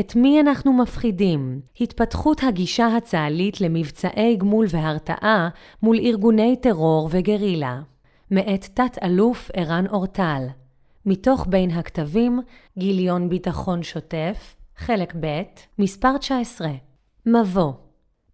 את 0.00 0.16
מי 0.16 0.40
אנחנו 0.40 0.72
מפחידים? 0.72 1.60
התפתחות 1.80 2.42
הגישה 2.42 2.96
הצה"לית 2.96 3.60
למבצעי 3.60 4.36
גמול 4.36 4.66
והרתעה 4.70 5.48
מול 5.82 5.98
ארגוני 5.98 6.56
טרור 6.62 7.08
וגרילה. 7.12 7.80
מאת 8.30 8.64
תת-אלוף 8.74 9.50
ערן 9.54 9.86
אורטל. 9.86 10.42
מתוך 11.06 11.46
בין 11.48 11.70
הכתבים, 11.70 12.40
גיליון 12.78 13.28
ביטחון 13.28 13.82
שוטף, 13.82 14.56
חלק 14.76 15.14
ב', 15.20 15.42
מספר 15.78 16.16
19. 16.18 16.68
מבוא 17.26 17.72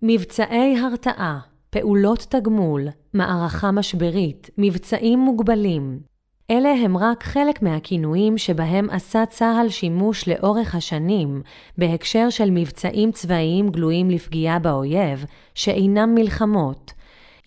מבצעי 0.02 0.78
הרתעה, 0.78 1.38
פעולות 1.70 2.26
תגמול, 2.30 2.88
מערכה 3.14 3.70
משברית, 3.70 4.50
מבצעים 4.58 5.18
מוגבלים. 5.18 6.11
אלה 6.52 6.72
הם 6.72 6.96
רק 6.96 7.24
חלק 7.24 7.62
מהכינויים 7.62 8.38
שבהם 8.38 8.90
עשה 8.90 9.26
צה"ל 9.26 9.68
שימוש 9.68 10.28
לאורך 10.28 10.74
השנים 10.74 11.42
בהקשר 11.78 12.30
של 12.30 12.50
מבצעים 12.50 13.12
צבאיים 13.12 13.70
גלויים 13.70 14.10
לפגיעה 14.10 14.58
באויב, 14.58 15.24
שאינם 15.54 16.14
מלחמות, 16.14 16.92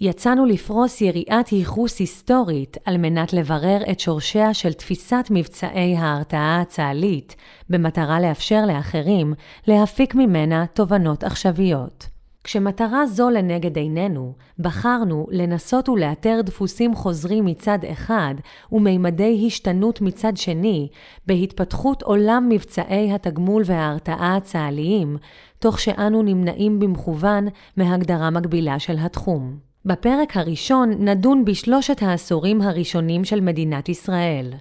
יצאנו 0.02 0.46
לפרוס 0.46 1.02
יריעת 1.02 1.52
ייחוס 1.52 2.00
היסטורית 2.00 2.78
על 2.86 2.98
מנת 2.98 3.34
לברר 3.34 3.78
את 3.92 4.00
שורשיה 4.00 4.54
של 4.54 4.74
תפיסת 4.74 5.28
מבצעי 5.30 5.96
ההרתעה 5.96 6.62
הצה"לית, 6.62 7.36
במטרה 7.70 8.20
לאפשר 8.20 8.66
לאחרים 8.66 9.34
להפיק 9.68 10.16
ממנה 10.16 10.66
תובנות 10.74 11.24
עכשוויות. 11.24 12.15
כשמטרה 12.46 13.06
זו 13.08 13.30
לנגד 13.30 13.78
עינינו, 13.78 14.34
בחרנו 14.60 15.28
לנסות 15.32 15.90
ולאתר 15.90 16.42
דפוסים 16.44 16.96
חוזרים 16.96 17.46
מצד 17.46 17.80
אחד 17.92 18.36
ומימדי 18.72 19.44
השתנות 19.48 20.02
מצד 20.02 20.38
שני, 20.38 20.88
בהתפתחות 21.28 22.02
עולם 22.04 22.50
מבצעי 22.50 23.14
התגמול 23.14 23.64
וההרתעה 23.66 24.36
הצה"ליים, 24.36 25.18
תוך 25.60 25.80
שאנו 25.80 26.22
נמנעים 26.22 26.80
במכוון 26.80 27.48
מהגדרה 27.78 28.30
מקבילה 28.30 28.80
של 28.80 28.96
התחום. 29.00 29.58
בפרק 29.86 30.38
הראשון 30.38 30.90
נדון 30.90 31.46
בשלושת 31.46 32.04
העשורים 32.04 32.62
הראשונים 32.62 33.26
של 33.26 33.42
מדינת 33.42 33.90
ישראל. 33.90 34.54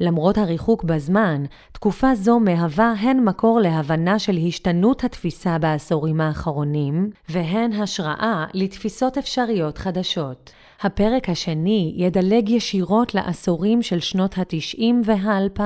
למרות 0.00 0.38
הריחוק 0.38 0.84
בזמן, 0.84 1.44
תקופה 1.72 2.14
זו 2.14 2.40
מהווה 2.40 2.92
הן 3.00 3.24
מקור 3.24 3.60
להבנה 3.60 4.18
של 4.18 4.38
השתנות 4.46 5.04
התפיסה 5.04 5.58
בעשורים 5.58 6.20
האחרונים, 6.20 7.10
והן 7.28 7.72
השראה 7.72 8.46
לתפיסות 8.54 9.18
אפשריות 9.18 9.78
חדשות. 9.78 10.52
הפרק 10.82 11.28
השני 11.28 11.94
ידלג 11.96 12.48
ישירות 12.48 13.14
לעשורים 13.14 13.82
של 13.82 14.00
שנות 14.00 14.38
ה-90 14.38 14.82
וה-2000. 15.04 15.60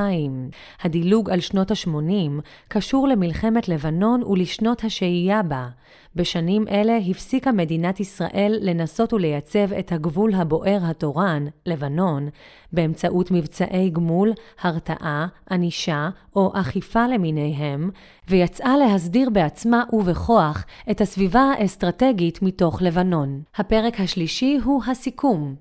הדילוג 0.82 1.30
על 1.30 1.40
שנות 1.40 1.70
ה-80 1.70 2.40
קשור 2.68 3.08
למלחמת 3.08 3.68
לבנון 3.68 4.22
ולשנות 4.22 4.84
השהייה 4.84 5.42
בה. 5.42 5.68
בשנים 6.16 6.68
אלה 6.68 6.98
הפסיקה 7.10 7.52
מדינת 7.52 8.00
ישראל 8.00 8.58
לנסות 8.60 9.12
ולייצב 9.12 9.72
את 9.72 9.92
הגבול 9.92 10.34
הבוער 10.34 10.78
התורן, 10.82 11.46
לבנון, 11.66 12.28
באמצעות 12.72 13.30
מבצעי 13.30 13.90
גמול, 13.90 14.32
הרתעה, 14.60 15.26
ענישה 15.50 16.08
או 16.36 16.52
אכיפה 16.54 17.06
למיניהם, 17.06 17.90
ויצאה 18.28 18.76
להסדיר 18.76 19.30
בעצמה 19.30 19.84
ובכוח 19.92 20.64
את 20.90 21.00
הסביבה 21.00 21.40
האסטרטגית 21.40 22.42
מתוך 22.42 22.82
לבנון. 22.82 23.42
הפרק 23.56 24.00
השלישי 24.00 24.58
הוא 24.64 24.82
הסיכום. 24.86 25.54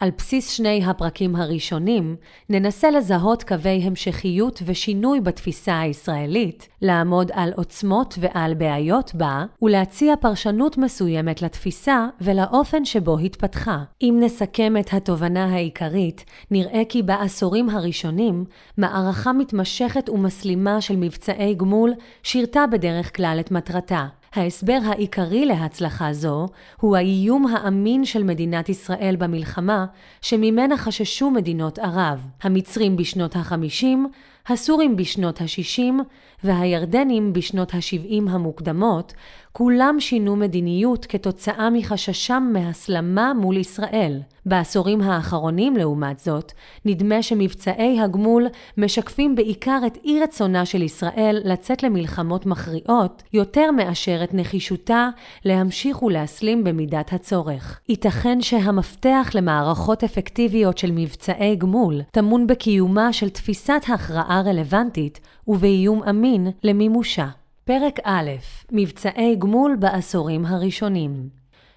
על 0.00 0.10
בסיס 0.18 0.50
שני 0.50 0.84
הפרקים 0.84 1.36
הראשונים, 1.36 2.16
ננסה 2.48 2.90
לזהות 2.90 3.42
קווי 3.42 3.82
המשכיות 3.82 4.62
ושינוי 4.66 5.20
בתפיסה 5.20 5.80
הישראלית, 5.80 6.68
לעמוד 6.82 7.30
על 7.34 7.52
עוצמות 7.56 8.14
ועל 8.20 8.54
בעיות 8.54 9.14
בה, 9.14 9.44
ולהציע 9.78 10.16
פרשנות 10.16 10.78
מסוימת 10.78 11.42
לתפיסה 11.42 12.06
ולאופן 12.20 12.84
שבו 12.84 13.18
התפתחה. 13.18 13.78
אם 14.02 14.16
נסכם 14.22 14.76
את 14.80 14.92
התובנה 14.92 15.44
העיקרית, 15.44 16.24
נראה 16.50 16.82
כי 16.88 17.02
בעשורים 17.02 17.70
הראשונים, 17.70 18.44
מערכה 18.78 19.32
מתמשכת 19.32 20.08
ומסלימה 20.08 20.80
של 20.80 20.96
מבצעי 20.96 21.54
גמול 21.54 21.92
שירתה 22.22 22.64
בדרך 22.66 23.16
כלל 23.16 23.36
את 23.40 23.50
מטרתה. 23.50 24.06
ההסבר 24.34 24.78
העיקרי 24.84 25.46
להצלחה 25.46 26.12
זו 26.12 26.46
הוא 26.80 26.96
האיום 26.96 27.46
האמין 27.46 28.04
של 28.04 28.22
מדינת 28.22 28.68
ישראל 28.68 29.16
במלחמה, 29.18 29.86
שממנה 30.20 30.76
חששו 30.76 31.30
מדינות 31.30 31.78
ערב, 31.78 32.26
המצרים 32.42 32.96
בשנות 32.96 33.36
ה-50, 33.36 33.84
הסורים 34.48 34.96
בשנות 34.96 35.40
ה-60 35.40 35.82
והירדנים 36.44 37.32
בשנות 37.32 37.74
ה-70 37.74 38.30
המוקדמות, 38.30 39.12
כולם 39.58 39.96
שינו 40.00 40.36
מדיניות 40.36 41.06
כתוצאה 41.06 41.70
מחששם 41.70 42.50
מהסלמה 42.52 43.32
מול 43.34 43.56
ישראל. 43.56 44.20
בעשורים 44.46 45.00
האחרונים, 45.00 45.76
לעומת 45.76 46.18
זאת, 46.18 46.52
נדמה 46.84 47.22
שמבצעי 47.22 48.00
הגמול 48.00 48.46
משקפים 48.76 49.34
בעיקר 49.34 49.80
את 49.86 49.98
אי 50.04 50.20
רצונה 50.20 50.66
של 50.66 50.82
ישראל 50.82 51.40
לצאת 51.44 51.82
למלחמות 51.82 52.46
מכריעות, 52.46 53.22
יותר 53.32 53.70
מאשר 53.70 54.24
את 54.24 54.34
נחישותה 54.34 55.08
להמשיך 55.44 56.02
ולהסלים 56.02 56.64
במידת 56.64 57.12
הצורך. 57.12 57.80
ייתכן 57.88 58.40
שהמפתח 58.40 59.30
למערכות 59.34 60.04
אפקטיביות 60.04 60.78
של 60.78 60.90
מבצעי 60.92 61.56
גמול 61.56 62.00
טמון 62.12 62.46
בקיומה 62.46 63.12
של 63.12 63.28
תפיסת 63.28 63.82
הכרעה 63.88 64.42
רלוונטית 64.46 65.20
ובאיום 65.48 66.02
אמין 66.02 66.46
למימושה. 66.64 67.26
פרק 67.68 67.98
א' 68.04 68.30
מבצעי 68.72 69.36
גמול 69.36 69.76
בעשורים 69.78 70.46
הראשונים 70.46 71.28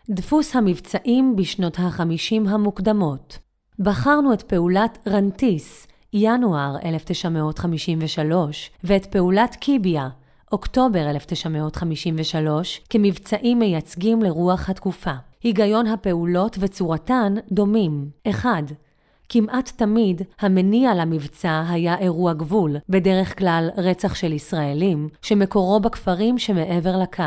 דפוס 0.10 0.56
המבצעים 0.56 1.36
בשנות 1.36 1.80
ה-50 1.80 2.50
המוקדמות 2.50 3.38
בחרנו 3.80 4.34
את 4.34 4.42
פעולת 4.42 4.98
רנטיס, 5.08 5.88
ינואר 6.14 6.76
1953, 6.86 8.72
ואת 8.84 9.06
פעולת 9.06 9.56
קיביה, 9.56 10.10
אוקטובר 10.52 11.10
1953, 11.10 12.82
כמבצעים 12.90 13.60
מייצגים 13.60 14.22
לרוח 14.22 14.70
התקופה. 14.70 15.14
היגיון 15.44 15.88
הפעולות 15.88 16.58
וצורתן 16.60 17.34
דומים. 17.52 18.10
1. 18.30 18.50
כמעט 19.34 19.72
תמיד 19.76 20.22
המניע 20.40 20.96
למבצע 20.96 21.64
היה 21.70 21.98
אירוע 21.98 22.34
גבול, 22.34 22.78
בדרך 22.90 23.38
כלל 23.40 23.70
רצח 23.78 24.16
של 24.16 24.34
ישראלים, 24.34 25.10
שמקורו 25.22 25.80
בכפרים 25.80 26.38
שמעבר 26.38 26.98
לקו. 26.98 27.24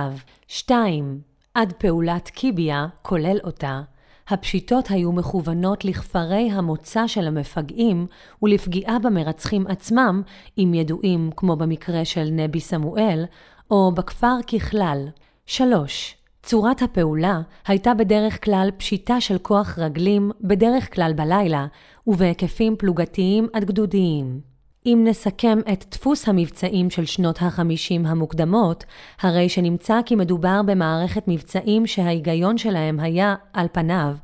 2. 0.49 1.21
עד 1.55 1.73
פעולת 1.73 2.29
קיביה, 2.29 2.87
כולל 3.03 3.39
אותה, 3.45 3.83
הפשיטות 4.29 4.91
היו 4.91 5.13
מכוונות 5.13 5.85
לכפרי 5.85 6.51
המוצא 6.53 7.07
של 7.07 7.27
המפגעים 7.27 8.07
ולפגיעה 8.43 8.99
במרצחים 8.99 9.67
עצמם, 9.67 10.23
אם 10.59 10.73
ידועים 10.75 11.31
כמו 11.37 11.57
במקרה 11.57 12.05
של 12.05 12.29
נבי 12.33 12.61
סמואל, 12.61 13.25
או 13.71 13.93
בכפר 13.95 14.37
ככלל. 14.53 15.09
3. 15.47 16.17
צורת 16.44 16.82
הפעולה 16.82 17.41
הייתה 17.66 17.94
בדרך 17.94 18.44
כלל 18.44 18.71
פשיטה 18.77 19.21
של 19.21 19.38
כוח 19.38 19.78
רגלים, 19.78 20.31
בדרך 20.41 20.94
כלל 20.94 21.12
בלילה, 21.16 21.66
ובהיקפים 22.06 22.77
פלוגתיים 22.78 23.49
עד 23.53 23.65
גדודיים. 23.65 24.41
אם 24.87 25.05
נסכם 25.05 25.59
את 25.72 25.84
דפוס 25.91 26.28
המבצעים 26.28 26.91
של 26.91 27.05
שנות 27.05 27.43
ה-50 27.43 28.09
המוקדמות, 28.09 28.84
הרי 29.21 29.49
שנמצא 29.49 30.00
כי 30.06 30.15
מדובר 30.15 30.60
במערכת 30.66 31.22
מבצעים 31.28 31.87
שההיגיון 31.87 32.59
שלהם 32.59 33.00
היה, 33.00 33.34
על 33.53 33.66
פניו, 33.72 34.15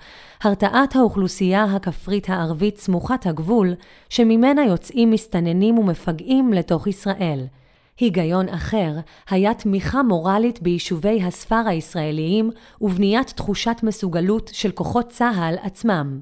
הרתעת 0.42 0.96
האוכלוסייה 0.96 1.64
הכפרית 1.64 2.30
הערבית 2.30 2.78
סמוכת 2.78 3.26
הגבול, 3.26 3.74
שממנה 4.08 4.64
יוצאים 4.64 5.10
מסתננים 5.10 5.78
ומפגעים 5.78 6.52
לתוך 6.52 6.86
ישראל. 6.86 7.46
היגיון 8.00 8.48
אחר 8.48 8.92
היה 9.30 9.54
תמיכה 9.54 10.02
מורלית 10.02 10.62
ביישובי 10.62 11.22
הספר 11.22 11.62
הישראליים 11.66 12.50
ובניית 12.80 13.30
תחושת 13.30 13.76
מסוגלות 13.82 14.50
של 14.54 14.70
כוחות 14.70 15.08
צה"ל 15.08 15.54
עצמם. 15.62 16.20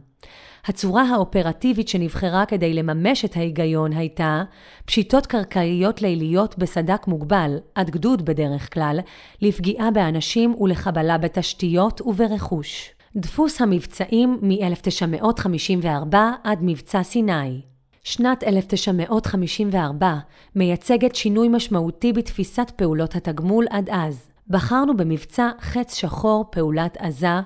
הצורה 0.64 1.02
האופרטיבית 1.02 1.88
שנבחרה 1.88 2.46
כדי 2.46 2.74
לממש 2.74 3.24
את 3.24 3.36
ההיגיון 3.36 3.92
הייתה 3.92 4.42
פשיטות 4.84 5.26
קרקעיות 5.26 6.02
ליליות 6.02 6.58
בסדק 6.58 7.06
מוגבל, 7.06 7.58
עד 7.74 7.90
גדוד 7.90 8.24
בדרך 8.24 8.74
כלל, 8.74 9.00
לפגיעה 9.42 9.90
באנשים 9.90 10.54
ולחבלה 10.60 11.18
בתשתיות 11.18 12.00
וברכוש. 12.00 12.90
דפוס 13.16 13.60
המבצעים 13.60 14.38
מ-1954 14.42 16.16
עד 16.44 16.58
מבצע 16.62 17.02
סיני 17.02 17.67
שנת 18.08 18.44
1954 18.44 20.14
מייצגת 20.54 21.14
שינוי 21.14 21.48
משמעותי 21.48 22.12
בתפיסת 22.12 22.72
פעולות 22.76 23.14
התגמול 23.14 23.66
עד 23.70 23.90
אז. 23.90 24.28
בחרנו 24.48 24.96
במבצע 24.96 25.50
חץ 25.60 25.94
שחור 25.94 26.44
פעולת 26.50 26.96
עזה, 26.96 27.40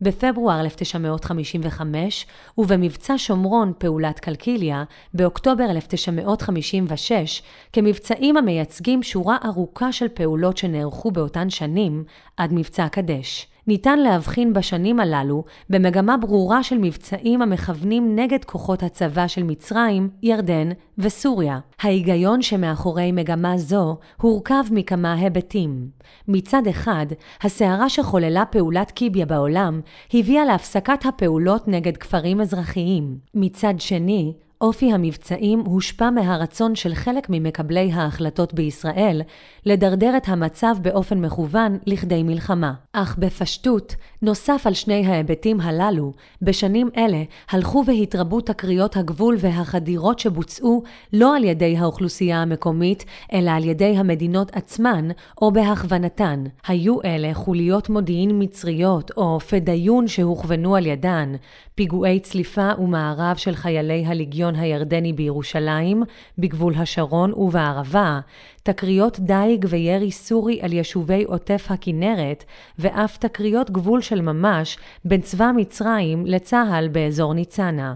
בפברואר 0.00 0.60
1955 0.60 2.26
ובמבצע 2.58 3.14
שומרון 3.16 3.72
פעולת 3.78 4.20
קלקיליה 4.20 4.84
באוקטובר 5.14 5.64
1956 5.70 7.42
כמבצעים 7.72 8.36
המייצגים 8.36 9.02
שורה 9.02 9.36
ארוכה 9.44 9.92
של 9.92 10.08
פעולות 10.08 10.56
שנערכו 10.56 11.10
באותן 11.10 11.50
שנים 11.50 12.04
עד 12.36 12.52
מבצע 12.52 12.88
קדש. 12.88 13.53
ניתן 13.66 13.98
להבחין 13.98 14.52
בשנים 14.52 15.00
הללו 15.00 15.44
במגמה 15.70 16.16
ברורה 16.16 16.62
של 16.62 16.78
מבצעים 16.78 17.42
המכוונים 17.42 18.16
נגד 18.16 18.44
כוחות 18.44 18.82
הצבא 18.82 19.26
של 19.26 19.42
מצרים, 19.42 20.08
ירדן 20.22 20.68
וסוריה. 20.98 21.58
ההיגיון 21.82 22.42
שמאחורי 22.42 23.12
מגמה 23.12 23.58
זו 23.58 23.96
הורכב 24.20 24.64
מכמה 24.70 25.14
היבטים. 25.14 25.88
מצד 26.28 26.66
אחד, 26.70 27.06
הסערה 27.42 27.88
שחוללה 27.88 28.44
פעולת 28.44 28.90
קיביה 28.90 29.26
בעולם 29.26 29.80
הביאה 30.14 30.44
להפסקת 30.44 31.06
הפעולות 31.06 31.68
נגד 31.68 31.96
כפרים 31.96 32.40
אזרחיים. 32.40 33.18
מצד 33.34 33.74
שני, 33.78 34.32
אופי 34.64 34.92
המבצעים 34.92 35.60
הושפע 35.60 36.10
מהרצון 36.10 36.74
של 36.74 36.94
חלק 36.94 37.26
ממקבלי 37.30 37.92
ההחלטות 37.92 38.54
בישראל 38.54 39.22
לדרדר 39.66 40.16
את 40.16 40.28
המצב 40.28 40.74
באופן 40.82 41.20
מכוון 41.20 41.78
לכדי 41.86 42.22
מלחמה. 42.22 42.72
אך 42.92 43.16
בפשטות, 43.18 43.94
נוסף 44.24 44.62
על 44.66 44.74
שני 44.74 45.06
ההיבטים 45.06 45.60
הללו, 45.60 46.12
בשנים 46.42 46.90
אלה 46.96 47.22
הלכו 47.50 47.84
והתרבו 47.86 48.40
תקריות 48.40 48.96
הגבול 48.96 49.36
והחדירות 49.38 50.18
שבוצעו 50.18 50.82
לא 51.12 51.36
על 51.36 51.44
ידי 51.44 51.76
האוכלוסייה 51.76 52.42
המקומית, 52.42 53.04
אלא 53.32 53.50
על 53.50 53.64
ידי 53.64 53.96
המדינות 53.96 54.56
עצמן 54.56 55.08
או 55.42 55.52
בהכוונתן. 55.52 56.44
היו 56.66 57.02
אלה 57.04 57.34
חוליות 57.34 57.88
מודיעין 57.88 58.30
מצריות 58.42 59.10
או 59.16 59.40
פדיון 59.40 60.08
שהוכוונו 60.08 60.76
על 60.76 60.86
ידן, 60.86 61.34
פיגועי 61.74 62.20
צליפה 62.20 62.68
ומערב 62.78 63.36
של 63.36 63.54
חיילי 63.54 64.04
הליגיון 64.06 64.54
הירדני 64.54 65.12
בירושלים, 65.12 66.02
בגבול 66.38 66.74
השרון 66.76 67.32
ובערבה, 67.36 68.20
תקריות 68.66 69.20
דיג 69.20 69.66
וירי 69.68 70.10
סורי 70.10 70.58
על 70.62 70.72
יישובי 70.72 71.24
עוטף 71.24 71.66
הכינרת, 71.70 72.44
ואף 72.78 73.16
תקריות 73.16 73.70
גבול 73.70 74.00
של 74.00 74.20
ממש 74.20 74.78
בין 75.04 75.20
צבא 75.20 75.50
מצרים 75.56 76.26
לצה"ל 76.26 76.88
באזור 76.88 77.34
ניצנה. 77.34 77.94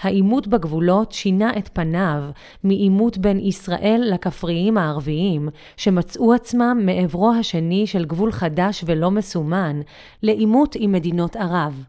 העימות 0.00 0.48
בגבולות 0.48 1.12
שינה 1.12 1.50
את 1.58 1.68
פניו 1.72 2.22
מעימות 2.64 3.18
בין 3.18 3.38
ישראל 3.38 4.02
לכפריים 4.12 4.78
הערביים, 4.78 5.48
שמצאו 5.76 6.32
עצמם 6.32 6.80
מעברו 6.82 7.32
השני 7.32 7.86
של 7.86 8.04
גבול 8.04 8.32
חדש 8.32 8.84
ולא 8.86 9.10
מסומן, 9.10 9.80
לעימות 10.22 10.76
עם 10.78 10.92
מדינות 10.92 11.36
ערב. 11.36 11.84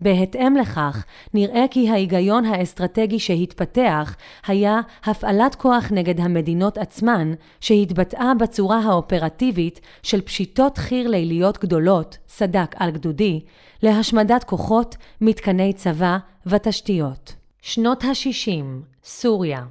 בהתאם 0.00 0.56
לכך, 0.56 1.04
נראה 1.34 1.64
כי 1.70 1.90
ההיגיון 1.90 2.44
האסטרטגי 2.44 3.18
שהתפתח 3.18 4.16
היה 4.46 4.80
הפעלת 5.04 5.54
כוח 5.54 5.88
נגד 5.90 6.20
המדינות 6.20 6.78
עצמן, 6.78 7.32
שהתבטאה 7.60 8.32
בצורה 8.34 8.78
האופרטיבית 8.78 9.80
של 10.02 10.20
פשיטות 10.20 10.78
חי"ר 10.78 11.08
ליליות 11.08 11.58
גדולות, 11.58 12.18
סדק 12.28 12.74
על 12.76 12.90
גדודי, 12.90 13.40
להשמדת 13.82 14.44
כוחות, 14.44 14.96
מתקני 15.20 15.72
צבא 15.72 16.18
ותשתיות. 16.46 17.34
שנות 17.62 18.04
ה-60, 18.04 18.64
סוריה 19.04 19.64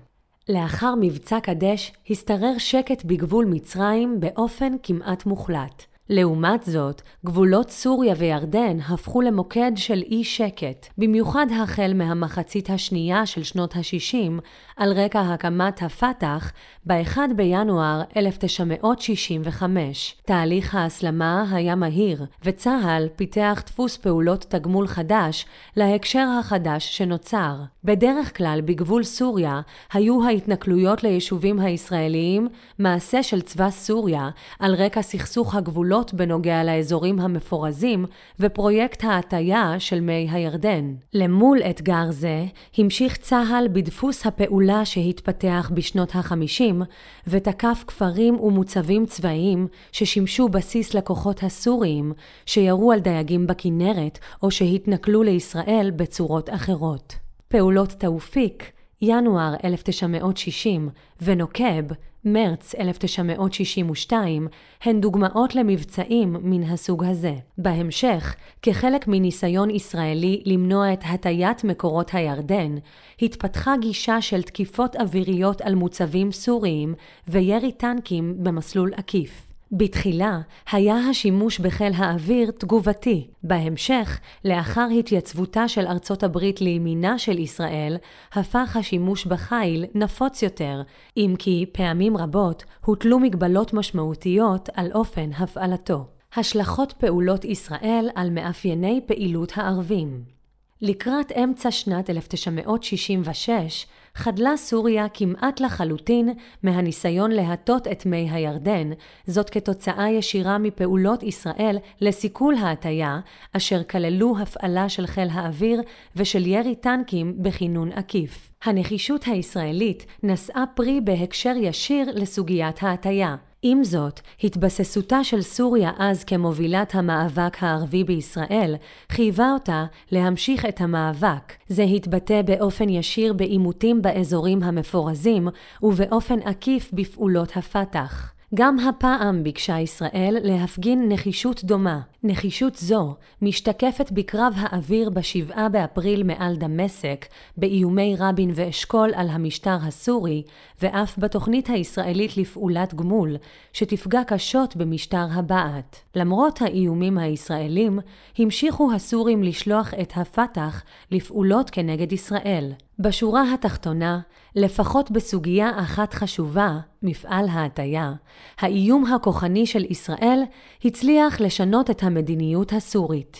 לאחר 0.49 0.93
מבצע 1.01 1.39
קדש 1.39 1.93
השתרר 2.09 2.57
שקט 2.57 3.05
בגבול 3.05 3.45
מצרים 3.45 4.19
באופן 4.19 4.73
כמעט 4.83 5.25
מוחלט. 5.25 5.85
לעומת 6.09 6.63
זאת, 6.63 7.01
גבולות 7.25 7.69
סוריה 7.69 8.13
וירדן 8.17 8.77
הפכו 8.89 9.21
למוקד 9.21 9.71
של 9.75 10.03
אי 10.11 10.23
שקט, 10.23 10.87
במיוחד 10.97 11.45
החל 11.61 11.91
מהמחצית 11.95 12.69
השנייה 12.69 13.25
של 13.25 13.43
שנות 13.43 13.75
ה-60, 13.75 14.41
על 14.77 14.93
רקע 14.93 15.21
הקמת 15.21 15.81
הפת"ח 15.81 16.51
ב-1 16.85 17.17
בינואר 17.35 18.01
1965. 18.17 20.15
תהליך 20.25 20.75
ההסלמה 20.75 21.45
היה 21.51 21.75
מהיר, 21.75 22.25
וצה"ל 22.43 23.07
פיתח 23.15 23.63
דפוס 23.65 23.97
פעולות 23.97 24.45
תגמול 24.49 24.87
חדש 24.87 25.45
להקשר 25.77 26.27
החדש 26.39 26.97
שנוצר. 26.97 27.55
בדרך 27.83 28.37
כלל 28.37 28.61
בגבול 28.65 29.03
סוריה 29.03 29.61
היו 29.93 30.25
ההתנכלויות 30.25 31.03
ליישובים 31.03 31.59
הישראליים 31.59 32.47
מעשה 32.79 33.23
של 33.23 33.41
צבא 33.41 33.69
סוריה 33.69 34.29
על 34.59 34.75
רקע 34.75 35.01
סכסוך 35.01 35.55
הגבולות 35.55 35.94
בנוגע 36.13 36.63
לאזורים 36.63 37.19
המפורזים 37.19 38.05
ופרויקט 38.39 39.03
ההטיה 39.03 39.75
של 39.79 39.99
מי 39.99 40.27
הירדן. 40.31 40.93
למול 41.13 41.59
אתגר 41.69 42.05
זה 42.09 42.45
המשיך 42.77 43.17
צה"ל 43.17 43.67
בדפוס 43.73 44.25
הפעולה 44.25 44.85
שהתפתח 44.85 45.71
בשנות 45.73 46.15
ה-50 46.15 46.83
ותקף 47.27 47.83
כפרים 47.87 48.39
ומוצבים 48.39 49.05
צבאיים 49.05 49.67
ששימשו 49.91 50.49
בסיס 50.49 50.93
לכוחות 50.93 51.43
הסוריים 51.43 52.13
שירו 52.45 52.91
על 52.91 52.99
דייגים 52.99 53.47
בכנרת 53.47 54.19
או 54.43 54.51
שהתנכלו 54.51 55.23
לישראל 55.23 55.91
בצורות 55.95 56.49
אחרות. 56.49 57.15
פעולות 57.47 57.89
תאופיק, 57.89 58.71
ינואר 59.01 59.53
1960, 59.63 60.89
ונוקב, 61.21 61.83
מרץ 62.25 62.75
1962, 62.75 64.47
הן 64.83 65.01
דוגמאות 65.01 65.55
למבצעים 65.55 66.35
מן 66.41 66.63
הסוג 66.63 67.03
הזה. 67.03 67.33
בהמשך, 67.57 68.35
כחלק 68.61 69.07
מניסיון 69.07 69.69
ישראלי 69.69 70.41
למנוע 70.45 70.93
את 70.93 70.99
הטיית 71.05 71.63
מקורות 71.63 72.13
הירדן, 72.13 72.75
התפתחה 73.21 73.73
גישה 73.81 74.21
של 74.21 74.41
תקיפות 74.41 74.95
אוויריות 74.95 75.61
על 75.61 75.75
מוצבים 75.75 76.31
סוריים 76.31 76.93
וירי 77.27 77.71
טנקים 77.71 78.43
במסלול 78.43 78.93
עקיף. 78.93 79.44
בתחילה 79.71 80.39
היה 80.71 80.95
השימוש 80.95 81.59
בחיל 81.59 81.93
האוויר 81.95 82.51
תגובתי. 82.51 83.27
בהמשך, 83.43 84.19
לאחר 84.45 84.87
התייצבותה 84.99 85.67
של 85.67 85.87
ארצות 85.87 86.23
הברית 86.23 86.61
לימינה 86.61 87.19
של 87.19 87.39
ישראל, 87.39 87.97
הפך 88.33 88.77
השימוש 88.79 89.25
בחיל 89.25 89.85
נפוץ 89.95 90.41
יותר, 90.41 90.81
אם 91.17 91.35
כי 91.39 91.65
פעמים 91.71 92.17
רבות 92.17 92.63
הוטלו 92.85 93.19
מגבלות 93.19 93.73
משמעותיות 93.73 94.69
על 94.73 94.91
אופן 94.91 95.29
הפעלתו. 95.37 96.05
השלכות 96.35 96.93
פעולות 96.93 97.45
ישראל 97.45 98.09
על 98.15 98.29
מאפייני 98.29 99.01
פעילות 99.05 99.51
הערבים 99.55 100.35
לקראת 100.81 101.31
אמצע 101.31 101.71
שנת 101.71 102.09
1966 102.09 103.85
חדלה 104.15 104.57
סוריה 104.57 105.07
כמעט 105.13 105.59
לחלוטין 105.59 106.29
מהניסיון 106.63 107.31
להטות 107.31 107.87
את 107.87 108.05
מי 108.05 108.29
הירדן, 108.31 108.89
זאת 109.27 109.49
כתוצאה 109.49 110.09
ישירה 110.09 110.57
מפעולות 110.57 111.23
ישראל 111.23 111.77
לסיכול 112.01 112.55
ההטיה, 112.55 113.19
אשר 113.53 113.83
כללו 113.83 114.35
הפעלה 114.41 114.89
של 114.89 115.07
חיל 115.07 115.27
האוויר 115.31 115.81
ושל 116.15 116.47
ירי 116.47 116.75
טנקים 116.75 117.33
בכינון 117.37 117.91
עקיף. 117.91 118.51
הנחישות 118.63 119.23
הישראלית 119.27 120.05
נשאה 120.23 120.63
פרי 120.75 121.01
בהקשר 121.01 121.53
ישיר 121.57 122.09
לסוגיית 122.13 122.83
ההטיה. 122.83 123.35
עם 123.67 123.83
זאת, 123.83 124.19
התבססותה 124.43 125.23
של 125.23 125.41
סוריה 125.41 125.91
אז 125.97 126.23
כמובילת 126.23 126.95
המאבק 126.95 127.63
הערבי 127.63 128.03
בישראל, 128.03 128.75
חייבה 129.09 129.51
אותה 129.53 129.85
להמשיך 130.11 130.65
את 130.65 130.81
המאבק. 130.81 131.53
זה 131.67 131.83
התבטא 131.83 132.41
באופן 132.41 132.89
ישיר 132.89 133.33
בעימותים 133.33 134.01
באזורים 134.01 134.63
המפורזים, 134.63 135.47
ובאופן 135.83 136.39
עקיף 136.39 136.91
בפעולות 136.93 137.57
הפת"ח. 137.57 138.34
גם 138.57 138.79
הפעם 138.79 139.43
ביקשה 139.43 139.79
ישראל 139.79 140.37
להפגין 140.43 141.11
נחישות 141.11 141.63
דומה. 141.63 141.99
נחישות 142.23 142.75
זו 142.75 143.15
משתקפת 143.41 144.11
בקרב 144.11 144.53
האוויר 144.57 145.09
ב-7 145.09 145.69
באפריל 145.71 146.23
מעל 146.23 146.55
דמשק, 146.55 147.25
באיומי 147.57 148.15
רבין 148.19 148.51
ואשכול 148.55 149.11
על 149.15 149.29
המשטר 149.29 149.77
הסורי, 149.81 150.43
ואף 150.81 151.17
בתוכנית 151.17 151.69
הישראלית 151.69 152.37
לפעולת 152.37 152.93
גמול, 152.93 153.37
שתפגע 153.73 154.21
קשות 154.27 154.75
במשטר 154.75 155.25
הבעת'. 155.31 156.01
למרות 156.15 156.61
האיומים 156.61 157.17
הישראלים, 157.17 157.99
המשיכו 158.37 158.93
הסורים 158.93 159.43
לשלוח 159.43 159.93
את 160.01 160.13
הפת"ח 160.15 160.83
לפעולות 161.11 161.69
כנגד 161.69 162.13
ישראל. 162.13 162.71
בשורה 162.99 163.53
התחתונה, 163.53 164.19
לפחות 164.55 165.11
בסוגיה 165.11 165.71
אחת 165.79 166.13
חשובה, 166.13 166.79
מפעל 167.03 167.49
ההטיה, 167.49 168.13
האיום 168.59 169.05
הכוחני 169.05 169.65
של 169.65 169.85
ישראל 169.91 170.43
הצליח 170.85 171.41
לשנות 171.41 171.89
את 171.89 172.03
המדיניות 172.03 172.73
הסורית. 172.73 173.37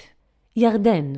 ירדן 0.56 1.14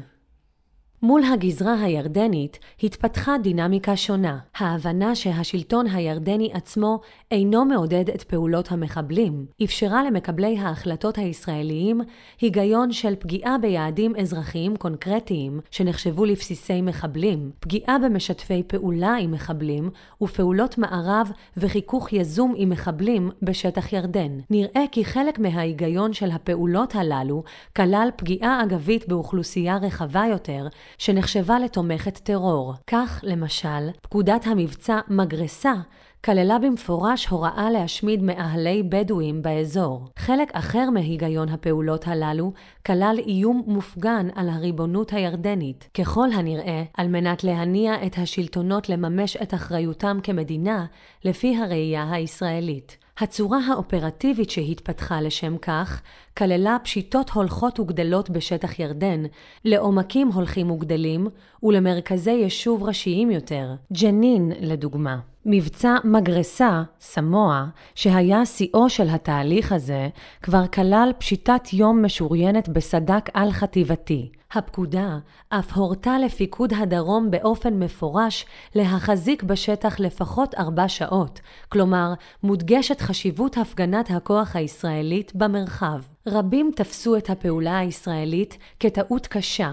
מול 1.02 1.22
הגזרה 1.24 1.82
הירדנית 1.82 2.60
התפתחה 2.84 3.36
דינמיקה 3.44 3.96
שונה, 3.96 4.38
ההבנה 4.58 5.16
שהשלטון 5.16 5.88
הירדני 5.88 6.50
עצמו 6.54 7.00
אינו 7.32 7.66
מעודד 7.66 8.10
את 8.10 8.24
פעולות 8.24 8.72
המחבלים, 8.72 9.46
אפשרה 9.64 10.04
למקבלי 10.04 10.58
ההחלטות 10.60 11.18
הישראליים 11.18 12.02
היגיון 12.42 12.92
של 12.92 13.16
פגיעה 13.16 13.58
ביעדים 13.58 14.16
אזרחיים 14.16 14.76
קונקרטיים 14.76 15.60
שנחשבו 15.72 16.26
לבסיסי 16.26 16.82
מחבלים, 16.82 17.52
פגיעה 17.60 17.98
במשתפי 18.00 18.64
פעולה 18.68 19.16
עם 19.16 19.32
מחבלים 19.32 19.90
ופעולות 20.22 20.78
מערב 20.78 21.32
וחיכוך 21.58 22.14
יזום 22.14 22.54
עם 22.58 22.70
מחבלים 22.70 23.30
בשטח 23.42 23.94
ירדן. 23.94 24.40
נראה 24.50 24.84
כי 24.92 25.06
חלק 25.06 25.40
מההיגיון 25.40 26.14
של 26.14 26.32
הפעולות 26.32 26.96
הללו 26.96 27.44
כלל 27.76 28.10
פגיעה 28.16 28.64
אגבית 28.64 29.08
באוכלוסייה 29.08 29.78
רחבה 29.78 30.24
יותר 30.32 30.68
שנחשבה 30.98 31.60
לתומכת 31.60 32.18
טרור. 32.18 32.74
כך, 32.88 33.20
למשל, 33.24 33.90
פקודת 34.02 34.48
המבצע 34.48 35.00
מגרסה 35.08 35.74
כללה 36.26 36.60
במפורש 36.60 37.28
הוראה 37.28 37.70
להשמיד 37.70 38.24
מאהלי 38.24 38.84
בדואים 38.84 39.42
באזור. 39.42 40.08
חלק 40.18 40.52
אחר 40.52 40.90
מהיגיון 40.90 41.50
הפעולות 41.50 42.08
הללו 42.08 42.54
כלל 42.86 43.16
איום 43.28 43.64
מופגן 43.68 44.28
על 44.36 44.50
הריבונות 44.50 45.14
הירדנית, 45.14 45.90
ככל 45.94 46.28
הנראה 46.34 46.84
על 46.94 47.08
מנת 47.08 47.44
להניע 47.44 48.06
את 48.06 48.18
השלטונות 48.18 48.90
לממש 48.90 49.38
את 49.38 49.54
אחריותם 49.54 50.20
כמדינה 50.24 50.86
לפי 51.24 51.58
הראייה 51.58 52.12
הישראלית. 52.12 52.98
הצורה 53.20 53.60
האופרטיבית 53.68 54.50
שהתפתחה 54.50 55.22
לשם 55.22 55.58
כך 55.58 56.02
כללה 56.38 56.78
פשיטות 56.84 57.30
הולכות 57.30 57.80
וגדלות 57.80 58.30
בשטח 58.30 58.80
ירדן, 58.80 59.24
לעומקים 59.66 60.28
הולכים 60.28 60.72
וגדלים 60.72 61.28
ולמרכזי 61.64 62.32
יישוב 62.32 62.84
ראשיים 62.84 63.32
יותר, 63.32 63.76
ג'נין 63.94 64.52
לדוגמה. 64.60 65.20
מבצע 65.50 65.96
מגרסה, 66.04 66.84
סמוע, 67.00 67.66
שהיה 67.96 68.46
שיאו 68.46 68.90
של 68.90 69.10
התהליך 69.10 69.72
הזה, 69.72 70.10
כבר 70.42 70.68
כלל 70.68 71.12
פשיטת 71.18 71.74
יום 71.74 72.06
משוריינת 72.06 72.70
בסדק 72.70 73.30
על-חטיבתי. 73.34 74.30
הפקודה 74.52 75.18
אף 75.50 75.74
הורתה 75.74 76.20
לפיקוד 76.20 76.74
הדרום 76.74 77.32
באופן 77.32 77.80
מפורש 77.80 78.46
להחזיק 78.76 79.44
בשטח 79.44 80.00
לפחות 80.00 80.56
ארבע 80.56 80.88
שעות, 80.88 81.40
כלומר, 81.70 82.14
מודגשת 82.44 83.02
חשיבות 83.02 83.58
הפגנת 83.58 84.12
הכוח 84.12 84.56
הישראלית 84.56 85.36
במרחב. 85.36 86.02
רבים 86.28 86.72
תפסו 86.76 87.18
את 87.18 87.30
הפעולה 87.30 87.78
הישראלית 87.78 88.58
כטעות 88.80 89.28
קשה, 89.28 89.72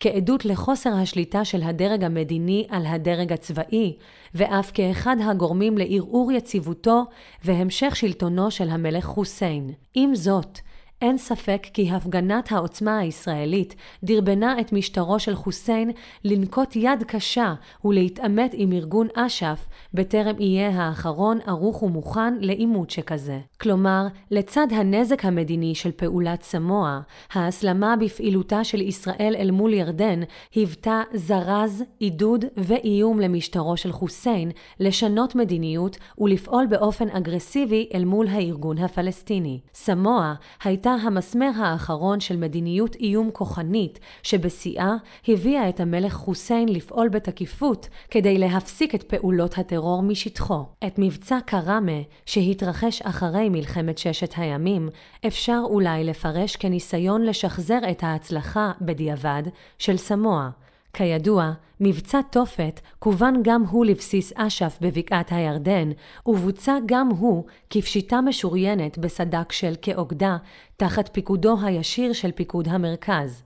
כעדות 0.00 0.44
לחוסר 0.44 0.94
השליטה 0.94 1.44
של 1.44 1.62
הדרג 1.62 2.04
המדיני 2.04 2.66
על 2.68 2.86
הדרג 2.86 3.32
הצבאי, 3.32 3.96
ואף 4.34 4.70
כאחד 4.74 5.16
הגורמים 5.30 5.78
לערעור 5.78 6.32
יציבותו 6.32 7.04
והמשך 7.44 7.96
שלטונו 7.96 8.50
של 8.50 8.68
המלך 8.68 9.04
חוסיין. 9.04 9.70
עם 9.94 10.14
זאת, 10.14 10.58
אין 11.02 11.18
ספק 11.18 11.66
כי 11.72 11.90
הפגנת 11.90 12.52
העוצמה 12.52 12.98
הישראלית 12.98 13.74
דרבנה 14.04 14.60
את 14.60 14.72
משטרו 14.72 15.18
של 15.18 15.34
חוסיין 15.34 15.90
לנקוט 16.24 16.76
יד 16.76 17.02
קשה 17.06 17.54
ולהתעמת 17.84 18.50
עם 18.54 18.72
ארגון 18.72 19.08
אש"ף 19.14 19.66
בטרם 19.94 20.34
יהיה 20.38 20.70
האחרון 20.70 21.38
ערוך 21.46 21.82
ומוכן 21.82 22.34
לעימות 22.40 22.90
שכזה. 22.90 23.38
כלומר, 23.60 24.06
לצד 24.30 24.66
הנזק 24.70 25.24
המדיני 25.24 25.74
של 25.74 25.90
פעולת 25.92 26.42
סמוע, 26.42 27.00
ההסלמה 27.32 27.96
בפעילותה 27.96 28.64
של 28.64 28.80
ישראל 28.80 29.34
אל 29.38 29.50
מול 29.50 29.74
ירדן 29.74 30.20
היוותה 30.54 31.02
זרז, 31.14 31.84
עידוד 31.98 32.44
ואיום 32.56 33.20
למשטרו 33.20 33.76
של 33.76 33.92
חוסיין 33.92 34.50
לשנות 34.80 35.34
מדיניות 35.34 35.96
ולפעול 36.18 36.66
באופן 36.66 37.08
אגרסיבי 37.08 37.88
אל 37.94 38.04
מול 38.04 38.26
הארגון 38.28 38.78
הפלסטיני. 38.78 39.60
סמוע 39.74 40.34
הייתה 40.64 40.85
הייתה 40.86 41.06
המסמר 41.06 41.50
האחרון 41.56 42.20
של 42.20 42.36
מדיניות 42.36 42.96
איום 42.96 43.30
כוחנית, 43.30 43.98
שבשיאה 44.22 44.94
הביאה 45.28 45.68
את 45.68 45.80
המלך 45.80 46.12
חוסיין 46.14 46.68
לפעול 46.68 47.08
בתקיפות 47.08 47.88
כדי 48.10 48.38
להפסיק 48.38 48.94
את 48.94 49.02
פעולות 49.02 49.58
הטרור 49.58 50.02
משטחו. 50.02 50.64
את 50.86 50.94
מבצע 50.98 51.38
קראמה, 51.46 52.02
שהתרחש 52.26 53.02
אחרי 53.02 53.48
מלחמת 53.48 53.98
ששת 53.98 54.34
הימים, 54.36 54.88
אפשר 55.26 55.60
אולי 55.64 56.04
לפרש 56.04 56.56
כניסיון 56.56 57.22
לשחזר 57.22 57.78
את 57.90 58.02
ההצלחה, 58.02 58.72
בדיעבד, 58.80 59.42
של 59.78 59.96
סמוע. 59.96 60.50
כידוע, 60.96 61.52
מבצע 61.80 62.20
תופת 62.30 62.80
כוון 62.98 63.40
גם 63.42 63.62
הוא 63.62 63.86
לבסיס 63.86 64.32
אש"ף 64.36 64.78
בבקעת 64.80 65.32
הירדן, 65.32 65.90
ובוצע 66.26 66.78
גם 66.86 67.08
הוא 67.08 67.44
כפשיטה 67.70 68.20
משוריינת 68.20 68.98
בסדק 68.98 69.52
של 69.52 69.74
כאוגדה, 69.82 70.36
תחת 70.76 71.10
פיקודו 71.12 71.56
הישיר 71.62 72.12
של 72.12 72.32
פיקוד 72.32 72.68
המרכז. 72.68 73.42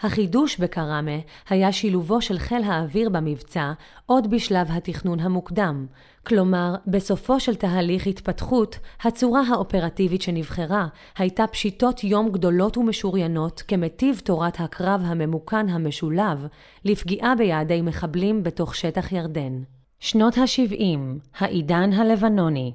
החידוש 0.00 0.56
בקראמה 0.56 1.18
היה 1.48 1.72
שילובו 1.72 2.20
של 2.20 2.38
חיל 2.38 2.62
האוויר 2.62 3.08
במבצע 3.08 3.72
עוד 4.06 4.30
בשלב 4.30 4.70
התכנון 4.70 5.20
המוקדם, 5.20 5.86
כלומר, 6.26 6.74
בסופו 6.86 7.40
של 7.40 7.54
תהליך 7.54 8.06
התפתחות, 8.06 8.78
הצורה 9.02 9.42
האופרטיבית 9.48 10.22
שנבחרה 10.22 10.86
הייתה 11.18 11.46
פשיטות 11.46 12.04
יום 12.04 12.32
גדולות 12.32 12.76
ומשוריינות 12.76 13.62
כמטיב 13.68 14.20
תורת 14.24 14.60
הקרב 14.60 15.02
הממוכן 15.04 15.68
המשולב 15.68 16.46
לפגיעה 16.84 17.34
ביעדי 17.34 17.82
מחבלים 17.82 18.42
בתוך 18.42 18.74
שטח 18.74 19.12
ירדן. 19.12 19.62
שנות 20.00 20.38
ה-70, 20.38 20.98
העידן 21.38 21.92
הלבנוני 21.92 22.72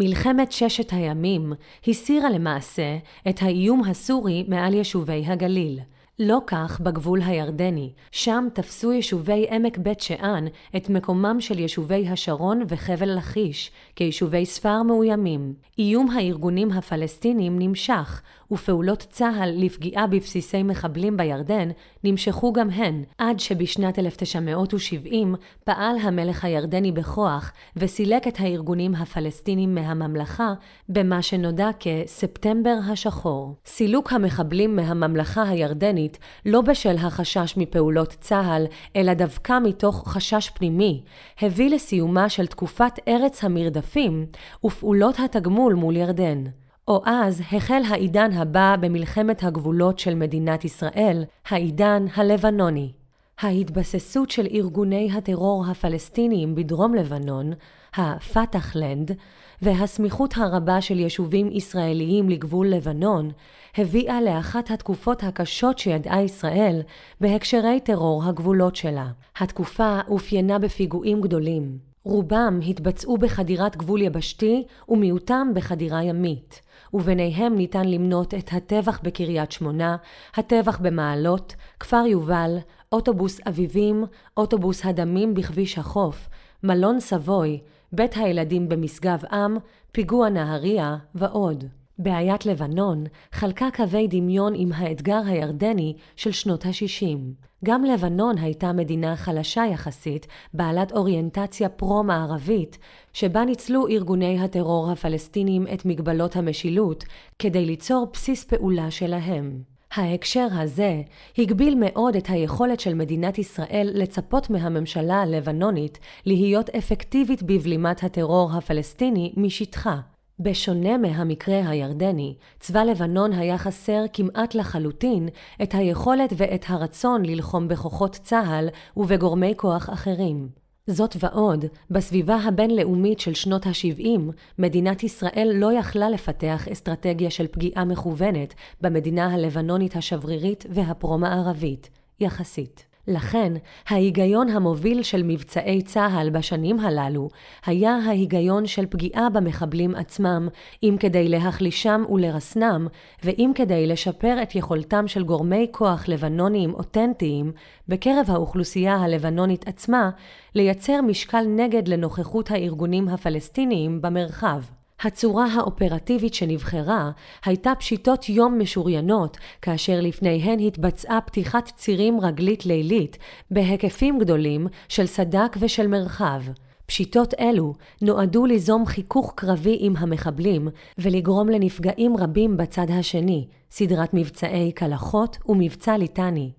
מלחמת 0.00 0.52
ששת 0.52 0.92
הימים 0.92 1.52
הסירה 1.86 2.30
למעשה 2.30 2.96
את 3.28 3.42
האיום 3.42 3.84
הסורי 3.84 4.44
מעל 4.48 4.74
יישובי 4.74 5.24
הגליל. 5.26 5.80
לא 6.20 6.38
כך 6.46 6.80
בגבול 6.80 7.22
הירדני, 7.22 7.92
שם 8.12 8.48
תפסו 8.52 8.92
יישובי 8.92 9.46
עמק 9.50 9.78
בית 9.78 10.00
שאן 10.00 10.46
את 10.76 10.90
מקומם 10.90 11.36
של 11.40 11.58
יישובי 11.58 12.08
השרון 12.08 12.62
וחבל 12.68 13.16
לכיש 13.16 13.70
כיישובי 13.96 14.46
ספר 14.46 14.82
מאוימים. 14.82 15.54
איום 15.78 16.10
הארגונים 16.10 16.70
הפלסטינים 16.70 17.58
נמשך, 17.58 18.22
ופעולות 18.52 19.06
צה"ל 19.10 19.50
לפגיעה 19.56 20.06
בבסיסי 20.06 20.62
מחבלים 20.62 21.16
בירדן 21.16 21.68
נמשכו 22.04 22.52
גם 22.52 22.70
הן, 22.70 23.02
עד 23.18 23.40
שבשנת 23.40 23.98
1970 23.98 25.34
פעל 25.64 25.96
המלך 26.02 26.44
הירדני 26.44 26.92
בכוח 26.92 27.52
וסילק 27.76 28.28
את 28.28 28.40
הארגונים 28.40 28.94
הפלסטינים 28.94 29.74
מהממלכה 29.74 30.52
במה 30.88 31.22
שנודע 31.22 31.70
כספטמבר 31.80 32.78
השחור. 32.92 33.54
סילוק 33.66 34.12
המחבלים 34.12 34.76
מהממלכה 34.76 35.42
הירדנית 35.42 36.07
לא 36.46 36.60
בשל 36.60 36.96
החשש 36.96 37.54
מפעולות 37.56 38.16
צה"ל, 38.20 38.66
אלא 38.96 39.14
דווקא 39.14 39.58
מתוך 39.64 40.08
חשש 40.08 40.50
פנימי, 40.54 41.02
הביא 41.40 41.70
לסיומה 41.70 42.28
של 42.28 42.46
תקופת 42.46 42.92
ארץ 43.08 43.44
המרדפים 43.44 44.26
ופעולות 44.64 45.14
התגמול 45.18 45.74
מול 45.74 45.96
ירדן. 45.96 46.44
או 46.88 47.02
אז 47.06 47.42
החל 47.52 47.82
העידן 47.88 48.32
הבא 48.32 48.76
במלחמת 48.80 49.42
הגבולות 49.42 49.98
של 49.98 50.14
מדינת 50.14 50.64
ישראל, 50.64 51.24
העידן 51.48 52.06
הלבנוני. 52.16 52.92
ההתבססות 53.40 54.30
של 54.30 54.46
ארגוני 54.52 55.10
הטרור 55.12 55.64
הפלסטיניים 55.70 56.54
בדרום 56.54 56.94
לבנון, 56.94 57.52
הפתח-לנד, 57.94 59.16
והסמיכות 59.62 60.34
הרבה 60.36 60.80
של 60.80 60.98
יישובים 60.98 61.48
ישראליים 61.52 62.28
לגבול 62.28 62.68
לבנון, 62.68 63.30
הביאה 63.76 64.20
לאחת 64.20 64.70
התקופות 64.70 65.22
הקשות 65.22 65.78
שידעה 65.78 66.22
ישראל 66.22 66.80
בהקשרי 67.20 67.80
טרור 67.80 68.24
הגבולות 68.24 68.76
שלה. 68.76 69.06
התקופה 69.36 70.00
אופיינה 70.08 70.58
בפיגועים 70.58 71.20
גדולים. 71.20 71.78
רובם 72.04 72.60
התבצעו 72.68 73.18
בחדירת 73.18 73.76
גבול 73.76 74.02
יבשתי 74.02 74.64
ומיעוטם 74.88 75.48
בחדירה 75.54 76.02
ימית. 76.02 76.60
וביניהם 76.94 77.56
ניתן 77.56 77.88
למנות 77.88 78.34
את 78.34 78.52
הטבח 78.52 79.00
בקריית 79.02 79.52
שמונה, 79.52 79.96
הטבח 80.34 80.78
במעלות, 80.78 81.54
כפר 81.80 82.04
יובל, 82.06 82.56
אוטובוס 82.92 83.40
אביבים, 83.48 84.04
אוטובוס 84.36 84.86
הדמים 84.86 85.34
בכביש 85.34 85.78
החוף, 85.78 86.28
מלון 86.62 87.00
סבוי, 87.00 87.60
בית 87.92 88.16
הילדים 88.16 88.68
במשגב 88.68 89.24
עם, 89.32 89.56
פיגוע 89.92 90.28
נהריה 90.28 90.96
ועוד. 91.14 91.64
בעיית 91.98 92.46
לבנון 92.46 93.04
חלקה 93.32 93.68
קווי 93.76 94.06
דמיון 94.10 94.52
עם 94.56 94.72
האתגר 94.72 95.20
הירדני 95.26 95.94
של 96.16 96.32
שנות 96.32 96.66
ה-60. 96.66 97.18
גם 97.64 97.84
לבנון 97.84 98.38
הייתה 98.38 98.72
מדינה 98.72 99.16
חלשה 99.16 99.64
יחסית, 99.72 100.26
בעלת 100.54 100.92
אוריינטציה 100.92 101.68
פרו-מערבית, 101.68 102.78
שבה 103.12 103.44
ניצלו 103.44 103.88
ארגוני 103.88 104.40
הטרור 104.40 104.90
הפלסטינים 104.90 105.66
את 105.74 105.84
מגבלות 105.84 106.36
המשילות 106.36 107.04
כדי 107.38 107.64
ליצור 107.66 108.06
בסיס 108.12 108.44
פעולה 108.44 108.90
שלהם. 108.90 109.62
ההקשר 109.94 110.46
הזה 110.52 111.02
הגביל 111.38 111.74
מאוד 111.80 112.16
את 112.16 112.26
היכולת 112.28 112.80
של 112.80 112.94
מדינת 112.94 113.38
ישראל 113.38 113.90
לצפות 113.94 114.50
מהממשלה 114.50 115.22
הלבנונית 115.22 115.98
להיות 116.26 116.70
אפקטיבית 116.70 117.42
בבלימת 117.42 118.04
הטרור 118.04 118.50
הפלסטיני 118.52 119.32
משטחה. 119.36 119.96
בשונה 120.40 120.98
מהמקרה 120.98 121.68
הירדני, 121.68 122.36
צבא 122.60 122.82
לבנון 122.82 123.32
היה 123.32 123.58
חסר 123.58 124.04
כמעט 124.12 124.54
לחלוטין 124.54 125.28
את 125.62 125.74
היכולת 125.74 126.32
ואת 126.36 126.64
הרצון 126.68 127.24
ללחום 127.24 127.68
בכוחות 127.68 128.12
צה"ל 128.22 128.68
ובגורמי 128.96 129.54
כוח 129.56 129.90
אחרים. 129.90 130.67
זאת 130.90 131.16
ועוד, 131.18 131.64
בסביבה 131.90 132.36
הבינלאומית 132.36 133.20
של 133.20 133.34
שנות 133.34 133.66
ה-70, 133.66 134.20
מדינת 134.58 135.02
ישראל 135.02 135.50
לא 135.54 135.72
יכלה 135.72 136.10
לפתח 136.10 136.68
אסטרטגיה 136.68 137.30
של 137.30 137.46
פגיעה 137.46 137.84
מכוונת 137.84 138.54
במדינה 138.80 139.34
הלבנונית 139.34 139.96
השברירית 139.96 140.66
והפרו-מערבית, 140.70 141.90
יחסית. 142.20 142.87
לכן, 143.08 143.52
ההיגיון 143.88 144.48
המוביל 144.48 145.02
של 145.02 145.22
מבצעי 145.22 145.82
צה"ל 145.82 146.30
בשנים 146.30 146.80
הללו 146.80 147.28
היה 147.66 147.98
ההיגיון 148.06 148.66
של 148.66 148.86
פגיעה 148.86 149.30
במחבלים 149.30 149.94
עצמם, 149.94 150.48
אם 150.82 150.96
כדי 151.00 151.28
להחלישם 151.28 152.04
ולרסנם, 152.10 152.86
ואם 153.24 153.50
כדי 153.54 153.86
לשפר 153.86 154.42
את 154.42 154.54
יכולתם 154.54 155.08
של 155.08 155.24
גורמי 155.24 155.66
כוח 155.70 156.08
לבנוניים 156.08 156.74
אותנטיים 156.74 157.52
בקרב 157.88 158.26
האוכלוסייה 158.28 158.96
הלבנונית 158.96 159.68
עצמה, 159.68 160.10
לייצר 160.54 161.00
משקל 161.00 161.44
נגד 161.56 161.88
לנוכחות 161.88 162.50
הארגונים 162.50 163.08
הפלסטיניים 163.08 164.02
במרחב. 164.02 164.60
הצורה 165.00 165.46
האופרטיבית 165.46 166.34
שנבחרה 166.34 167.10
הייתה 167.44 167.72
פשיטות 167.74 168.28
יום 168.28 168.58
משוריינות, 168.58 169.36
כאשר 169.62 170.00
לפניהן 170.00 170.60
התבצעה 170.60 171.20
פתיחת 171.20 171.72
צירים 171.76 172.20
רגלית 172.20 172.66
לילית 172.66 173.18
בהיקפים 173.50 174.18
גדולים 174.18 174.66
של 174.88 175.06
סדק 175.06 175.56
ושל 175.60 175.86
מרחב. 175.86 176.42
פשיטות 176.86 177.34
אלו 177.40 177.74
נועדו 178.02 178.46
ליזום 178.46 178.86
חיכוך 178.86 179.32
קרבי 179.36 179.76
עם 179.80 179.96
המחבלים 179.96 180.68
ולגרום 180.98 181.48
לנפגעים 181.48 182.16
רבים 182.16 182.56
בצד 182.56 182.90
השני, 182.90 183.46
סדרת 183.70 184.14
מבצעי 184.14 184.72
קלחות 184.72 185.38
ומבצע 185.46 185.96
ליטני. 185.96 186.52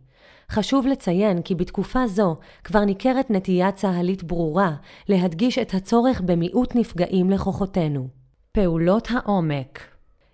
חשוב 0.52 0.88
לציין 0.88 1.42
כי 1.42 1.56
בתקופה 1.56 2.08
זו 2.08 2.36
כבר 2.64 2.86
ניכרת 2.86 3.32
נטייה 3.32 3.72
צה"לית 3.72 4.24
ברורה 4.24 4.76
להדגיש 5.08 5.58
את 5.58 5.74
הצורך 5.74 6.22
במיעוט 6.22 6.76
נפגעים 6.76 7.30
לכוחותינו. 7.30 8.19
פעולות 8.52 9.08
העומק 9.12 9.80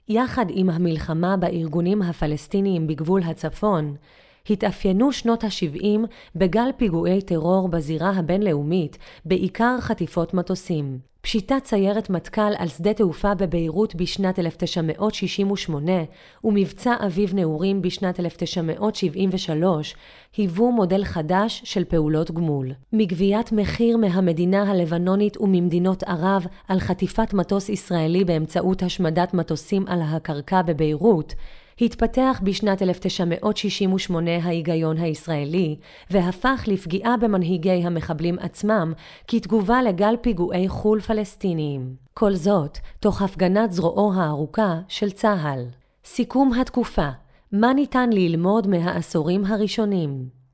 יחד 0.08 0.46
עם 0.50 0.70
המלחמה 0.70 1.38
בארגונים 1.38 2.02
הפלסטיניים 2.02 2.88
בגבול 2.88 3.22
הצפון, 3.24 3.96
התאפיינו 4.50 5.12
שנות 5.12 5.44
ה-70 5.44 6.00
בגל 6.36 6.70
פיגועי 6.78 7.22
טרור 7.22 7.68
בזירה 7.68 8.10
הבינלאומית, 8.10 8.98
בעיקר 9.26 9.78
חטיפות 9.80 10.34
מטוסים. 10.34 11.00
פשיטת 11.26 11.66
סיירת 11.66 12.10
מטכ"ל 12.10 12.54
על 12.58 12.68
שדה 12.68 12.94
תעופה 12.94 13.34
בביירות 13.36 13.96
בשנת 13.96 14.40
1968 14.40 15.92
ומבצע 16.44 16.96
אביב 17.06 17.34
נעורים 17.34 17.82
בשנת 17.82 18.20
1973 18.20 19.96
היוו 20.38 20.72
מודל 20.72 21.04
חדש 21.04 21.62
של 21.64 21.84
פעולות 21.84 22.32
גמול. 22.32 22.72
מגביית 22.94 23.52
מחיר 23.52 23.98
מהמדינה 23.98 24.72
הלבנונית 24.72 25.38
וממדינות 25.42 26.04
ערב 26.04 26.48
על 26.68 26.80
חטיפת 26.80 27.34
מטוס 27.34 27.70
ישראלי 27.70 28.24
באמצעות 28.24 28.84
השמדת 28.84 29.34
מטוסים 29.34 29.86
על 29.88 30.02
הקרקע 30.02 30.62
בביירות, 30.62 31.34
התפתח 31.82 32.42
בשנת 32.44 32.82
1968 32.82 34.32
ההיגיון 34.44 34.98
הישראלי, 34.98 35.76
והפך 36.10 36.64
לפגיעה 36.68 37.18
במנהיגי 37.18 37.72
המחבלים 37.72 38.40
עצמם, 38.40 38.94
כתגובה 39.28 39.82
לגל 39.82 40.16
פיגועי 40.22 40.70
חו"ל 40.70 41.00
פלסטיניים. 41.00 41.96
כל 42.14 42.34
זאת, 42.34 42.78
תוך 43.00 43.22
הפגנת 43.22 43.72
זרועו 43.72 44.14
הארוכה 44.14 44.80
של 44.88 45.12
צה"ל. 45.12 45.66
סיכום 46.06 46.54
התקופה 46.54 47.10
מה 47.52 47.74
ניתן 47.74 48.10
ללמוד 48.14 48.68
מהעשורים 48.68 49.46
הראשונים? 49.46 50.45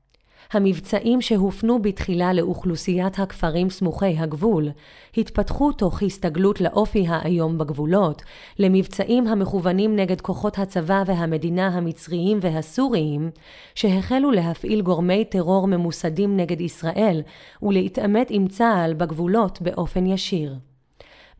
המבצעים 0.52 1.20
שהופנו 1.20 1.82
בתחילה 1.82 2.32
לאוכלוסיית 2.32 3.18
הכפרים 3.18 3.70
סמוכי 3.70 4.18
הגבול, 4.18 4.68
התפתחו 5.16 5.72
תוך 5.72 6.02
הסתגלות 6.02 6.60
לאופי 6.60 7.06
האיום 7.08 7.58
בגבולות, 7.58 8.22
למבצעים 8.58 9.26
המכוונים 9.26 9.96
נגד 9.96 10.20
כוחות 10.20 10.58
הצבא 10.58 11.02
והמדינה 11.06 11.66
המצריים 11.68 12.38
והסוריים, 12.42 13.30
שהחלו 13.74 14.30
להפעיל 14.30 14.82
גורמי 14.82 15.24
טרור 15.24 15.66
ממוסדים 15.66 16.36
נגד 16.36 16.60
ישראל 16.60 17.22
ולהתעמת 17.62 18.26
עם 18.30 18.48
צה"ל 18.48 18.94
בגבולות 18.94 19.62
באופן 19.62 20.06
ישיר. 20.06 20.71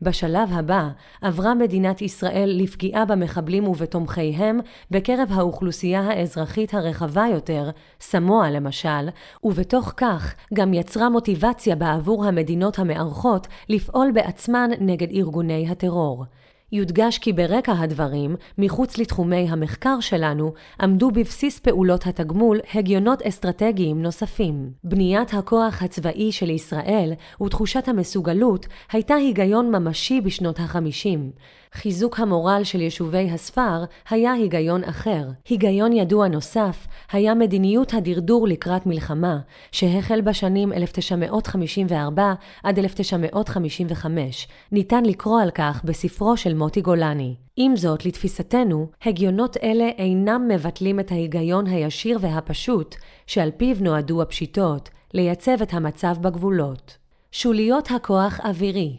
בשלב 0.03 0.49
הבא 0.51 0.87
עברה 1.21 1.53
מדינת 1.53 2.01
ישראל 2.01 2.51
לפגיעה 2.55 3.05
במחבלים 3.05 3.67
ובתומכיהם 3.67 4.59
בקרב 4.91 5.29
האוכלוסייה 5.31 6.01
האזרחית 6.01 6.73
הרחבה 6.73 7.25
יותר, 7.31 7.69
סמואה 8.01 8.51
למשל, 8.51 9.09
ובתוך 9.43 9.93
כך 9.97 10.33
גם 10.53 10.73
יצרה 10.73 11.09
מוטיבציה 11.09 11.75
בעבור 11.75 12.25
המדינות 12.25 12.79
המארחות 12.79 13.47
לפעול 13.69 14.11
בעצמן 14.11 14.69
נגד 14.79 15.11
ארגוני 15.11 15.69
הטרור. 15.69 16.25
יודגש 16.73 17.17
כי 17.17 17.33
ברקע 17.33 17.73
הדברים, 17.79 18.35
מחוץ 18.57 18.97
לתחומי 18.97 19.49
המחקר 19.49 19.99
שלנו, 19.99 20.53
עמדו 20.81 21.11
בבסיס 21.11 21.59
פעולות 21.59 22.07
התגמול 22.07 22.59
הגיונות 22.73 23.21
אסטרטגיים 23.21 24.01
נוספים. 24.01 24.71
בניית 24.83 25.33
הכוח 25.33 25.83
הצבאי 25.83 26.31
של 26.31 26.49
ישראל 26.49 27.13
ותחושת 27.41 27.87
המסוגלות 27.87 28.67
הייתה 28.91 29.15
היגיון 29.15 29.75
ממשי 29.75 30.21
בשנות 30.21 30.59
החמישים. 30.59 31.31
חיזוק 31.73 32.19
המורל 32.19 32.61
של 32.63 32.81
יישובי 32.81 33.29
הספר 33.31 33.83
היה 34.09 34.33
היגיון 34.33 34.83
אחר. 34.83 35.27
היגיון 35.49 35.93
ידוע 35.93 36.27
נוסף 36.27 36.87
היה 37.11 37.33
מדיניות 37.33 37.93
הדרדור 37.93 38.47
לקראת 38.47 38.85
מלחמה, 38.85 39.39
שהחל 39.71 40.21
בשנים 40.21 40.73
1954 40.73 42.33
עד 42.63 42.79
1955. 42.79 44.47
ניתן 44.71 45.05
לקרוא 45.05 45.41
על 45.41 45.51
כך 45.51 45.81
בספרו 45.83 46.37
של 46.37 46.53
מוטי 46.63 46.81
גולני. 46.81 47.35
עם 47.55 47.75
זאת, 47.75 48.05
לתפיסתנו, 48.05 48.87
הגיונות 49.05 49.57
אלה 49.63 49.87
אינם 49.97 50.47
מבטלים 50.47 50.99
את 50.99 51.11
ההיגיון 51.11 51.67
הישיר 51.67 52.17
והפשוט, 52.21 52.95
שעל 53.27 53.51
פיו 53.57 53.75
נועדו 53.79 54.21
הפשיטות, 54.21 54.89
לייצב 55.13 55.61
את 55.61 55.73
המצב 55.73 56.15
בגבולות. 56.21 56.97
שוליות 57.31 57.91
הכוח 57.91 58.39
אווירי 58.43 58.97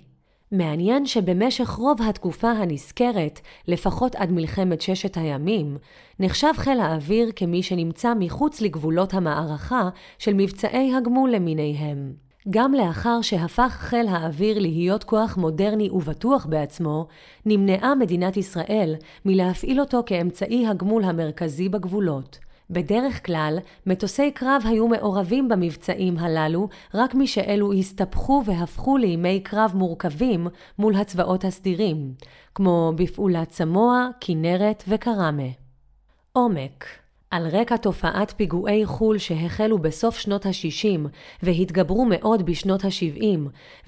מעניין 0.52 1.06
שבמשך 1.06 1.70
רוב 1.70 2.02
התקופה 2.02 2.50
הנזכרת, 2.50 3.40
לפחות 3.68 4.14
עד 4.14 4.32
מלחמת 4.32 4.80
ששת 4.80 5.16
הימים, 5.16 5.76
נחשב 6.20 6.52
חיל 6.56 6.80
האוויר 6.80 7.30
כמי 7.36 7.62
שנמצא 7.62 8.12
מחוץ 8.18 8.60
לגבולות 8.60 9.14
המערכה 9.14 9.88
של 10.18 10.34
מבצעי 10.34 10.94
הגמול 10.94 11.30
למיניהם. 11.30 12.12
גם 12.50 12.74
לאחר 12.74 13.22
שהפך 13.22 13.76
חיל 13.78 14.08
האוויר 14.08 14.58
להיות 14.58 15.04
כוח 15.04 15.36
מודרני 15.36 15.90
ובטוח 15.90 16.46
בעצמו, 16.46 17.06
נמנעה 17.46 17.94
מדינת 17.94 18.36
ישראל 18.36 18.94
מלהפעיל 19.24 19.80
אותו 19.80 20.02
כאמצעי 20.06 20.66
הגמול 20.66 21.04
המרכזי 21.04 21.68
בגבולות. 21.68 22.38
בדרך 22.70 23.26
כלל, 23.26 23.58
מטוסי 23.86 24.30
קרב 24.30 24.62
היו 24.64 24.88
מעורבים 24.88 25.48
במבצעים 25.48 26.18
הללו 26.18 26.68
רק 26.94 27.14
משאלו 27.14 27.72
הסתבכו 27.72 28.42
והפכו 28.46 28.96
לימי 28.96 29.40
קרב 29.40 29.72
מורכבים 29.74 30.46
מול 30.78 30.94
הצבאות 30.94 31.44
הסדירים, 31.44 32.14
כמו 32.54 32.92
בפעולת 32.96 33.48
צמוע, 33.48 34.08
כנרת 34.20 34.84
וקראמה. 34.88 35.48
עומק 36.32 37.03
על 37.34 37.46
רקע 37.46 37.76
תופעת 37.76 38.34
פיגועי 38.36 38.86
חו"ל 38.86 39.18
שהחלו 39.18 39.78
בסוף 39.78 40.18
שנות 40.18 40.46
ה-60 40.46 41.08
והתגברו 41.42 42.04
מאוד 42.04 42.46
בשנות 42.46 42.84
ה-70, 42.84 43.38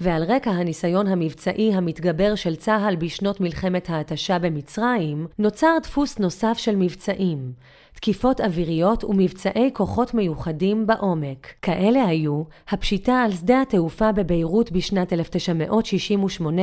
ועל 0.01 0.23
רקע 0.23 0.51
הניסיון 0.51 1.07
המבצעי 1.07 1.73
המתגבר 1.73 2.35
של 2.35 2.55
צה"ל 2.55 2.95
בשנות 2.95 3.41
מלחמת 3.41 3.89
ההתשה 3.89 4.39
במצרים, 4.39 5.27
נוצר 5.39 5.77
דפוס 5.83 6.19
נוסף 6.19 6.57
של 6.57 6.75
מבצעים. 6.75 7.51
תקיפות 7.93 8.41
אוויריות 8.41 9.03
ומבצעי 9.03 9.69
כוחות 9.73 10.13
מיוחדים 10.13 10.87
בעומק. 10.87 11.47
כאלה 11.61 12.05
היו 12.05 12.43
הפשיטה 12.69 13.21
על 13.21 13.31
שדה 13.31 13.61
התעופה 13.61 14.11
בביירות 14.11 14.71
בשנת 14.71 15.13
1968 15.13 16.61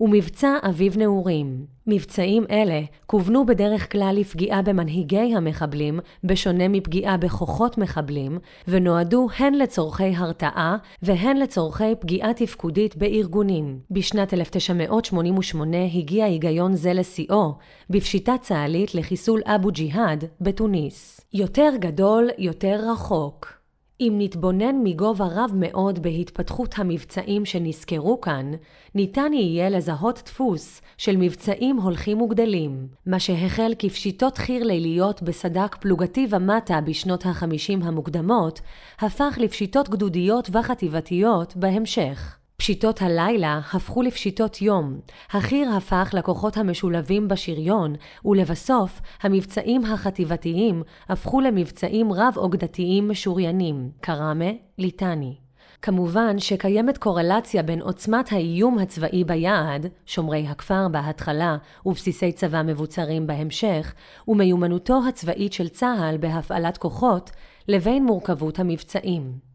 ומבצע 0.00 0.56
אביב 0.68 0.98
נעורים. 0.98 1.64
מבצעים 1.86 2.44
אלה 2.50 2.80
כוונו 3.06 3.46
בדרך 3.46 3.92
כלל 3.92 4.16
לפגיעה 4.18 4.62
במנהיגי 4.62 5.34
המחבלים, 5.36 6.00
בשונה 6.24 6.68
מפגיעה 6.68 7.16
בכוחות 7.16 7.78
מחבלים, 7.78 8.38
ונועדו 8.68 9.26
הן 9.38 9.54
לצורכי 9.54 10.16
הרתעה 10.16 10.76
והן 11.02 11.36
לצורכי 11.36 11.94
פגיעה 12.00 12.34
תפקודית 12.34 12.96
בארגונים. 12.96 13.78
בשנת 13.90 14.34
1988 14.34 15.76
הגיע 15.94 16.24
היגיון 16.24 16.74
זה 16.74 16.92
לשיאו, 16.92 17.54
בפשיטה 17.90 18.34
צה"לית 18.40 18.94
לחיסול 18.94 19.40
אבו 19.46 19.70
ג'יהאד 19.70 20.24
בתוניס. 20.40 20.64
תוניס. 20.64 21.20
יותר 21.32 21.70
גדול, 21.78 22.30
יותר 22.38 22.80
רחוק. 22.92 23.63
אם 24.00 24.14
נתבונן 24.18 24.76
מגובה 24.84 25.24
רב 25.30 25.50
מאוד 25.54 26.02
בהתפתחות 26.02 26.74
המבצעים 26.78 27.44
שנזכרו 27.44 28.20
כאן, 28.20 28.52
ניתן 28.94 29.32
יהיה 29.32 29.70
לזהות 29.70 30.22
דפוס 30.26 30.80
של 30.98 31.16
מבצעים 31.16 31.76
הולכים 31.76 32.22
וגדלים, 32.22 32.88
מה 33.06 33.20
שהחל 33.20 33.72
כפשיטות 33.78 34.38
חי"ר 34.38 34.64
ליליות 34.64 35.22
בסד"כ 35.22 35.76
פלוגתי 35.76 36.26
ומטה 36.30 36.80
בשנות 36.80 37.26
ה-50 37.26 37.84
המוקדמות, 37.84 38.60
הפך 38.98 39.38
לפשיטות 39.40 39.88
גדודיות 39.88 40.50
וחטיבתיות 40.52 41.56
בהמשך. 41.56 42.43
פשיטות 42.64 43.02
הלילה 43.02 43.60
הפכו 43.72 44.02
לפשיטות 44.02 44.62
יום, 44.62 45.00
החי"ר 45.30 45.70
הפך 45.76 46.10
לכוחות 46.12 46.56
המשולבים 46.56 47.28
בשריון, 47.28 47.94
ולבסוף 48.24 49.00
המבצעים 49.22 49.84
החטיבתיים 49.84 50.82
הפכו 51.08 51.40
למבצעים 51.40 52.12
רב-אוגדתיים 52.12 53.08
משוריינים, 53.08 53.90
קראמה, 54.00 54.50
ליטני. 54.78 55.36
כמובן 55.82 56.38
שקיימת 56.38 56.98
קורלציה 56.98 57.62
בין 57.62 57.82
עוצמת 57.82 58.32
האיום 58.32 58.78
הצבאי 58.78 59.24
ביעד, 59.24 59.86
שומרי 60.06 60.46
הכפר 60.48 60.88
בהתחלה 60.88 61.56
ובסיסי 61.86 62.32
צבא 62.32 62.62
מבוצרים 62.62 63.26
בהמשך, 63.26 63.94
ומיומנותו 64.28 65.00
הצבאית 65.08 65.52
של 65.52 65.68
צה"ל 65.68 66.16
בהפעלת 66.16 66.78
כוחות, 66.78 67.30
לבין 67.68 68.04
מורכבות 68.04 68.58
המבצעים. 68.58 69.53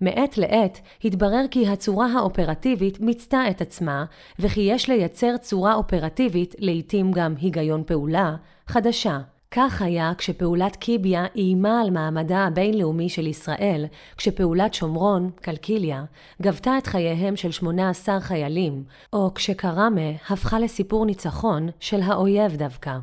מעת 0.00 0.38
לעת 0.38 0.80
התברר 1.04 1.44
כי 1.50 1.68
הצורה 1.68 2.06
האופרטיבית 2.12 3.00
מיצתה 3.00 3.42
את 3.50 3.60
עצמה, 3.60 4.04
וכי 4.38 4.60
יש 4.60 4.88
לייצר 4.88 5.36
צורה 5.36 5.74
אופרטיבית, 5.74 6.54
לעתים 6.58 7.12
גם 7.12 7.34
היגיון 7.40 7.82
פעולה, 7.86 8.36
חדשה. 8.66 9.18
כך 9.50 9.82
היה 9.82 10.12
כשפעולת 10.18 10.76
קיביה 10.76 11.26
איימה 11.36 11.80
על 11.80 11.90
מעמדה 11.90 12.38
הבינלאומי 12.44 13.08
של 13.08 13.26
ישראל, 13.26 13.86
כשפעולת 14.16 14.74
שומרון, 14.74 15.30
קלקיליה, 15.40 16.04
גבתה 16.42 16.78
את 16.78 16.86
חייהם 16.86 17.36
של 17.36 17.50
18 17.50 18.20
חיילים, 18.20 18.84
או 19.12 19.34
כשקראמה 19.34 20.10
הפכה 20.30 20.58
לסיפור 20.58 21.06
ניצחון 21.06 21.68
של 21.80 22.00
האויב 22.02 22.56
דווקא. 22.56 22.98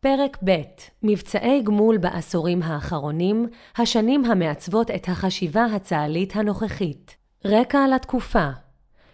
פרק 0.00 0.38
ב' 0.44 0.62
מבצעי 1.02 1.62
גמול 1.62 1.98
בעשורים 1.98 2.62
האחרונים, 2.62 3.46
השנים 3.76 4.24
המעצבות 4.24 4.90
את 4.90 5.08
החשיבה 5.08 5.64
הצה"לית 5.64 6.36
הנוכחית. 6.36 7.16
רקע 7.44 7.86
לתקופה 7.94 8.48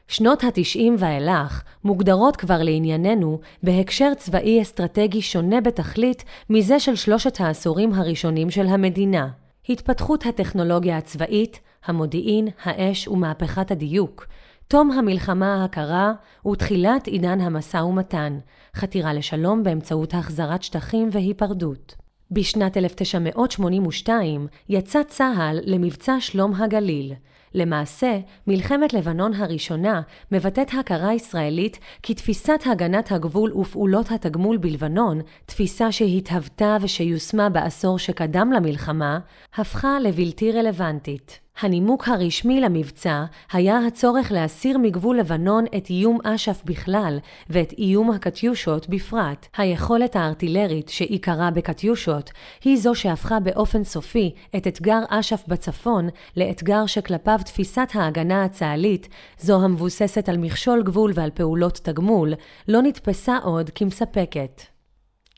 שנות 0.09 0.44
התשעים 0.44 0.97
ואילך 0.99 1.62
מוגדרות 1.85 2.37
כבר 2.37 2.62
לענייננו 2.62 3.40
בהקשר 3.62 4.14
צבאי 4.14 4.62
אסטרטגי 4.62 5.23
שונה 5.23 5.61
בתכלית 5.61 6.25
מזה 6.51 6.81
של 6.81 6.97
שלושת 6.97 7.40
העשורים 7.40 7.92
הראשונים 7.92 8.51
של 8.51 8.66
המדינה. 8.66 9.29
התפתחות 9.68 10.27
הטכנולוגיה 10.27 10.99
הצבאית, 10.99 11.61
המודיעין, 11.85 12.49
האש 12.64 13.09
ומהפכת 13.09 13.70
הדיוק, 13.70 14.27
תום 14.68 14.90
המלחמה 14.90 15.64
הקרה 15.64 16.12
ותחילת 16.47 17.07
עידן 17.07 17.40
המשא 17.40 17.77
ומתן, 17.77 18.38
חתירה 18.74 19.12
לשלום 19.12 19.62
באמצעות 19.62 20.14
החזרת 20.14 20.62
שטחים 20.62 21.08
והיפרדות. 21.12 21.94
בשנת 22.30 22.76
1982 22.76 24.46
יצא 24.68 25.02
צה"ל 25.02 25.60
למבצע 25.64 26.16
שלום 26.20 26.54
הגליל. 26.54 27.12
למעשה, 27.54 28.18
מלחמת 28.46 28.92
לבנון 28.92 29.34
הראשונה 29.34 30.02
מבטאת 30.32 30.70
הכרה 30.80 31.14
ישראלית 31.14 31.78
כי 32.02 32.14
תפיסת 32.14 32.60
הגנת 32.66 33.12
הגבול 33.12 33.52
ופעולות 33.52 34.10
התגמול 34.10 34.56
בלבנון, 34.56 35.20
תפיסה 35.46 35.92
שהתהוותה 35.92 36.76
ושיושמה 36.80 37.48
בעשור 37.48 37.98
שקדם 37.98 38.52
למלחמה, 38.52 39.18
הפכה 39.54 39.98
לבלתי 40.00 40.52
רלוונטית. 40.52 41.43
הנימוק 41.61 42.09
הרשמי 42.09 42.61
למבצע 42.61 43.25
היה 43.53 43.79
הצורך 43.87 44.33
להסיר 44.33 44.79
מגבול 44.79 45.19
לבנון 45.19 45.64
את 45.77 45.90
איום 45.90 46.19
אש"ף 46.25 46.62
בכלל 46.64 47.19
ואת 47.51 47.73
איום 47.79 48.11
הקטיושות 48.11 48.88
בפרט. 48.88 49.47
היכולת 49.57 50.17
הארטילרית 50.17 50.88
שעיקרה 50.88 51.51
בקטיושות 51.51 52.31
היא 52.64 52.79
זו 52.79 52.95
שהפכה 52.95 53.40
באופן 53.40 53.85
סופי 53.85 54.35
את 54.57 54.67
אתגר 54.67 55.01
אש"ף 55.09 55.45
בצפון 55.49 56.09
לאתגר 56.37 56.87
שכלפיו 56.87 57.38
תפיסת 57.45 57.88
ההגנה 57.95 58.45
הצה"לית, 58.45 59.09
זו 59.38 59.64
המבוססת 59.64 60.29
על 60.29 60.37
מכשול 60.37 60.83
גבול 60.83 61.12
ועל 61.14 61.31
פעולות 61.31 61.75
תגמול, 61.83 62.35
לא 62.69 62.83
נתפסה 62.83 63.38
עוד 63.43 63.71
כמספקת. 63.71 64.62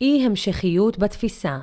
אי 0.00 0.26
המשכיות 0.26 0.98
בתפיסה 0.98 1.58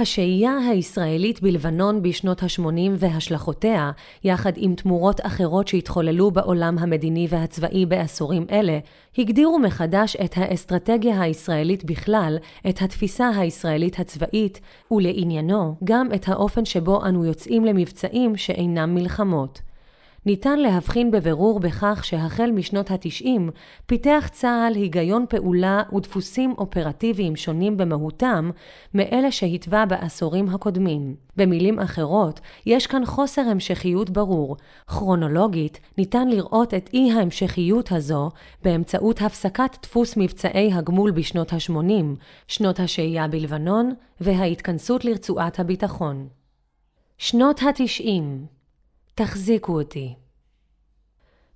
השהייה 0.00 0.58
הישראלית 0.70 1.42
בלבנון 1.42 2.02
בשנות 2.02 2.42
ה-80 2.42 2.90
והשלכותיה, 2.98 3.90
יחד 4.24 4.52
עם 4.56 4.74
תמורות 4.74 5.20
אחרות 5.26 5.68
שהתחוללו 5.68 6.30
בעולם 6.30 6.78
המדיני 6.78 7.26
והצבאי 7.30 7.86
בעשורים 7.86 8.46
אלה, 8.50 8.78
הגדירו 9.18 9.58
מחדש 9.58 10.16
את 10.16 10.32
האסטרטגיה 10.36 11.20
הישראלית 11.20 11.84
בכלל, 11.84 12.38
את 12.68 12.82
התפיסה 12.82 13.28
הישראלית 13.28 13.98
הצבאית, 13.98 14.60
ולעניינו 14.90 15.74
גם 15.84 16.08
את 16.14 16.28
האופן 16.28 16.64
שבו 16.64 17.04
אנו 17.04 17.24
יוצאים 17.24 17.64
למבצעים 17.64 18.36
שאינם 18.36 18.94
מלחמות. 18.94 19.67
ניתן 20.28 20.58
להבחין 20.58 21.10
בבירור 21.10 21.60
בכך 21.60 22.04
שהחל 22.04 22.50
משנות 22.50 22.90
התשעים 22.90 23.50
פיתח 23.86 24.28
צה"ל 24.32 24.74
היגיון 24.74 25.24
פעולה 25.28 25.82
ודפוסים 25.96 26.54
אופרטיביים 26.58 27.36
שונים 27.36 27.76
במהותם 27.76 28.50
מאלה 28.94 29.30
שהתווה 29.30 29.86
בעשורים 29.86 30.48
הקודמים. 30.48 31.14
במילים 31.36 31.78
אחרות, 31.78 32.40
יש 32.66 32.86
כאן 32.86 33.06
חוסר 33.06 33.42
המשכיות 33.42 34.10
ברור. 34.10 34.56
כרונולוגית, 34.86 35.80
ניתן 35.98 36.28
לראות 36.28 36.74
את 36.74 36.90
אי 36.92 37.12
ההמשכיות 37.12 37.92
הזו 37.92 38.30
באמצעות 38.64 39.22
הפסקת 39.22 39.76
דפוס 39.82 40.16
מבצעי 40.16 40.72
הגמול 40.72 41.10
בשנות 41.10 41.52
ה-80, 41.52 42.04
שנות 42.48 42.80
השהייה 42.80 43.28
בלבנון 43.28 43.92
וההתכנסות 44.20 45.04
לרצועת 45.04 45.60
הביטחון. 45.60 46.28
שנות 47.18 47.60
התשעים 47.68 48.57
תחזיקו 49.18 49.72
אותי. 49.78 50.14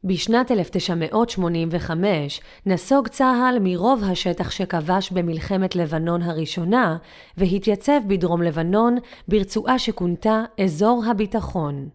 בשנת 0.05 0.51
1985 0.51 2.41
נסוג 2.67 3.09
צה"ל 3.09 3.59
מרוב 3.61 4.03
השטח 4.05 4.51
שכבש 4.51 5.11
במלחמת 5.11 5.77
לבנון 5.77 6.23
הראשונה 6.23 6.97
והתייצב 7.37 8.01
בדרום 8.07 8.43
לבנון 8.43 8.97
ברצועה 9.29 9.79
שכונתה 9.79 10.43
אזור 10.61 11.05
הביטחון. 11.11 11.89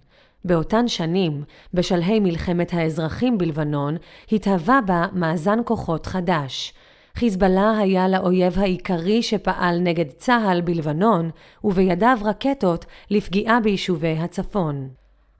באותן 0.45 0.87
שנים, 0.87 1.43
בשלהי 1.73 2.19
מלחמת 2.19 2.73
האזרחים 2.73 3.37
בלבנון, 3.37 3.97
התהווה 4.31 4.79
בה 4.85 5.05
מאזן 5.13 5.59
כוחות 5.65 6.05
חדש. 6.05 6.73
חיזבאללה 7.15 7.77
היה 7.77 8.07
לאויב 8.07 8.59
העיקרי 8.59 9.23
שפעל 9.23 9.79
נגד 9.79 10.09
צה"ל 10.17 10.61
בלבנון, 10.61 11.29
ובידיו 11.63 12.17
רקטות 12.23 12.85
לפגיעה 13.09 13.59
ביישובי 13.59 14.17
הצפון. 14.17 14.89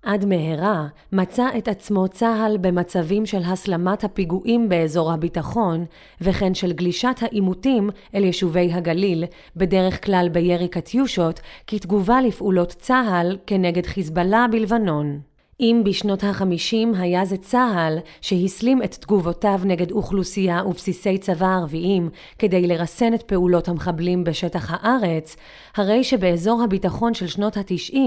עד 0.04 0.26
מהרה 0.26 0.88
מצא 1.12 1.48
את 1.58 1.68
עצמו 1.68 2.08
צה"ל 2.08 2.58
במצבים 2.58 3.26
של 3.26 3.42
הסלמת 3.46 4.04
הפיגועים 4.04 4.70
באזור 4.70 5.12
הביטחון, 5.12 5.86
וכן 6.22 6.54
של 6.54 6.74
גלישת 6.74 7.16
העימותים 7.22 7.90
אל 8.16 8.24
יישובי 8.24 8.74
הגליל, 8.74 9.24
בדרך 9.56 10.06
כלל 10.06 10.30
בירי 10.32 10.68
קטיושות, 10.68 11.40
כתגובה 11.68 12.22
לפעולות 12.22 12.70
צה"ל 12.70 13.38
כנגד 13.48 13.86
חיזבאללה 13.86 14.46
בלבנון. 14.52 15.20
אם 15.60 15.82
בשנות 15.86 16.24
ה-50 16.24 16.98
היה 16.98 17.26
זה 17.26 17.38
צה"ל 17.38 17.98
שהסלים 18.22 18.84
את 18.84 18.92
תגובותיו 18.96 19.60
נגד 19.66 19.92
אוכלוסייה 19.92 20.64
ובסיסי 20.66 21.18
צבא 21.18 21.48
ערביים 21.48 22.10
כדי 22.40 22.68
לרסן 22.68 23.14
את 23.14 23.22
פעולות 23.22 23.68
המחבלים 23.68 24.24
בשטח 24.24 24.68
הארץ, 24.70 25.36
הרי 25.76 26.04
שבאזור 26.04 26.64
הביטחון 26.64 27.14
של 27.14 27.28
שנות 27.28 27.58
ה-90 27.58 27.98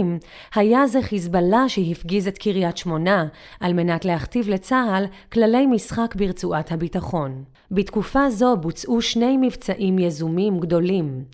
היה 0.55 0.87
זה 0.87 1.03
חיזבאללה 1.03 1.69
שהפגיז 1.69 2.29
את 2.29 2.39
קריית 2.39 2.77
שמונה 2.77 3.27
על 3.61 3.73
מנת 3.73 4.05
להכתיב 4.05 4.49
לצה"ל 4.49 5.05
כללי 5.33 5.67
משחק 5.67 6.15
ברצועת 6.15 6.73
הביטחון. 6.73 7.45
בתקופה 7.71 8.31
זו 8.31 8.57
בוצעו 8.57 9.03
שני 9.03 9.37
מבצעים 9.37 9.99
יזומים 9.99 10.61
גדולים. 10.61 11.25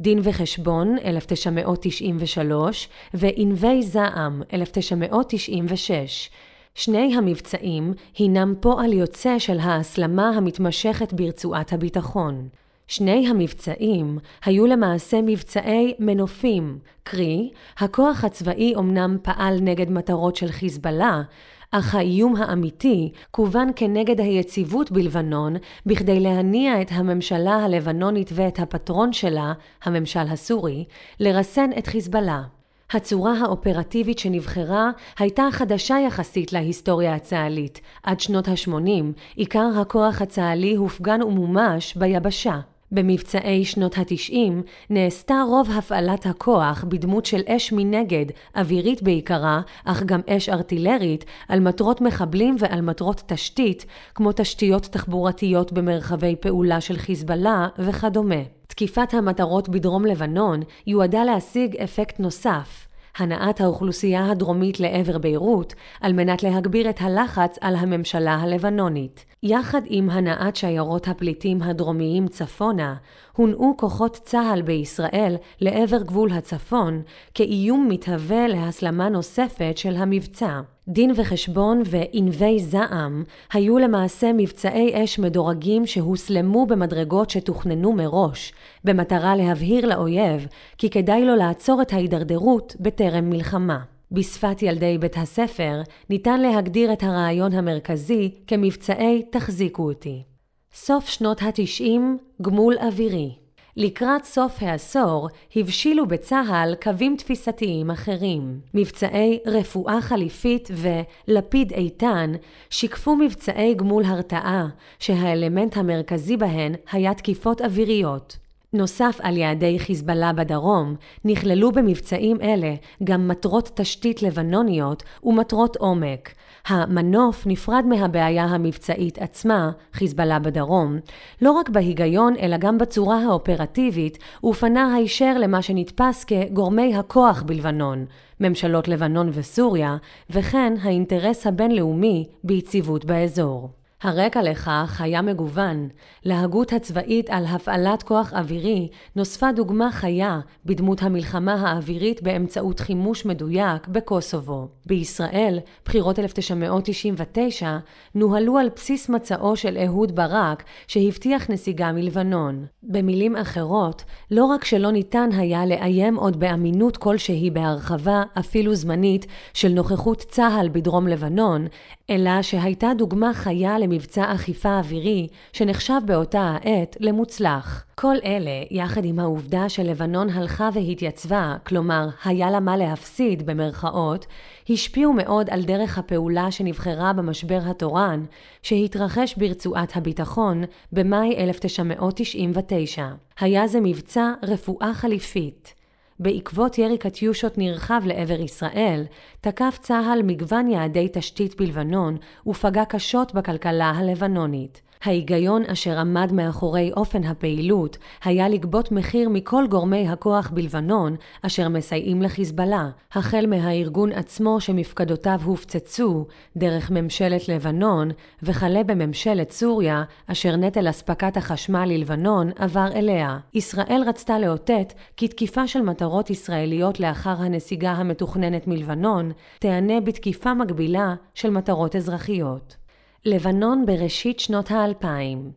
דין 0.00 0.18
וחשבון 0.22 0.96
1993 1.04 2.88
וענבי 3.14 3.82
זעם 3.82 4.42
1996. 4.52 6.30
שני 6.74 7.16
המבצעים 7.16 7.92
הינם 8.18 8.54
פועל 8.60 8.92
יוצא 8.92 9.38
של 9.38 9.58
ההסלמה 9.58 10.28
המתמשכת 10.28 11.12
ברצועת 11.12 11.72
הביטחון. 11.72 12.48
שני 12.88 13.28
המבצעים 13.28 14.18
היו 14.44 14.66
למעשה 14.66 15.22
מבצעי 15.22 15.94
מנופים, 15.98 16.78
קרי, 17.02 17.50
הכוח 17.78 18.24
הצבאי 18.24 18.74
אמנם 18.78 19.16
פעל 19.22 19.58
נגד 19.60 19.90
מטרות 19.90 20.36
של 20.36 20.48
חיזבאללה, 20.48 21.22
אך 21.70 21.94
האיום 21.94 22.36
האמיתי 22.36 23.12
כוון 23.30 23.70
כנגד 23.76 24.20
היציבות 24.20 24.92
בלבנון 24.92 25.56
בכדי 25.86 26.20
להניע 26.20 26.82
את 26.82 26.88
הממשלה 26.90 27.54
הלבנונית 27.54 28.30
ואת 28.34 28.58
הפטרון 28.58 29.12
שלה, 29.12 29.52
הממשל 29.82 30.20
הסורי, 30.28 30.84
לרסן 31.20 31.70
את 31.78 31.86
חיזבאללה. 31.86 32.42
הצורה 32.90 33.32
האופרטיבית 33.40 34.18
שנבחרה 34.18 34.90
הייתה 35.18 35.48
חדשה 35.52 35.96
יחסית 36.06 36.52
להיסטוריה 36.52 37.14
הצה"לית. 37.14 37.80
עד 38.02 38.20
שנות 38.20 38.48
ה-80 38.48 39.04
עיקר 39.36 39.68
הכוח 39.80 40.22
הצה"לי 40.22 40.74
הופגן 40.74 41.22
ומומש 41.22 41.96
ביבשה. 41.96 42.60
במבצעי 42.92 43.64
שנות 43.64 43.98
התשעים 43.98 44.62
נעשתה 44.90 45.42
רוב 45.48 45.70
הפעלת 45.70 46.26
הכוח 46.26 46.84
בדמות 46.88 47.26
של 47.26 47.40
אש 47.48 47.72
מנגד, 47.72 48.26
אווירית 48.56 49.02
בעיקרה, 49.02 49.60
אך 49.84 50.02
גם 50.02 50.20
אש 50.28 50.48
ארטילרית, 50.48 51.24
על 51.48 51.60
מטרות 51.60 52.00
מחבלים 52.00 52.56
ועל 52.58 52.80
מטרות 52.80 53.22
תשתית, 53.26 53.86
כמו 54.14 54.32
תשתיות 54.32 54.82
תחבורתיות 54.82 55.72
במרחבי 55.72 56.36
פעולה 56.36 56.80
של 56.80 56.96
חיזבאללה 56.96 57.68
וכדומה. 57.78 58.42
תקיפת 58.66 59.14
המטרות 59.14 59.68
בדרום 59.68 60.04
לבנון 60.04 60.60
יועדה 60.86 61.24
להשיג 61.24 61.76
אפקט 61.76 62.20
נוסף, 62.20 62.88
הנעת 63.18 63.60
האוכלוסייה 63.60 64.30
הדרומית 64.30 64.80
לעבר 64.80 65.18
ביירות, 65.18 65.74
על 66.00 66.12
מנת 66.12 66.42
להגביר 66.42 66.90
את 66.90 66.96
הלחץ 67.00 67.58
על 67.60 67.76
הממשלה 67.76 68.34
הלבנונית. 68.34 69.24
יחד 69.42 69.80
עם 69.84 70.10
הנעת 70.10 70.56
שיירות 70.56 71.08
הפליטים 71.08 71.62
הדרומיים 71.62 72.28
צפונה, 72.28 72.94
הונעו 73.36 73.74
כוחות 73.76 74.20
צה"ל 74.24 74.62
בישראל 74.62 75.36
לעבר 75.60 76.02
גבול 76.02 76.32
הצפון, 76.32 77.02
כאיום 77.34 77.88
מתהווה 77.88 78.48
להסלמה 78.48 79.08
נוספת 79.08 79.72
של 79.76 79.96
המבצע. 79.96 80.60
דין 80.88 81.12
וחשבון 81.16 81.82
וענבי 81.86 82.60
זעם 82.60 83.24
היו 83.52 83.78
למעשה 83.78 84.32
מבצעי 84.32 85.04
אש 85.04 85.18
מדורגים 85.18 85.86
שהוסלמו 85.86 86.66
במדרגות 86.66 87.30
שתוכננו 87.30 87.92
מראש, 87.92 88.52
במטרה 88.84 89.36
להבהיר 89.36 89.86
לאויב 89.86 90.46
כי 90.78 90.90
כדאי 90.90 91.24
לו 91.24 91.36
לעצור 91.36 91.82
את 91.82 91.92
ההידרדרות 91.92 92.76
בטרם 92.80 93.30
מלחמה. 93.30 93.78
בשפת 94.12 94.62
ילדי 94.62 94.98
בית 94.98 95.16
הספר 95.16 95.82
ניתן 96.10 96.40
להגדיר 96.40 96.92
את 96.92 97.02
הרעיון 97.02 97.52
המרכזי 97.52 98.30
כמבצעי 98.46 99.22
תחזיקו 99.30 99.82
אותי. 99.82 100.35
סוף 100.78 101.08
שנות 101.08 101.42
התשעים, 101.42 102.18
גמול 102.42 102.74
אווירי. 102.78 103.34
לקראת 103.76 104.24
סוף 104.24 104.56
העשור 104.60 105.28
הבשילו 105.56 106.06
בצה"ל 106.06 106.74
קווים 106.82 107.16
תפיסתיים 107.16 107.90
אחרים. 107.90 108.60
מבצעי 108.74 109.38
רפואה 109.46 110.00
חליפית 110.00 110.68
ולפיד 110.72 111.72
איתן 111.72 112.32
שיקפו 112.70 113.16
מבצעי 113.16 113.74
גמול 113.74 114.04
הרתעה, 114.04 114.68
שהאלמנט 114.98 115.76
המרכזי 115.76 116.36
בהן 116.36 116.74
היה 116.92 117.14
תקיפות 117.14 117.62
אוויריות. 117.62 118.36
נוסף 118.72 119.18
על 119.22 119.36
יעדי 119.36 119.78
חיזבאללה 119.78 120.32
בדרום, 120.32 120.94
נכללו 121.24 121.72
במבצעים 121.72 122.40
אלה 122.40 122.74
גם 123.04 123.28
מטרות 123.28 123.70
תשתית 123.74 124.22
לבנוניות 124.22 125.02
ומטרות 125.24 125.76
עומק. 125.76 126.32
המנוף 126.66 127.46
נפרד 127.46 127.84
מהבעיה 127.88 128.44
המבצעית 128.44 129.18
עצמה, 129.18 129.70
חיזבאללה 129.92 130.38
בדרום, 130.38 130.98
לא 131.42 131.52
רק 131.52 131.68
בהיגיון 131.68 132.34
אלא 132.36 132.56
גם 132.56 132.78
בצורה 132.78 133.22
האופרטיבית, 133.24 134.18
ופנה 134.44 134.94
הישר 134.94 135.38
למה 135.38 135.62
שנתפס 135.62 136.24
כגורמי 136.24 136.96
הכוח 136.96 137.42
בלבנון, 137.42 138.04
ממשלות 138.40 138.88
לבנון 138.88 139.30
וסוריה, 139.32 139.96
וכן 140.30 140.72
האינטרס 140.82 141.46
הבינלאומי 141.46 142.24
ביציבות 142.44 143.04
באזור. 143.04 143.70
הרקע 144.02 144.42
לכך 144.42 145.00
היה 145.00 145.22
מגוון. 145.22 145.88
להגות 146.24 146.72
הצבאית 146.72 147.30
על 147.30 147.44
הפעלת 147.46 148.02
כוח 148.02 148.32
אווירי 148.32 148.88
נוספה 149.16 149.52
דוגמה 149.52 149.92
חיה 149.92 150.40
בדמות 150.64 151.02
המלחמה 151.02 151.54
האווירית 151.54 152.22
באמצעות 152.22 152.80
חימוש 152.80 153.26
מדויק 153.26 153.88
בקוסובו. 153.88 154.68
בישראל, 154.86 155.58
בחירות 155.84 156.18
1999 156.18 157.78
נוהלו 158.14 158.58
על 158.58 158.68
בסיס 158.76 159.08
מצעו 159.08 159.56
של 159.56 159.78
אהוד 159.86 160.16
ברק 160.16 160.64
שהבטיח 160.86 161.50
נסיגה 161.50 161.92
מלבנון. 161.92 162.66
במילים 162.82 163.36
אחרות, 163.36 164.04
לא 164.30 164.44
רק 164.44 164.64
שלא 164.64 164.90
ניתן 164.90 165.28
היה 165.32 165.66
לאיים 165.66 166.16
עוד 166.16 166.40
באמינות 166.40 166.96
כלשהי 166.96 167.50
בהרחבה, 167.50 168.22
אפילו 168.38 168.74
זמנית, 168.74 169.26
של 169.54 169.68
נוכחות 169.68 170.18
צה"ל 170.18 170.68
בדרום 170.72 171.08
לבנון, 171.08 171.66
אלא 172.10 172.42
שהייתה 172.42 172.90
דוגמה 172.98 173.34
חיה 173.34 173.78
למבצע 173.78 174.34
אכיפה 174.34 174.78
אווירי 174.78 175.28
שנחשב 175.52 176.00
באותה 176.04 176.56
העת 176.62 176.96
למוצלח. 177.00 177.84
כל 177.94 178.16
אלה, 178.24 178.50
יחד 178.70 179.04
עם 179.04 179.18
העובדה 179.18 179.68
שלבנון 179.68 180.30
הלכה 180.30 180.68
והתייצבה, 180.72 181.56
כלומר, 181.66 182.08
היה 182.24 182.50
לה 182.50 182.60
מה 182.60 182.76
להפסיד 182.76 183.46
במרכאות, 183.46 184.26
השפיעו 184.70 185.12
מאוד 185.12 185.50
על 185.50 185.62
דרך 185.62 185.98
הפעולה 185.98 186.50
שנבחרה 186.50 187.12
במשבר 187.12 187.60
התורן, 187.64 188.24
שהתרחש 188.62 189.34
ברצועת 189.36 189.96
הביטחון 189.96 190.64
במאי 190.92 191.36
1999. 191.36 193.08
היה 193.40 193.66
זה 193.66 193.80
מבצע 193.80 194.32
רפואה 194.42 194.94
חליפית. 194.94 195.74
בעקבות 196.20 196.78
ירי 196.78 196.98
קטיושות 196.98 197.58
נרחב 197.58 198.02
לעבר 198.04 198.40
ישראל, 198.40 199.04
תקף 199.40 199.78
צה"ל 199.82 200.22
מגוון 200.24 200.68
יעדי 200.68 201.08
תשתית 201.12 201.56
בלבנון 201.60 202.16
ופגע 202.46 202.84
קשות 202.84 203.34
בכלכלה 203.34 203.90
הלבנונית. 203.90 204.82
ההיגיון 205.04 205.62
אשר 205.64 205.98
עמד 205.98 206.32
מאחורי 206.32 206.92
אופן 206.96 207.24
הפעילות 207.24 207.98
היה 208.24 208.48
לגבות 208.48 208.92
מחיר 208.92 209.28
מכל 209.28 209.64
גורמי 209.70 210.08
הכוח 210.08 210.50
בלבנון 210.54 211.16
אשר 211.42 211.68
מסייעים 211.68 212.22
לחיזבאללה, 212.22 212.88
החל 213.12 213.46
מהארגון 213.46 214.12
עצמו 214.12 214.60
שמפקדותיו 214.60 215.40
הופצצו, 215.44 216.26
דרך 216.56 216.90
ממשלת 216.90 217.48
לבנון, 217.48 218.10
וכלה 218.42 218.84
בממשלת 218.84 219.50
סוריה, 219.50 220.04
אשר 220.26 220.56
נטל 220.56 220.90
אספקת 220.90 221.36
החשמל 221.36 221.84
ללבנון 221.84 222.50
עבר 222.58 222.88
אליה. 222.94 223.38
ישראל 223.54 224.02
רצתה 224.06 224.38
לאותת 224.38 224.92
כי 225.16 225.28
תקיפה 225.28 225.66
של 225.66 225.82
מטרות 225.82 226.30
ישראליות 226.30 227.00
לאחר 227.00 227.36
הנסיגה 227.38 227.92
המתוכננת 227.92 228.66
מלבנון, 228.66 229.32
תיענה 229.58 230.00
בתקיפה 230.00 230.54
מקבילה 230.54 231.14
של 231.34 231.50
מטרות 231.50 231.96
אזרחיות. 231.96 232.85
לבנון 233.26 233.86
בראשית 233.86 234.40
שנות 234.40 234.70
האלפיים 234.70 235.50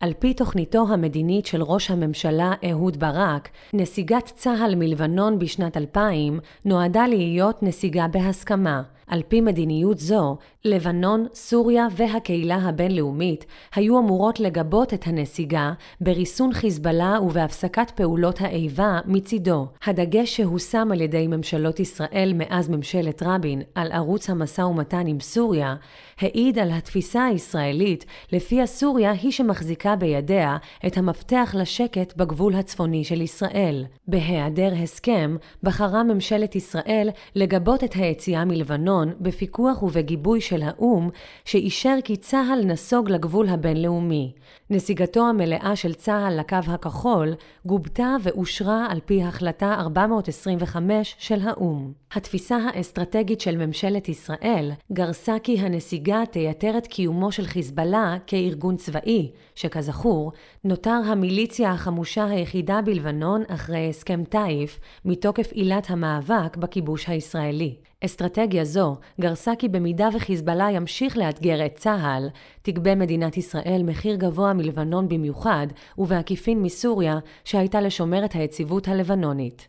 על 0.00 0.12
פי 0.18 0.34
תוכניתו 0.34 0.86
המדינית 0.88 1.46
של 1.46 1.62
ראש 1.62 1.90
הממשלה 1.90 2.52
אהוד 2.70 3.00
ברק, 3.00 3.48
נסיגת 3.72 4.24
צה"ל 4.24 4.74
מלבנון 4.74 5.38
בשנת 5.38 5.76
2000 5.76 6.40
נועדה 6.64 7.06
להיות 7.06 7.62
נסיגה 7.62 8.08
בהסכמה. 8.08 8.82
על 9.06 9.22
פי 9.28 9.40
מדיניות 9.40 9.98
זו, 9.98 10.36
לבנון, 10.64 11.26
סוריה 11.34 11.86
והקהילה 11.96 12.56
הבינלאומית 12.56 13.46
היו 13.74 13.98
אמורות 13.98 14.40
לגבות 14.40 14.94
את 14.94 15.06
הנסיגה 15.06 15.72
בריסון 16.00 16.52
חיזבאללה 16.52 17.18
ובהפסקת 17.22 17.90
פעולות 17.90 18.40
האיבה 18.40 18.98
מצידו. 19.06 19.66
הדגש 19.84 20.36
שהושם 20.36 20.88
על 20.92 21.00
ידי 21.00 21.26
ממשלות 21.26 21.80
ישראל 21.80 22.32
מאז 22.34 22.68
ממשלת 22.68 23.22
רבין 23.22 23.62
על 23.74 23.92
ערוץ 23.92 24.30
המשא 24.30 24.62
ומתן 24.62 25.06
עם 25.06 25.20
סוריה, 25.20 25.74
העיד 26.20 26.58
על 26.58 26.70
התפיסה 26.72 27.24
הישראלית 27.24 28.04
לפיה 28.32 28.66
סוריה 28.66 29.10
היא 29.10 29.30
שמחזיקה 29.30 29.96
בידיה 29.96 30.56
את 30.86 30.96
המפתח 30.96 31.54
לשקט 31.58 32.16
בגבול 32.16 32.54
הצפוני 32.54 33.04
של 33.04 33.20
ישראל. 33.20 33.84
בהיעדר 34.08 34.72
הסכם, 34.82 35.36
בחרה 35.62 36.02
ממשלת 36.02 36.56
ישראל 36.56 37.08
לגבות 37.34 37.84
את 37.84 37.92
היציאה 37.94 38.44
מלבנון 38.44 38.95
בפיקוח 39.20 39.82
ובגיבוי 39.82 40.40
של 40.40 40.62
האו"ם, 40.62 41.10
שאישר 41.44 41.96
כי 42.04 42.16
צה"ל 42.16 42.64
נסוג 42.64 43.10
לגבול 43.10 43.48
הבינלאומי. 43.48 44.32
נסיגתו 44.70 45.28
המלאה 45.28 45.76
של 45.76 45.94
צה"ל 45.94 46.40
לקו 46.40 46.56
הכחול 46.66 47.34
גובתה 47.66 48.16
ואושרה 48.22 48.86
על 48.90 49.00
פי 49.04 49.22
החלטה 49.22 49.74
425 49.74 51.16
של 51.18 51.40
האו"ם. 51.48 51.92
התפיסה 52.12 52.56
האסטרטגית 52.56 53.40
של 53.40 53.66
ממשלת 53.66 54.08
ישראל 54.08 54.70
גרסה 54.92 55.36
כי 55.42 55.58
הנסיגה 55.58 56.22
תייתר 56.30 56.78
את 56.78 56.86
קיומו 56.86 57.32
של 57.32 57.46
חיזבאללה 57.46 58.16
כארגון 58.26 58.76
צבאי, 58.76 59.30
שכזכור, 59.54 60.32
נותר 60.64 61.00
המיליציה 61.06 61.70
החמושה 61.70 62.24
היחידה 62.24 62.80
בלבנון 62.82 63.42
אחרי 63.48 63.88
הסכם 63.88 64.24
טייף, 64.24 64.80
מתוקף 65.04 65.52
עילת 65.52 65.90
המאבק 65.90 66.56
בכיבוש 66.56 67.08
הישראלי. 67.08 67.76
אסטרטגיה 68.04 68.64
זו 68.64 68.96
גרסה 69.20 69.52
כי 69.58 69.68
במידה 69.68 70.08
וחיזבאללה 70.14 70.70
ימשיך 70.70 71.16
לאתגר 71.16 71.66
את 71.66 71.74
צה"ל, 71.74 72.28
תגבה 72.62 72.94
מדינת 72.94 73.36
ישראל 73.36 73.82
מחיר 73.84 74.16
גבוה 74.16 74.52
מלבנון 74.52 75.08
במיוחד, 75.08 75.66
ובעקיפין 75.98 76.62
מסוריה, 76.62 77.18
שהייתה 77.44 77.80
לשומר 77.80 78.24
את 78.24 78.32
היציבות 78.32 78.88
הלבנונית. 78.88 79.68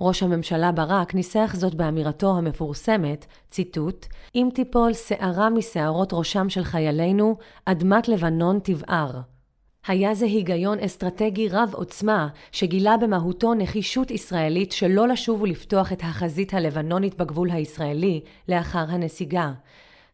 ראש 0.00 0.22
הממשלה 0.22 0.72
ברק 0.72 1.14
ניסח 1.14 1.54
זאת 1.54 1.74
באמירתו 1.74 2.36
המפורסמת, 2.36 3.26
ציטוט, 3.50 4.06
אם 4.34 4.48
תיפול 4.54 4.92
שערה 4.92 5.50
משערות 5.50 6.12
ראשם 6.12 6.48
של 6.48 6.64
חיילינו, 6.64 7.36
אדמת 7.64 8.08
לבנון 8.08 8.58
תבער. 8.62 9.33
היה 9.86 10.14
זה 10.14 10.24
היגיון 10.24 10.78
אסטרטגי 10.78 11.48
רב 11.48 11.70
עוצמה, 11.74 12.28
שגילה 12.52 12.96
במהותו 12.96 13.54
נחישות 13.54 14.10
ישראלית 14.10 14.72
שלא 14.72 15.08
לשוב 15.08 15.42
ולפתוח 15.42 15.92
את 15.92 16.00
החזית 16.02 16.54
הלבנונית 16.54 17.14
בגבול 17.14 17.50
הישראלי 17.50 18.20
לאחר 18.48 18.84
הנסיגה. 18.88 19.52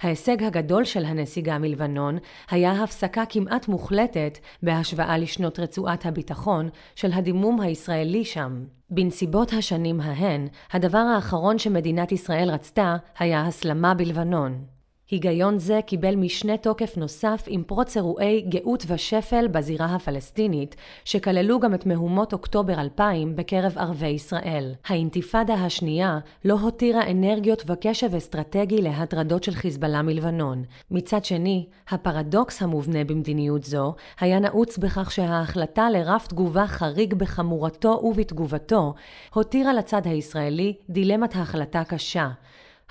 ההישג 0.00 0.42
הגדול 0.42 0.84
של 0.84 1.04
הנסיגה 1.04 1.58
מלבנון 1.58 2.18
היה 2.50 2.72
הפסקה 2.72 3.24
כמעט 3.28 3.68
מוחלטת 3.68 4.38
בהשוואה 4.62 5.18
לשנות 5.18 5.58
רצועת 5.58 6.06
הביטחון 6.06 6.68
של 6.94 7.12
הדימום 7.12 7.60
הישראלי 7.60 8.24
שם. 8.24 8.64
בנסיבות 8.90 9.52
השנים 9.52 10.00
ההן, 10.00 10.48
הדבר 10.72 10.98
האחרון 10.98 11.58
שמדינת 11.58 12.12
ישראל 12.12 12.50
רצתה 12.50 12.96
היה 13.18 13.46
הסלמה 13.46 13.94
בלבנון. 13.94 14.79
היגיון 15.10 15.58
זה 15.58 15.80
קיבל 15.86 16.14
משנה 16.16 16.56
תוקף 16.56 16.96
נוסף 16.96 17.44
עם 17.46 17.62
פרוץ 17.62 17.96
אירועי 17.96 18.40
גאות 18.40 18.84
ושפל 18.86 19.48
בזירה 19.48 19.86
הפלסטינית, 19.86 20.76
שכללו 21.04 21.60
גם 21.60 21.74
את 21.74 21.86
מהומות 21.86 22.32
אוקטובר 22.32 22.80
2000 22.80 23.36
בקרב 23.36 23.78
ערביי 23.78 24.10
ישראל. 24.10 24.74
האינתיפאדה 24.86 25.54
השנייה 25.54 26.18
לא 26.44 26.54
הותירה 26.54 27.10
אנרגיות 27.10 27.62
וקשב 27.66 28.14
אסטרטגי 28.14 28.82
להטרדות 28.82 29.44
של 29.44 29.52
חיזבאללה 29.52 30.02
מלבנון. 30.02 30.64
מצד 30.90 31.24
שני, 31.24 31.66
הפרדוקס 31.88 32.62
המובנה 32.62 33.04
במדיניות 33.04 33.64
זו 33.64 33.94
היה 34.20 34.38
נעוץ 34.38 34.78
בכך 34.78 35.10
שההחלטה 35.10 35.90
לרף 35.90 36.26
תגובה 36.26 36.66
חריג 36.66 37.14
בחמורתו 37.14 38.00
ובתגובתו, 38.02 38.94
הותירה 39.34 39.72
לצד 39.72 40.02
הישראלי 40.04 40.74
דילמת 40.90 41.36
החלטה 41.36 41.84
קשה. 41.84 42.28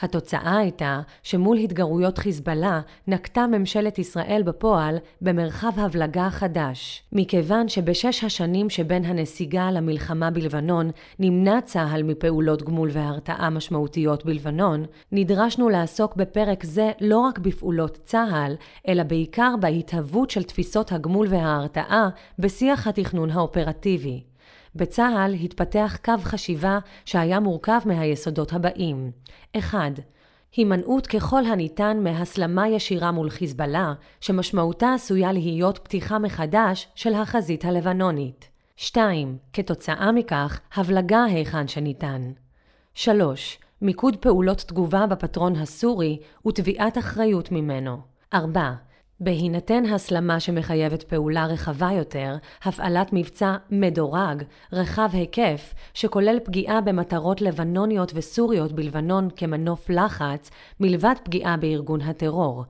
התוצאה 0.02 0.58
הייתה 0.58 1.02
שמול 1.24 1.58
התגרויות 1.58 2.18
חיזבאללה 2.18 2.82
נקטה 3.08 3.48
ממשלת 3.48 4.00
ישראל 4.00 4.42
בפועל 4.46 4.98
במרחב 5.22 5.72
הבלגה 5.76 6.30
חדש. 6.30 7.04
מכיוון 7.12 7.70
שבשש 7.70 8.24
השנים 8.24 8.70
שבין 8.70 9.06
הנסיגה 9.06 9.72
למלחמה 9.72 10.32
בלבנון 10.32 10.92
נמנע 11.20 11.62
צה"ל 11.62 12.04
מפעולות 12.04 12.64
גמול 12.64 12.90
והרתעה 12.92 13.50
משמעותיות 13.50 14.26
בלבנון, 14.26 14.86
נדרשנו 15.12 15.70
לעסוק 15.70 16.16
בפרק 16.16 16.64
זה 16.64 16.92
לא 17.02 17.20
רק 17.20 17.40
בפעולות 17.40 18.00
צה"ל, 18.04 18.56
אלא 18.88 19.04
בעיקר 19.04 19.56
בהתהוות 19.60 20.30
של 20.30 20.44
תפיסות 20.44 20.92
הגמול 20.92 21.28
וההרתעה 21.30 22.10
בשיח 22.40 22.88
התכנון 22.88 23.30
האופרטיבי. 23.30 24.24
בצה"ל 24.76 25.34
התפתח 25.34 25.98
קו 26.06 26.14
חשיבה 26.24 26.80
שהיה 27.06 27.40
מורכב 27.40 27.80
מהיסודות 27.86 28.54
הבאים 28.54 29.12
1. 29.58 29.80
הימנעות 30.56 31.08
ככל 31.08 31.46
הניתן 31.46 31.98
מהסלמה 32.04 32.68
ישירה 32.68 33.12
מול 33.12 33.30
חיזבאללה, 33.30 33.94
שמשמעותה 34.22 34.94
עשויה 34.94 35.32
להיות 35.32 35.78
פתיחה 35.78 36.20
מחדש 36.20 36.88
של 36.96 37.14
החזית 37.14 37.66
הלבנונית. 37.66 38.50
2. 38.76 39.38
כתוצאה 39.54 40.12
מכך, 40.12 40.60
הבלגה 40.76 41.24
היכן 41.24 41.68
שניתן. 41.68 42.32
3. 42.94 43.60
מיקוד 43.82 44.16
פעולות 44.16 44.58
תגובה 44.58 45.06
בפטרון 45.08 45.56
הסורי 45.56 46.20
ותביעת 46.48 46.98
אחריות 46.98 47.52
ממנו. 47.52 47.98
4. 48.34 48.74
בהינתן 49.22 49.86
הסלמה 49.86 50.40
שמחייבת 50.40 51.04
פעולה 51.04 51.46
רחבה 51.46 51.90
יותר, 51.92 52.36
הפעלת 52.64 53.14
מבצע 53.14 53.56
מדורג, 53.70 54.44
רחב 54.74 55.10
היקף, 55.14 55.74
שכולל 55.94 56.40
פגיעה 56.44 56.82
במטרות 56.82 57.42
לבנוניות 57.42 58.12
וסוריות 58.16 58.72
בלבנון 58.72 59.30
כמנוף 59.36 59.90
לחץ, 59.90 60.50
מלבד 60.80 61.16
פגיעה 61.24 61.58
בארגון 61.58 62.02
הטרור. 62.02 62.64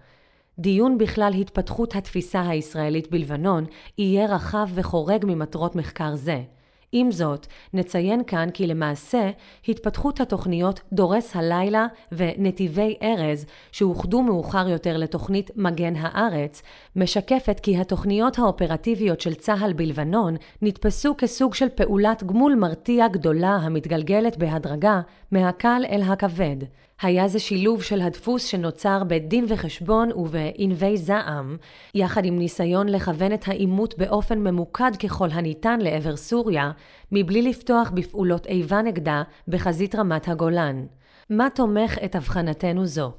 דיון 0.60 0.98
בכלל 0.98 1.34
התפתחות 1.34 1.96
התפיסה 1.96 2.42
הישראלית 2.42 3.12
בלבנון 3.12 3.66
יהיה 3.98 4.26
רחב 4.26 4.68
וחורג 4.74 5.26
ממטרות 5.28 5.76
מחקר 5.76 6.16
זה. 6.16 6.42
עם 6.92 7.12
זאת, 7.12 7.48
נציין 7.74 8.24
כאן 8.24 8.50
כי 8.54 8.68
למעשה 8.68 9.30
התפתחות 9.68 10.22
התוכניות 10.22 10.82
דורס 10.94 11.36
הלילה 11.36 11.88
ונתיבי 12.12 12.98
ארז, 13.04 13.46
שאוחדו 13.72 14.22
מאוחר 14.22 14.70
יותר 14.70 14.98
לתוכנית 14.98 15.52
מגן 15.56 15.94
הארץ, 15.96 16.62
משקפת 16.96 17.60
כי 17.60 17.78
התוכניות 17.78 18.40
האופרטיביות 18.40 19.22
של 19.22 19.34
צה"ל 19.34 19.74
בלבנון 19.74 20.36
נתפסו 20.62 21.16
כסוג 21.18 21.54
של 21.54 21.70
פעולת 21.70 22.24
גמול 22.24 22.56
מרתיע 22.56 23.08
גדולה 23.08 23.56
המתגלגלת 23.56 24.38
בהדרגה 24.38 25.02
מהקל 25.32 25.82
אל 25.90 26.02
הכבד. 26.02 26.58
היה 27.02 27.28
זה 27.28 27.40
שילוב 27.40 27.84
של 27.84 28.02
הדפוס 28.02 28.46
שנוצר 28.46 29.04
בדין 29.08 29.46
וחשבון 29.48 30.12
ובענבי 30.16 30.98
זעם, 30.98 31.58
יחד 31.96 32.26
עם 32.26 32.40
ניסיון 32.40 32.90
לכוון 32.90 33.34
את 33.34 33.48
העימות 33.48 33.98
באופן 33.98 34.40
ממוקד 34.40 34.92
ככל 34.96 35.28
הניתן 35.32 35.80
לעבר 35.80 36.16
סוריה, 36.16 36.72
מבלי 37.12 37.42
לפתוח 37.42 37.90
בפעולות 37.90 38.46
איבה 38.48 38.82
נגדה 38.82 39.24
בחזית 39.48 39.96
רמת 39.96 40.28
הגולן. 40.28 40.86
מה 41.30 41.48
תומך 41.56 41.98
את 42.06 42.16
הבחנתנו 42.16 42.86
זו? 42.86 43.12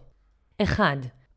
1. 0.63 0.85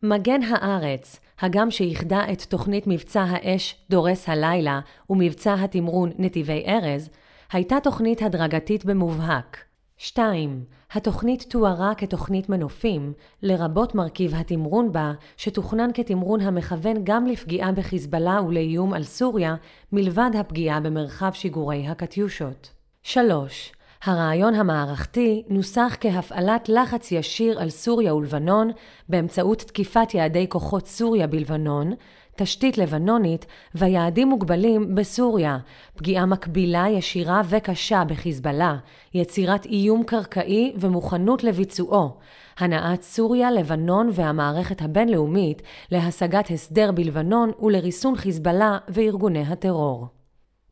מגן 0.03 0.43
הארץ, 0.43 1.19
הגם 1.39 1.71
שאיחדה 1.71 2.21
את 2.31 2.41
תוכנית 2.41 2.87
מבצע 2.87 3.25
האש 3.27 3.75
דורס 3.89 4.29
הלילה 4.29 4.79
ומבצע 5.09 5.53
התמרון 5.53 6.11
נתיבי 6.17 6.63
ארז, 6.67 7.09
הייתה 7.51 7.79
תוכנית 7.83 8.21
הדרגתית 8.21 8.85
במובהק. 8.85 9.72
2. 10.03 10.63
התוכנית 10.91 11.45
תוארה 11.49 11.95
כתוכנית 11.95 12.49
מנופים, 12.49 13.13
לרבות 13.41 13.95
מרכיב 13.95 14.35
התמרון 14.35 14.91
בה, 14.91 15.13
שתוכנן 15.37 15.89
כתמרון 15.93 16.41
המכוון 16.41 16.97
גם 17.03 17.25
לפגיעה 17.25 17.71
בחיזבאללה 17.71 18.41
ולאיום 18.41 18.93
על 18.93 19.03
סוריה, 19.03 19.55
מלבד 19.91 20.29
הפגיעה 20.39 20.79
במרחב 20.79 21.31
שיגורי 21.33 21.87
הקטיושות. 21.87 22.69
3. 23.03 23.71
הרעיון 24.03 24.53
המערכתי 24.53 25.43
נוסח 25.49 25.97
כהפעלת 25.99 26.69
לחץ 26.69 27.11
ישיר 27.11 27.59
על 27.59 27.69
סוריה 27.69 28.15
ולבנון 28.15 28.71
באמצעות 29.09 29.61
תקיפת 29.61 30.13
יעדי 30.13 30.45
כוחות 30.49 30.87
סוריה 30.87 31.27
בלבנון, 31.27 31.93
תשתית 32.35 32.77
לבנונית 32.77 33.45
ויעדים 33.75 34.27
מוגבלים 34.27 34.95
בסוריה, 34.95 35.57
פגיעה 35.95 36.25
מקבילה 36.25 36.85
ישירה 36.89 37.41
וקשה 37.49 38.03
בחיזבאללה, 38.07 38.77
יצירת 39.13 39.65
איום 39.65 40.03
קרקעי 40.03 40.73
ומוכנות 40.79 41.43
לביצועו, 41.43 42.17
הנעת 42.57 43.01
סוריה, 43.01 43.51
לבנון 43.51 44.09
והמערכת 44.13 44.81
הבינלאומית 44.81 45.61
להשגת 45.91 46.51
הסדר 46.51 46.91
בלבנון 46.91 47.51
ולריסון 47.61 48.15
חיזבאללה 48.15 48.77
וארגוני 48.87 49.41
הטרור. 49.41 50.07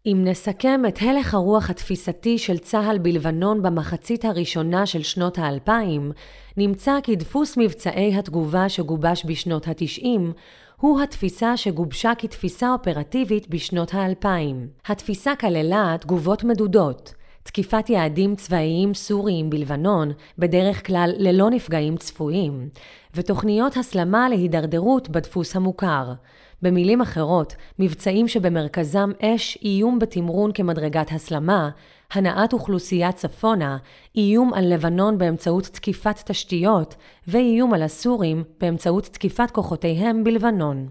אם 0.06 0.21
נסכם 0.24 0.82
את 0.88 0.97
הלך 1.02 1.34
הרוח 1.34 1.69
התפיסתי 1.69 2.38
של 2.38 2.58
צה"ל 2.58 2.97
בלבנון 2.97 3.62
במחצית 3.62 4.26
הראשונה 4.26 4.86
של 4.86 5.02
שנות 5.02 5.38
האלפיים, 5.38 6.12
נמצא 6.58 6.97
כי 7.04 7.15
דפוס 7.15 7.58
מבצעי 7.58 8.15
התגובה 8.15 8.69
שגובש 8.69 9.26
בשנות 9.26 9.67
התשעים 9.67 10.34
הוא 10.82 11.02
התפיסה 11.02 11.58
שגובשה 11.58 12.12
כתפיסה 12.17 12.74
אופרטיבית 12.74 13.50
בשנות 13.50 13.94
האלפיים. 13.94 14.67
התפיסה 14.86 15.36
כללה 15.36 15.96
תגובות 16.00 16.44
מדודות, 16.44 17.13
תקיפת 17.44 17.89
יעדים 17.89 18.36
צבאיים 18.36 18.94
סוריים 18.94 19.50
בלבנון, 19.50 20.12
בדרך 20.38 20.88
כלל 20.88 21.12
ללא 21.17 21.50
נפגעים 21.50 21.98
צפויים, 21.98 22.70
ותוכניות 23.15 23.78
הסלמה 23.78 24.30
להידרדרות 24.30 25.10
בדפוס 25.10 25.56
המוכר. 25.56 26.13
במילים 26.62 27.02
אחרות, 27.02 27.56
מבצעים 27.80 28.28
שבמרכזם 28.28 29.12
אש, 29.22 29.58
איום 29.63 30.00
בתמרון 30.00 30.52
כמדרגת 30.54 31.12
הסלמה, 31.12 31.70
הנעת 32.12 32.54
אוכלוסייה 32.54 33.12
צפונה, 33.12 33.78
איום 34.15 34.54
על 34.54 34.74
לבנון 34.74 35.17
באמצעות 35.17 35.63
תקיפת 35.63 36.21
תשתיות, 36.26 36.95
ואיום 37.28 37.74
על 37.74 37.84
הסורים 37.84 38.43
באמצעות 38.60 39.04
תקיפת 39.04 39.52
כוחותיהם 39.52 40.24
בלבנון. 40.24 40.89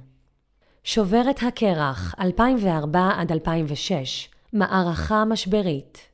שוברת 0.84 1.42
הקרח, 1.42 2.14
2004 2.20 3.10
עד 3.16 3.32
2006, 3.32 4.28
מערכה 4.52 5.24
משברית 5.24 6.09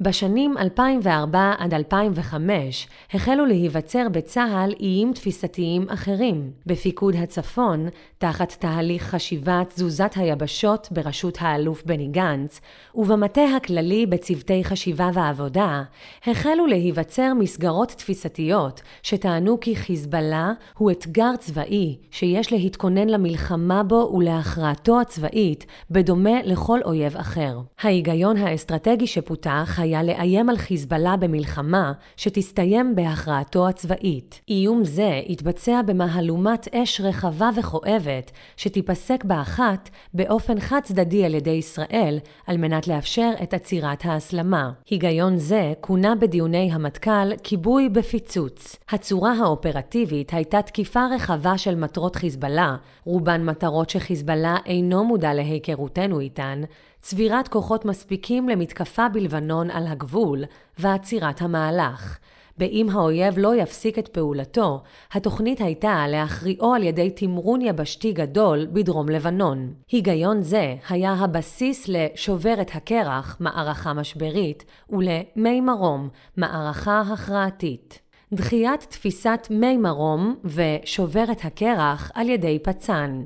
בשנים 0.00 0.58
2004 0.58 1.52
עד 1.58 1.74
2005 1.74 2.86
החלו 3.12 3.46
להיווצר 3.46 4.06
בצה"ל 4.12 4.74
איים 4.80 5.12
תפיסתיים 5.12 5.86
אחרים. 5.88 6.50
בפיקוד 6.66 7.14
הצפון, 7.16 7.88
תחת 8.18 8.52
תהליך 8.58 9.02
חשיבת 9.02 9.68
תזוזת 9.68 10.12
היבשות 10.16 10.88
בראשות 10.90 11.38
האלוף 11.40 11.82
בני 11.86 12.08
גנץ, 12.08 12.60
ובמטה 12.94 13.40
הכללי 13.56 14.06
בצוותי 14.06 14.64
חשיבה 14.64 15.10
ועבודה, 15.14 15.82
החלו 16.26 16.66
להיווצר 16.66 17.32
מסגרות 17.34 17.88
תפיסתיות 17.88 18.82
שטענו 19.02 19.60
כי 19.60 19.76
חיזבאללה 19.76 20.52
הוא 20.76 20.90
אתגר 20.90 21.36
צבאי 21.38 21.96
שיש 22.10 22.52
להתכונן 22.52 23.08
למלחמה 23.08 23.82
בו 23.82 24.12
ולהכרעתו 24.14 25.00
הצבאית, 25.00 25.66
בדומה 25.90 26.42
לכל 26.44 26.78
אויב 26.84 27.16
אחר. 27.16 27.60
ההיגיון 27.80 28.36
האסטרטגי 28.36 29.06
שפותח 29.06 29.78
היה 29.88 30.02
לאיים 30.02 30.48
על 30.50 30.56
חיזבאללה 30.56 31.16
במלחמה 31.16 31.92
שתסתיים 32.16 32.94
בהכרעתו 32.94 33.68
הצבאית. 33.68 34.40
איום 34.48 34.84
זה 34.84 35.20
התבצע 35.28 35.82
במהלומת 35.82 36.74
אש 36.74 37.00
רחבה 37.00 37.50
וכואבת, 37.56 38.30
שתיפסק 38.56 39.24
באחת 39.24 39.90
באופן 40.14 40.60
חד 40.60 40.80
צדדי 40.82 41.24
על 41.24 41.34
ידי 41.34 41.50
ישראל, 41.50 42.18
על 42.46 42.56
מנת 42.56 42.88
לאפשר 42.88 43.30
את 43.42 43.54
עצירת 43.54 44.04
ההסלמה. 44.04 44.70
היגיון 44.90 45.36
זה 45.36 45.72
כונה 45.80 46.14
בדיוני 46.14 46.70
המטכ"ל 46.72 47.36
כיבוי 47.42 47.88
בפיצוץ. 47.88 48.76
הצורה 48.90 49.32
האופרטיבית 49.32 50.32
הייתה 50.34 50.62
תקיפה 50.62 51.06
רחבה 51.14 51.58
של 51.58 51.74
מטרות 51.74 52.16
חיזבאללה, 52.16 52.76
רובן 53.04 53.44
מטרות 53.44 53.90
שחיזבאללה 53.90 54.56
אינו 54.66 55.04
מודע 55.04 55.34
להיכרותנו 55.34 56.20
איתן, 56.20 56.62
צבירת 57.08 57.48
כוחות 57.48 57.84
מספיקים 57.84 58.48
למתקפה 58.48 59.08
בלבנון 59.08 59.70
על 59.70 59.86
הגבול 59.86 60.44
ועצירת 60.78 61.42
המהלך. 61.42 62.18
באם 62.58 62.86
האויב 62.90 63.34
לא 63.38 63.56
יפסיק 63.56 63.98
את 63.98 64.08
פעולתו, 64.08 64.82
התוכנית 65.12 65.60
הייתה 65.60 66.04
להכריעו 66.08 66.74
על 66.74 66.82
ידי 66.82 67.10
תמרון 67.10 67.60
יבשתי 67.62 68.12
גדול 68.12 68.66
בדרום 68.72 69.08
לבנון. 69.08 69.72
היגיון 69.90 70.42
זה 70.42 70.74
היה 70.88 71.12
הבסיס 71.12 71.88
לשובר 71.88 72.54
את 72.60 72.70
הקרח, 72.74 73.36
מערכה 73.40 73.92
משברית, 73.92 74.64
ולמי 74.90 75.60
מרום, 75.60 76.08
מערכה 76.36 77.00
הכרעתית. 77.00 77.98
דחיית 78.34 78.80
תפיסת 78.80 79.46
מי 79.50 79.76
מרום 79.76 80.36
ושובר 80.44 81.24
את 81.32 81.44
הקרח 81.44 82.10
על 82.14 82.28
ידי 82.28 82.58
פצ"ן. 82.62 83.22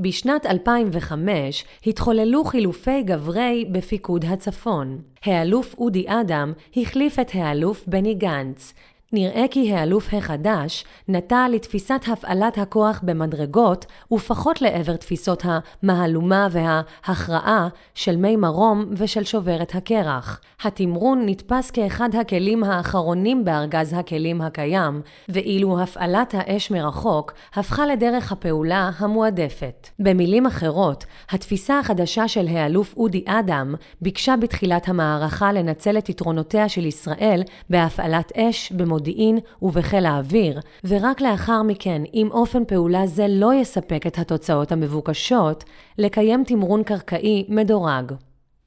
בשנת 0.00 0.46
2005 0.46 1.64
התחוללו 1.86 2.44
חילופי 2.44 3.02
גברי 3.02 3.64
בפיקוד 3.72 4.24
הצפון. 4.24 4.98
האלוף 5.24 5.74
אודי 5.78 6.04
אדם 6.08 6.52
החליף 6.76 7.18
את 7.18 7.30
האלוף 7.34 7.84
בני 7.86 8.14
גנץ, 8.14 8.74
נראה 9.12 9.44
כי 9.50 9.74
האלוף 9.74 10.14
החדש 10.14 10.84
נטה 11.08 11.46
לתפיסת 11.48 12.00
הפעלת 12.12 12.58
הכוח 12.58 13.00
במדרגות 13.02 13.86
ופחות 14.12 14.62
לעבר 14.62 14.96
תפיסות 14.96 15.42
המהלומה 15.44 16.48
וההכרעה 16.50 17.68
של 17.94 18.16
מי 18.16 18.36
מרום 18.36 18.84
ושל 18.92 19.24
שוברת 19.24 19.74
הקרח. 19.74 20.40
התמרון 20.62 21.22
נתפס 21.26 21.70
כאחד 21.70 22.14
הכלים 22.14 22.64
האחרונים 22.64 23.44
בארגז 23.44 23.92
הכלים 23.92 24.40
הקיים, 24.40 25.00
ואילו 25.28 25.80
הפעלת 25.80 26.34
האש 26.38 26.70
מרחוק 26.70 27.32
הפכה 27.54 27.86
לדרך 27.86 28.32
הפעולה 28.32 28.90
המועדפת. 28.98 29.88
במילים 29.98 30.46
אחרות, 30.46 31.04
התפיסה 31.30 31.78
החדשה 31.78 32.28
של 32.28 32.48
האלוף 32.48 32.94
אודי 32.96 33.24
אדם 33.26 33.74
ביקשה 34.02 34.34
בתחילת 34.36 34.88
המערכה 34.88 35.52
לנצל 35.52 35.98
את 35.98 36.08
יתרונותיה 36.08 36.68
של 36.68 36.86
ישראל 36.86 37.42
בהפעלת 37.70 38.32
אש 38.36 38.72
במודיעין 38.72 38.97
במודיעין 38.98 39.38
ובחיל 39.62 40.06
האוויר, 40.06 40.60
ורק 40.84 41.20
לאחר 41.20 41.62
מכן, 41.62 42.02
אם 42.14 42.28
אופן 42.30 42.64
פעולה 42.64 43.06
זה 43.06 43.26
לא 43.28 43.54
יספק 43.54 44.06
את 44.06 44.18
התוצאות 44.18 44.72
המבוקשות, 44.72 45.64
לקיים 45.98 46.44
תמרון 46.44 46.82
קרקעי 46.82 47.44
מדורג. 47.48 48.12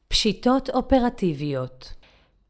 פשיטות 0.07 0.69
אופרטיביות 0.69 1.93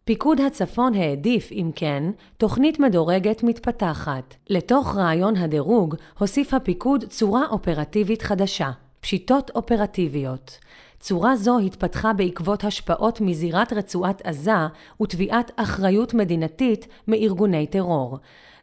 פיקוד 0.05 0.41
הצפון 0.41 0.93
העדיף, 0.93 1.51
אם 1.51 1.71
כן, 1.75 2.03
תוכנית 2.37 2.79
מדורגת 2.79 3.43
מתפתחת. 3.43 4.35
לתוך 4.49 4.95
רעיון 4.95 5.35
הדירוג 5.35 5.95
הוסיף 6.19 6.53
הפיקוד 6.53 7.03
צורה 7.09 7.45
אופרטיבית 7.49 8.21
חדשה, 8.21 8.71
פשיטות 8.99 9.51
אופרטיביות. 9.55 10.57
צורה 11.01 11.35
זו 11.35 11.59
התפתחה 11.59 12.13
בעקבות 12.13 12.63
השפעות 12.63 13.21
מזירת 13.21 13.73
רצועת 13.73 14.21
עזה 14.25 14.67
ותביעת 15.01 15.51
אחריות 15.55 16.13
מדינתית 16.13 16.87
מארגוני 17.07 17.67
טרור. 17.67 18.17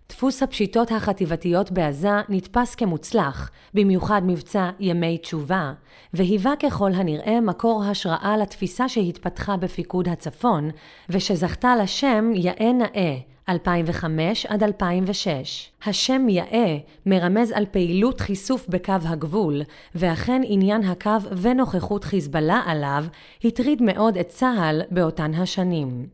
דפוס 0.09 0.43
הפשיטות 0.43 0.93
החטיבתיות 0.93 1.70
בעזה 1.70 2.12
נתפס 2.28 2.74
כמוצלח, 2.74 3.51
במיוחד 3.74 4.22
מבצע 4.24 4.70
ימי 4.80 5.18
תשובה, 5.18 5.72
והיווה 6.14 6.53
ככל 6.62 6.93
הנראה 6.95 7.41
מקור 7.41 7.84
השראה 7.84 8.36
לתפיסה 8.36 8.89
שהתפתחה 8.89 9.57
בפיקוד 9.57 10.09
הצפון, 10.09 10.70
ושזכתה 11.09 11.76
לשם 11.76 12.30
יאה 12.34 12.72
נאה, 12.72 13.16
2005 13.49 14.46
עד 14.46 14.62
2006. 14.62 15.70
השם 15.86 16.28
יאה 16.28 16.76
מרמז 17.07 17.53
על 17.53 17.66
פעילות 17.70 18.20
חיסוף 18.20 18.68
בקו 18.68 18.92
הגבול, 19.05 19.62
ואכן 19.94 20.42
עניין 20.44 20.84
הקו 20.84 21.11
ונוכחות 21.42 22.05
חיזבאללה 22.05 22.62
עליו 22.66 23.05
הטריד 23.44 23.82
מאוד 23.82 24.16
את 24.16 24.28
צה"ל 24.28 24.82
באותן 24.90 25.34
השנים. 25.34 26.07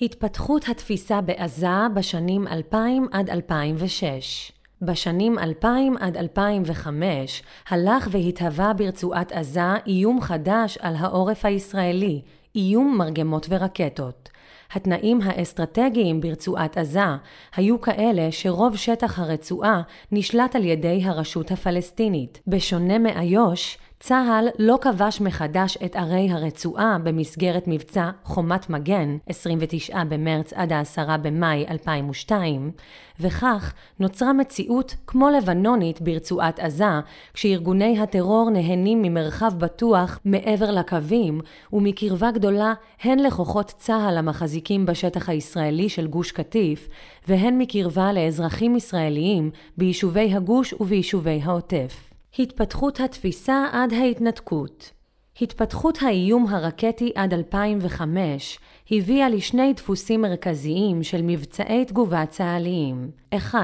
התפתחות 0.00 0.68
התפיסה 0.68 1.20
בעזה 1.20 1.88
בשנים 1.94 2.48
2000 2.48 3.08
עד 3.12 3.30
2006 3.30 4.52
בשנים 4.82 5.38
2000 5.38 5.96
עד 5.96 6.16
2005 6.16 7.42
הלך 7.68 8.08
והתהווה 8.10 8.72
ברצועת 8.72 9.32
עזה 9.32 9.74
איום 9.86 10.20
חדש 10.20 10.78
על 10.80 10.94
העורף 10.96 11.44
הישראלי, 11.44 12.22
איום 12.54 12.98
מרגמות 12.98 13.46
ורקטות. 13.50 14.29
התנאים 14.72 15.20
האסטרטגיים 15.22 16.20
ברצועת 16.20 16.78
עזה 16.78 17.00
היו 17.56 17.80
כאלה 17.80 18.32
שרוב 18.32 18.76
שטח 18.76 19.18
הרצועה 19.18 19.82
נשלט 20.12 20.56
על 20.56 20.64
ידי 20.64 21.00
הרשות 21.04 21.50
הפלסטינית. 21.50 22.40
בשונה 22.46 22.98
מאיו"ש, 22.98 23.78
צה"ל 24.02 24.48
לא 24.58 24.78
כבש 24.80 25.20
מחדש 25.20 25.78
את 25.84 25.96
ערי 25.96 26.30
הרצועה 26.30 26.96
במסגרת 27.02 27.64
מבצע 27.66 28.10
חומת 28.24 28.70
מגן, 28.70 29.16
29 29.26 30.04
במרץ 30.04 30.52
עד 30.52 30.72
ה-10 30.72 31.16
במאי 31.16 31.64
2002, 31.70 32.70
וכך 33.20 33.72
נוצרה 33.98 34.32
מציאות 34.32 34.94
כמו 35.06 35.30
לבנונית 35.30 36.00
ברצועת 36.00 36.58
עזה, 36.58 37.00
כשארגוני 37.34 38.00
הטרור 38.00 38.50
נהנים 38.50 39.02
ממרחב 39.02 39.58
בטוח 39.58 40.18
מעבר 40.24 40.70
לקווים 40.70 41.40
ומקרבה 41.72 42.30
גדולה 42.30 42.74
הן 43.02 43.18
לכוחות 43.18 43.74
צה"ל 43.78 44.18
המחזיקים 44.18 44.86
בשטח 44.86 45.28
הישראלי 45.28 45.88
של 45.88 46.06
גוש 46.06 46.32
קטיף, 46.32 46.88
והן 47.28 47.58
מקרבה 47.58 48.12
לאזרחים 48.12 48.76
ישראליים 48.76 49.50
ביישובי 49.76 50.34
הגוש 50.34 50.74
וביישובי 50.80 51.40
העוטף. 51.44 52.09
התפתחות 52.38 53.00
התפיסה 53.00 53.66
עד 53.72 53.92
ההתנתקות 53.92 54.90
התפתחות 55.42 55.98
האיום 56.02 56.46
הרקטי 56.46 57.12
עד 57.14 57.34
2005 57.34 58.58
הביאה 58.90 59.28
לשני 59.28 59.72
דפוסים 59.72 60.22
מרכזיים 60.22 61.02
של 61.02 61.22
מבצעי 61.22 61.84
תגובה 61.84 62.26
צה"ליים. 62.26 63.10
1. 63.36 63.58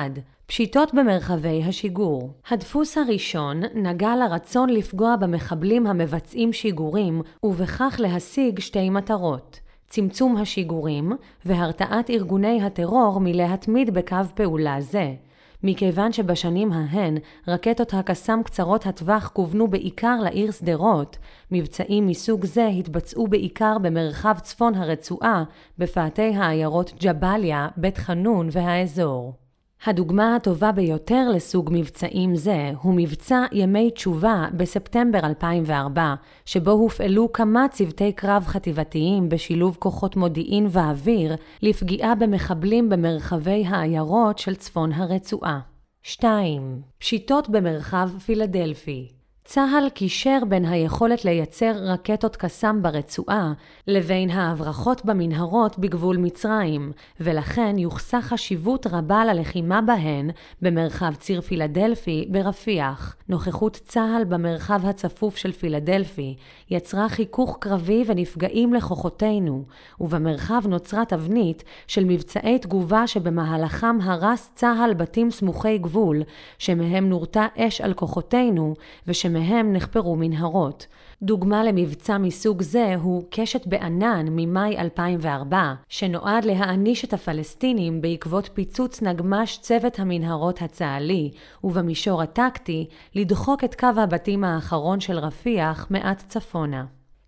פשיטות 0.47 0.95
במרחבי 0.95 1.63
השיגור. 1.65 2.33
הדפוס 2.51 2.99
הראשון 2.99 3.63
נגע 3.75 4.17
לרצון 4.17 4.71
לפגוע 4.71 5.17
במחבלים 5.17 5.87
המבצעים 5.87 6.53
שיגורים, 6.53 7.23
ובכך 7.43 7.97
להשיג 7.99 8.59
שתי 8.59 8.91
מטרות. 8.91 9.61
צמצום 9.89 10.37
השיגורים 10.37 11.13
והרתעת 11.45 12.11
ארגוני 12.11 12.63
הטרור 12.63 13.21
מלהתמיד 13.21 13.95
בקו 13.95 14.17
פעולה 14.35 14.81
זה. 14.81 15.15
מכיוון 15.63 16.13
שבשנים 16.13 16.73
ההן 16.73 17.17
רקטות 17.49 17.95
הקסאם 17.95 18.43
קצרות 18.43 18.87
הטווח 18.87 19.31
כוונו 19.35 19.69
בעיקר 19.69 20.17
לעיר 20.23 20.51
שדרות, 20.51 21.19
מבצעים 21.51 22.07
מסוג 22.07 22.45
זה 22.45 22.67
התבצעו 22.67 23.29
בעיקר 23.29 23.79
במרחב 23.83 24.37
צפון 24.43 24.75
הרצועה, 24.75 25.45
בפאתי 25.79 26.35
העיירות 26.35 26.93
ג'באליה, 27.03 27.69
בית 27.77 27.99
חנון 27.99 28.49
והאזור. 28.53 29.46
הדוגמה 29.87 30.37
הטובה 30.37 30.73
ביותר 30.73 31.29
לסוג 31.35 31.71
מבצעים 31.73 32.37
זה 32.37 32.73
הוא 32.83 32.95
מבצע 32.97 33.45
ימי 33.53 33.91
תשובה 33.91 34.47
בספטמבר 34.57 35.19
2004, 35.19 36.15
שבו 36.45 36.71
הופעלו 36.71 37.33
כמה 37.33 37.67
צוותי 37.71 38.13
קרב 38.13 38.45
חטיבתיים 38.47 39.29
בשילוב 39.29 39.77
כוחות 39.81 40.17
מודיעין 40.17 40.67
ואוויר 40.71 41.35
לפגיעה 41.63 42.15
במחבלים 42.15 42.89
במרחבי 42.89 43.65
העיירות 43.67 44.39
של 44.39 44.55
צפון 44.55 44.93
הרצועה. 44.93 45.61
2. 46.03 46.81
פשיטות 46.99 47.49
במרחב 47.49 48.11
פילדלפי 48.27 49.16
צה"ל 49.49 49.89
קישר 49.89 50.39
בין 50.49 50.65
היכולת 50.65 51.25
לייצר 51.25 51.73
רקטות 51.77 52.37
קסאם 52.37 52.83
ברצועה 52.83 53.53
לבין 53.87 54.31
ההברחות 54.31 55.05
במנהרות 55.05 55.79
בגבול 55.79 56.17
מצרים, 56.17 56.93
ולכן 57.21 57.79
יוחסה 57.79 58.23
חשיבות 58.23 58.87
רבה 58.87 59.25
ללחימה 59.25 59.81
בהן 59.83 60.31
במרחב 60.63 61.15
ציר 61.15 61.41
פילדלפי 61.41 62.29
ברפיח. 62.31 63.17
נוכחות 63.29 63.81
צה"ל 63.85 64.25
במרחב 64.25 64.87
הצפוף 64.87 65.37
של 65.37 65.53
פילדלפי 65.53 66.37
יצרה 66.71 67.09
חיכוך 67.09 67.57
קרבי 67.61 68.05
ונפגעים 68.07 68.75
לכוחותינו, 68.75 69.65
ובמרחב 70.01 70.63
נוצרה 70.69 71.05
תבנית 71.05 71.65
של 71.87 72.05
מבצעי 72.05 72.59
תגובה 72.59 73.07
שבמהלכם 73.07 74.01
הרס 74.03 74.51
צה"ל 74.55 74.95
בתים 74.95 75.31
סמוכי 75.31 75.79
גבול, 75.79 76.23
שמהם 76.59 77.09
נורתה 77.09 77.47
אש 77.59 77.81
על 77.81 77.95
כוחותינו, 77.95 78.75
ושמ 79.07 79.36
שמהם 79.37 79.73
נחפרו 79.73 80.17
מנהרות. 80.17 80.87
דוגמה 81.23 81.65
למבצע 81.65 82.19
מסוג 82.19 82.63
זה 82.63 82.95
הוא 83.03 83.25
קשת 83.31 83.67
בענן 83.67 84.27
ממאי 84.31 84.79
2004, 84.79 85.75
שנועד 85.89 86.45
להעניש 86.45 87.05
את 87.05 87.13
הפלסטינים 87.13 88.01
בעקבות 88.01 88.51
פיצוץ 88.55 89.03
נגמ"ש 89.03 89.59
צוות 89.59 89.99
המנהרות 89.99 90.63
הצה"לי, 90.63 91.31
ובמישור 91.65 92.23
הטקטי, 92.23 92.87
לדחוק 93.15 93.65
את 93.65 93.75
קו 93.75 93.87
הבתים 93.97 94.45
האחרון 94.45 95.01
של 95.01 95.19
רפיח 95.19 95.87
מעט 95.91 96.23
צפונה. 96.29 96.85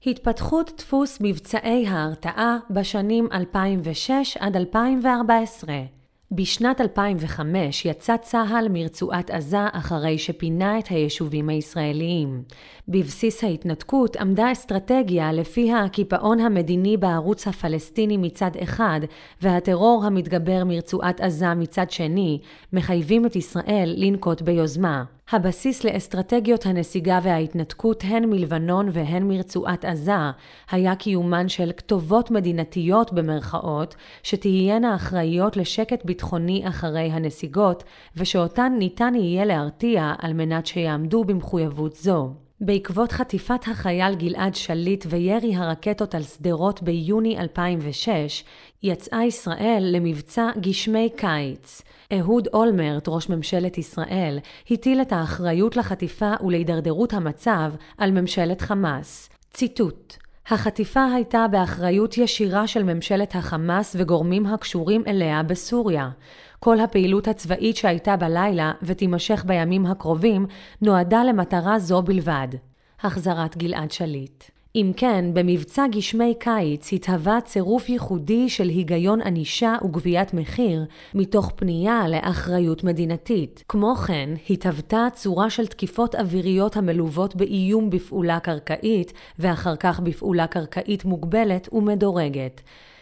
התפתחות 0.06 0.72
דפוס 0.78 1.18
מבצעי 1.20 1.86
ההרתעה 1.86 2.56
בשנים 2.70 3.28
2006 3.32 4.36
עד 4.40 4.56
2014 4.56 5.97
בשנת 6.32 6.80
2005 6.80 7.84
יצא 7.84 8.16
צה"ל 8.16 8.68
מרצועת 8.70 9.30
עזה 9.30 9.66
אחרי 9.72 10.18
שפינה 10.18 10.78
את 10.78 10.88
היישובים 10.88 11.48
הישראליים. 11.48 12.42
בבסיס 12.88 13.44
ההתנתקות 13.44 14.16
עמדה 14.16 14.52
אסטרטגיה 14.52 15.32
לפיה 15.32 15.84
הקיפאון 15.84 16.40
המדיני 16.40 16.96
בערוץ 16.96 17.46
הפלסטיני 17.46 18.16
מצד 18.16 18.50
אחד 18.62 19.00
והטרור 19.42 20.04
המתגבר 20.04 20.64
מרצועת 20.64 21.20
עזה 21.20 21.54
מצד 21.54 21.90
שני 21.90 22.40
מחייבים 22.72 23.26
את 23.26 23.36
ישראל 23.36 23.94
לנקוט 23.96 24.42
ביוזמה. 24.42 25.04
הבסיס 25.32 25.84
לאסטרטגיות 25.84 26.66
הנסיגה 26.66 27.18
וההתנתקות 27.22 28.04
הן 28.06 28.24
מלבנון 28.24 28.88
והן 28.92 29.28
מרצועת 29.28 29.84
עזה, 29.84 30.12
היה 30.70 30.94
קיומן 30.94 31.48
של 31.48 31.70
כתובות 31.76 32.30
מדינתיות 32.30 33.12
במרכאות, 33.12 33.94
שתהיינה 34.22 34.94
אחראיות 34.94 35.56
לשקט 35.56 36.04
ביטחוני 36.04 36.68
אחרי 36.68 37.10
הנסיגות, 37.12 37.84
ושאותן 38.16 38.72
ניתן 38.78 39.14
יהיה 39.14 39.44
להרתיע 39.44 40.14
על 40.18 40.32
מנת 40.32 40.66
שיעמדו 40.66 41.24
במחויבות 41.24 41.94
זו. 41.94 42.47
בעקבות 42.60 43.12
חטיפת 43.12 43.68
החייל 43.68 44.14
גלעד 44.14 44.54
שליט 44.54 45.04
וירי 45.08 45.54
הרקטות 45.56 46.14
על 46.14 46.22
שדרות 46.22 46.82
ביוני 46.82 47.38
2006, 47.38 48.44
יצאה 48.82 49.24
ישראל 49.24 49.88
למבצע 49.92 50.50
גשמי 50.60 51.08
קיץ. 51.16 51.82
אהוד 52.12 52.48
אולמרט, 52.54 53.08
ראש 53.08 53.28
ממשלת 53.28 53.78
ישראל, 53.78 54.38
הטיל 54.70 55.02
את 55.02 55.12
האחריות 55.12 55.76
לחטיפה 55.76 56.32
ולהידרדרות 56.44 57.12
המצב 57.12 57.72
על 57.98 58.10
ממשלת 58.10 58.60
חמאס. 58.60 59.28
ציטוט 59.52 60.16
החטיפה 60.50 61.04
הייתה 61.14 61.46
באחריות 61.50 62.18
ישירה 62.18 62.66
של 62.66 62.82
ממשלת 62.82 63.34
החמאס 63.34 63.96
וגורמים 63.98 64.46
הקשורים 64.46 65.02
אליה 65.06 65.42
בסוריה. 65.42 66.10
כל 66.60 66.80
הפעילות 66.80 67.28
הצבאית 67.28 67.76
שהייתה 67.76 68.16
בלילה 68.16 68.72
ותימשך 68.82 69.44
בימים 69.46 69.86
הקרובים 69.86 70.46
נועדה 70.82 71.24
למטרה 71.24 71.78
זו 71.78 72.02
בלבד. 72.02 72.48
החזרת 73.02 73.56
גלעד 73.56 73.92
שליט. 73.92 74.44
אם 74.76 74.92
כן, 74.96 75.24
במבצע 75.34 75.86
גשמי 75.90 76.34
קיץ 76.38 76.92
התהווה 76.92 77.40
צירוף 77.40 77.88
ייחודי 77.88 78.48
של 78.48 78.68
היגיון 78.68 79.20
ענישה 79.22 79.74
וגביית 79.84 80.34
מחיר, 80.34 80.84
מתוך 81.14 81.52
פנייה 81.56 82.08
לאחריות 82.08 82.84
מדינתית. 82.84 83.64
כמו 83.68 83.94
כן, 83.94 84.30
התהוותה 84.50 85.06
צורה 85.14 85.50
של 85.50 85.66
תקיפות 85.66 86.14
אוויריות 86.14 86.76
המלוות 86.76 87.36
באיום 87.36 87.90
בפעולה 87.90 88.40
קרקעית, 88.40 89.12
ואחר 89.38 89.76
כך 89.76 90.00
בפעולה 90.00 90.46
קרקעית 90.46 91.04
מוגבלת 91.04 91.68
ומדורגת. 91.72 92.60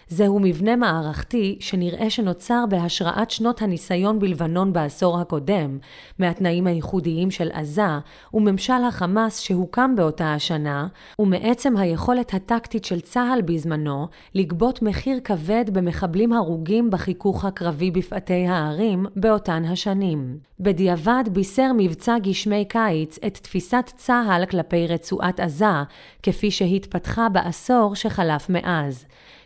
זהו 0.09 0.41
מבנה 0.41 0.77
מערכתי 0.77 1.57
שנראה 1.61 2.11
שנוצר 2.11 2.65
בהשראת 2.69 3.31
שנות 3.31 3.63
הניסיון 3.63 4.19
בלבנון 4.19 4.73
בעשור 4.73 5.21
הקודם, 5.21 5.79
מהתנאים 6.19 6.67
הייחודיים 6.67 7.31
של 7.31 7.51
עזה, 7.53 7.99
וממשל 8.35 8.85
החמאס 8.89 9.41
שהוקם 9.41 9.97
באותה 9.97 10.35
השנה, 10.35 10.87
ומעצם 11.19 11.77
היכולת 11.77 12.35
הטקטית 12.35 12.85
של 12.85 13.01
צה"ל 13.01 13.43
בזמנו 13.43 14.07
לגבות 14.35 14.83
מחיר 14.83 15.21
כבד 15.25 15.65
במחבלים 15.73 16.33
הרוגים 16.33 16.91
בחיכוך 16.91 17.45
הקרבי 17.45 17.91
בפאתי 17.91 18.47
הערים 18.47 19.07
באותן 19.17 19.65
השנים. 19.65 20.39
בדיעבד 20.61 21.25
בישר 21.33 21.71
מבצע 21.77 22.19
גשמי 22.19 22.65
קיץ 22.69 23.19
את 23.27 23.37
תפיסת 23.37 23.93
צה"ל 23.97 24.47
כלפי 24.47 24.87
רצועת 24.87 25.41
עזה, 25.41 25.83
כפי 26.23 26.51
שהתפתחה 26.51 27.29
בעשור 27.29 27.95
שחלף 27.95 28.51
מאז. 28.51 29.05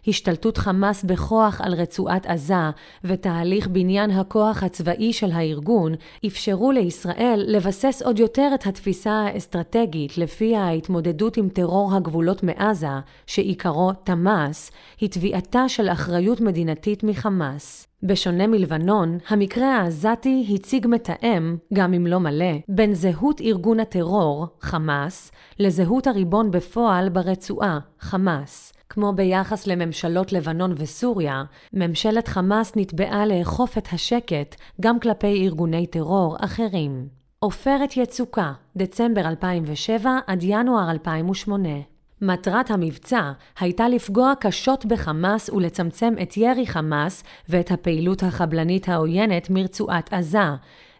השתלטות 0.08 0.58
חמאס 0.58 1.04
בכוח 1.04 1.60
על 1.60 1.74
רצועת 1.74 2.26
עזה 2.26 2.70
ותהליך 3.04 3.68
בניין 3.68 4.10
הכוח 4.10 4.62
הצבאי 4.62 5.12
של 5.12 5.32
הארגון 5.32 5.94
אפשרו 6.26 6.72
לישראל 6.72 7.44
לבסס 7.46 8.02
עוד 8.02 8.18
יותר 8.18 8.50
את 8.54 8.66
התפיסה 8.66 9.12
האסטרטגית 9.12 10.18
לפיה 10.18 10.64
ההתמודדות 10.64 11.36
עם 11.36 11.48
טרור 11.48 11.94
הגבולות 11.94 12.42
מעזה, 12.42 12.86
שעיקרו 13.26 13.92
תמ"ס, 14.04 14.70
היא 15.00 15.10
תביעתה 15.10 15.68
של 15.68 15.88
אחריות 15.88 16.40
מדינתית 16.40 17.04
מחמאס. 17.04 17.86
בשונה 18.02 18.46
מלבנון, 18.46 19.18
המקרה 19.28 19.76
העזתי 19.76 20.46
הציג 20.54 20.86
מתאם, 20.86 21.56
גם 21.74 21.94
אם 21.94 22.06
לא 22.06 22.20
מלא, 22.20 22.52
בין 22.68 22.94
זהות 22.94 23.40
ארגון 23.40 23.80
הטרור, 23.80 24.46
חמאס, 24.60 25.32
לזהות 25.58 26.06
הריבון 26.06 26.50
בפועל 26.50 27.08
ברצועה, 27.08 27.78
חמאס. 28.00 28.72
כמו 28.90 29.12
ביחס 29.12 29.66
לממשלות 29.66 30.32
לבנון 30.32 30.74
וסוריה, 30.76 31.44
ממשלת 31.72 32.28
חמאס 32.28 32.72
נתבעה 32.76 33.26
לאכוף 33.26 33.78
את 33.78 33.88
השקט 33.92 34.56
גם 34.80 35.00
כלפי 35.00 35.46
ארגוני 35.46 35.86
טרור 35.86 36.36
אחרים. 36.40 37.08
עופרת 37.38 37.96
יצוקה, 37.96 38.52
דצמבר 38.76 39.28
2007 39.28 40.18
עד 40.26 40.38
ינואר 40.42 40.90
2008 40.90 41.68
מטרת 42.22 42.70
המבצע 42.70 43.32
הייתה 43.60 43.88
לפגוע 43.88 44.32
קשות 44.40 44.86
בחמאס 44.86 45.50
ולצמצם 45.50 46.14
את 46.22 46.36
ירי 46.36 46.66
חמאס 46.66 47.24
ואת 47.48 47.70
הפעילות 47.70 48.22
החבלנית 48.22 48.88
העוינת 48.88 49.50
מרצועת 49.50 50.12
עזה, 50.12 50.48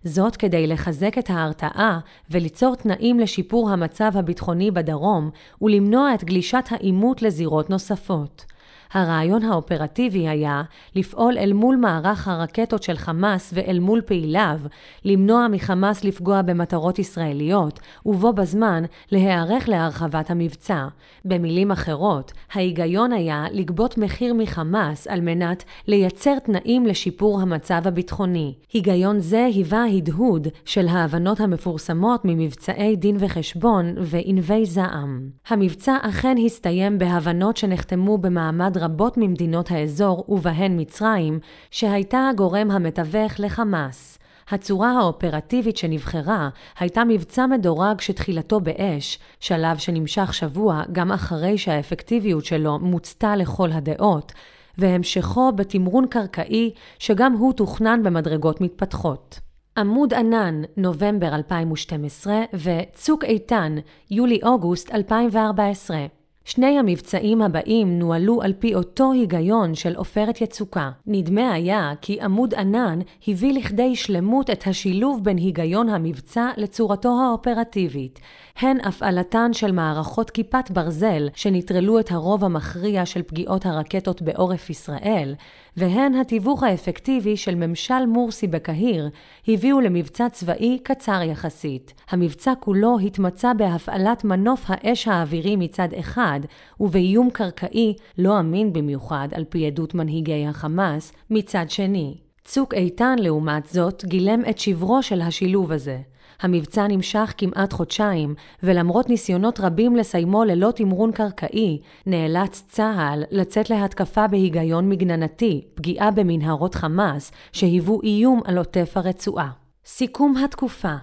זאת 0.05 0.37
כדי 0.37 0.67
לחזק 0.67 1.19
את 1.19 1.31
ההרתעה 1.31 1.99
וליצור 2.31 2.75
תנאים 2.75 3.21
לשיפור 3.21 3.71
המצב 3.71 4.11
הביטחוני 4.15 4.71
בדרום 4.71 5.31
ולמנוע 5.63 6.15
את 6.15 6.25
גלישת 6.25 6.65
העימות 6.71 7.23
לזירות 7.23 7.71
נוספות. 7.71 8.45
הרעיון 8.93 9.43
האופרטיבי 9.43 10.29
היה 10.29 10.63
לפעול 10.97 11.39
אל 11.39 11.53
מול 11.53 11.77
מערך 11.77 12.29
הרקטות 12.29 12.83
של 12.83 12.97
חמאס 12.97 13.51
ואל 13.55 13.79
מול 13.79 14.01
פעיליו, 14.01 14.61
למנוע 15.05 15.47
מחמאס 15.49 16.05
לפגוע 16.05 16.43
במטרות 16.43 16.99
ישראליות, 16.99 17.81
ובו 18.07 18.33
בזמן 18.33 18.83
להיערך 19.13 19.69
להרחבת 19.69 20.31
המבצע. 20.31 20.87
במילים 21.25 21.71
אחרות, 21.71 22.33
ההיגיון 22.53 23.13
היה 23.13 23.45
לגבות 23.53 23.99
מחיר 23.99 24.35
מחמאס 24.35 25.07
על 25.07 25.21
מנת 25.21 25.65
לייצר 25.87 26.39
תנאים 26.39 26.87
לשיפור 26.87 27.41
המצב 27.41 27.83
הביטחוני. 27.85 28.55
היגיון 28.73 29.21
זה 29.21 29.45
היווה 29.45 29.85
הדהוד 29.85 30.49
של 30.65 30.89
ההבנות 30.89 31.41
המפורסמות 31.41 32.21
ממבצעי 32.25 32.97
דין 32.97 33.17
וחשבון 33.19 33.95
וענבי 33.99 34.67
זעם. 34.67 35.29
המבצע 35.49 35.97
אכן 36.03 36.37
הסתיים 36.47 36.99
בהבנות 36.99 37.57
שנחתמו 37.57 38.19
במעמד 38.19 38.77
רבות 38.81 39.17
ממדינות 39.17 39.71
האזור, 39.71 40.25
ובהן 40.29 40.81
מצרים, 40.81 41.39
שהייתה 41.71 42.29
הגורם 42.29 42.71
המתווך 42.71 43.41
לחמאס. 43.41 44.19
הצורה 44.51 44.91
האופרטיבית 44.91 45.77
שנבחרה 45.77 46.49
הייתה 46.79 47.05
מבצע 47.05 47.47
מדורג 47.47 48.01
שתחילתו 48.01 48.61
באש, 48.61 49.19
שלב 49.41 49.79
שנמשך 49.79 50.35
שבוע 50.35 50.83
גם 50.93 51.13
אחרי 51.13 51.59
שהאפקטיביות 51.59 52.45
שלו 52.45 52.79
מוצתה 52.79 53.37
לכל 53.37 53.73
הדעות, 53.73 54.33
והמשכו 54.79 55.53
בתמרון 55.53 56.07
קרקעי 56.07 56.73
שגם 56.99 57.33
הוא 57.33 57.53
תוכנן 57.53 58.03
במדרגות 58.03 58.61
מתפתחות. 58.61 59.41
עמוד 59.77 60.15
ענן, 60.15 60.63
נובמבר 60.77 61.35
2012, 61.35 62.41
וצוק 62.55 63.25
איתן, 63.25 63.77
יולי-אוגוסט 64.11 64.95
2014. 64.95 66.20
שני 66.45 66.79
המבצעים 66.79 67.43
הבאים 67.43 67.99
נוהלו 67.99 68.43
על 68.43 68.53
פי 68.59 68.75
אותו 68.75 69.13
היגיון 69.13 69.75
של 69.75 69.97
עופרת 69.97 70.41
יצוקה. 70.41 70.91
נדמה 71.07 71.53
היה 71.53 71.93
כי 72.01 72.21
עמוד 72.21 72.55
ענן 72.55 72.99
הביא 73.29 73.53
לכדי 73.55 73.97
שלמות 73.97 74.51
את 74.51 74.67
השילוב 74.67 75.25
בין 75.25 75.37
היגיון 75.37 75.89
המבצע 75.89 76.51
לצורתו 76.57 77.21
האופרטיבית, 77.21 78.21
הן 78.57 78.77
הפעלתן 78.85 79.53
של 79.53 79.73
מערכות 79.73 80.31
כיפת 80.31 80.71
ברזל 80.71 81.29
שנטרלו 81.35 82.01
את 82.01 82.13
הרוב 82.13 82.45
המכריע 82.45 83.07
של 83.07 83.23
פגיעות 83.23 83.67
הרקטות 83.67 84.23
בעורף 84.23 84.71
ישראל, 84.71 85.35
והן 85.77 86.15
התיווך 86.15 86.63
האפקטיבי 86.63 87.37
של 87.37 87.55
ממשל 87.55 88.07
מורסי 88.07 88.47
בקהיר, 88.47 89.11
הביאו 89.49 89.81
למבצע 89.81 90.29
צבאי 90.29 90.79
קצר 90.83 91.23
יחסית. 91.23 91.95
המבצע 92.11 92.53
כולו 92.61 92.99
התמצא 92.99 93.53
בהפעלת 93.53 94.25
מנוף 94.25 94.65
האש 94.69 95.09
האווירי 95.09 95.57
מצד 95.57 95.89
אחד, 95.99 96.41
ובאיום 96.81 97.31
קרקעי 97.31 97.95
לא 98.19 98.41
אמין 98.41 98.73
במיוחד 98.73 99.29
על 99.33 99.45
פי 99.45 99.67
עדות 99.67 99.95
מנהיגי 99.95 100.47
החמאס, 100.47 101.13
מצד 101.31 101.71
שני. 101.71 102.15
צוק 102.45 102.75
איתן, 102.75 103.17
לעומת 103.19 103.67
זאת, 103.67 104.05
גילם 104.05 104.43
את 104.51 104.59
שברו 104.59 105.03
של 105.03 105.21
השילוב 105.21 105.73
הזה. 105.73 105.99
המבצע 106.41 106.87
נמשך 106.87 107.35
כמעט 107.39 107.73
חודשיים, 107.73 108.35
ולמרות 108.63 109.09
ניסיונות 109.09 109.61
רבים 109.61 109.97
לסיימו 109.97 110.45
ללא 110.45 110.73
תמרון 110.77 111.13
קרקעי, 111.13 111.81
נאלץ 112.07 112.65
צה"ל 112.69 113.25
לצאת 113.31 113.71
להתקפה 113.71 114.27
בהיגיון 114.27 114.89
מגננתי, 114.89 115.65
פגיעה 115.75 116.11
במנהרות 116.11 116.75
חמאס, 116.75 117.33
שהיוו 117.53 118.01
איום 118.03 118.41
על 118.45 118.59
עוטף 118.59 118.93
הרצועה. 118.97 119.51
סיכום 119.85 120.37
התקופה 120.37 120.95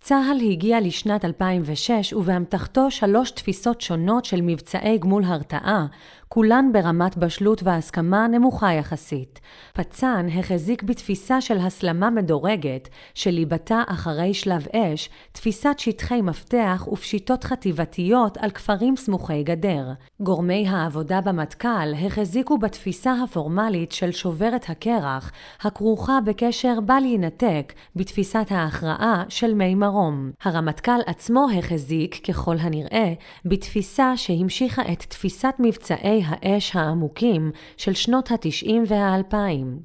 צה"ל 0.00 0.40
הגיע 0.50 0.80
לשנת 0.80 1.24
2006 1.24 2.12
ובאמתחתו 2.12 2.90
שלוש 2.90 3.30
תפיסות 3.30 3.80
שונות 3.80 4.24
של 4.24 4.40
מבצעי 4.42 4.98
גמול 4.98 5.24
הרתעה, 5.24 5.86
כולן 6.34 6.70
ברמת 6.72 7.16
בשלות 7.16 7.62
והסכמה 7.62 8.26
נמוכה 8.28 8.72
יחסית. 8.72 9.40
פצ"ן 9.74 10.26
החזיק 10.38 10.82
בתפיסה 10.82 11.40
של 11.40 11.58
הסלמה 11.58 12.10
מדורגת, 12.10 12.88
שליבתה 13.14 13.82
אחרי 13.86 14.34
שלב 14.34 14.66
אש, 14.72 15.10
תפיסת 15.32 15.78
שטחי 15.78 16.20
מפתח 16.20 16.88
ופשיטות 16.92 17.44
חטיבתיות 17.44 18.36
על 18.36 18.50
כפרים 18.50 18.96
סמוכי 18.96 19.42
גדר. 19.42 19.92
גורמי 20.20 20.68
העבודה 20.68 21.20
במטכ"ל 21.20 21.94
החזיקו 22.06 22.58
בתפיסה 22.58 23.14
הפורמלית 23.24 23.92
של 23.92 24.12
שוברת 24.12 24.70
הקרח, 24.70 25.32
הכרוכה 25.60 26.18
בקשר 26.24 26.80
בל 26.80 27.04
יינתק 27.04 27.72
בתפיסת 27.96 28.46
ההכרעה 28.50 29.24
של 29.28 29.54
מי 29.54 29.74
מרום. 29.74 30.30
הרמטכ"ל 30.44 31.00
עצמו 31.06 31.46
החזיק, 31.58 32.26
ככל 32.26 32.56
הנראה, 32.60 33.12
בתפיסה 33.44 34.16
שהמשיכה 34.16 34.82
את 34.92 35.02
תפיסת 35.02 35.54
מבצעי 35.58 36.19
האש 36.26 36.76
העמוקים 36.76 37.50
של 37.76 37.94
שנות 37.94 38.30
ה-90 38.30 38.72
וה-2000, 38.88 39.34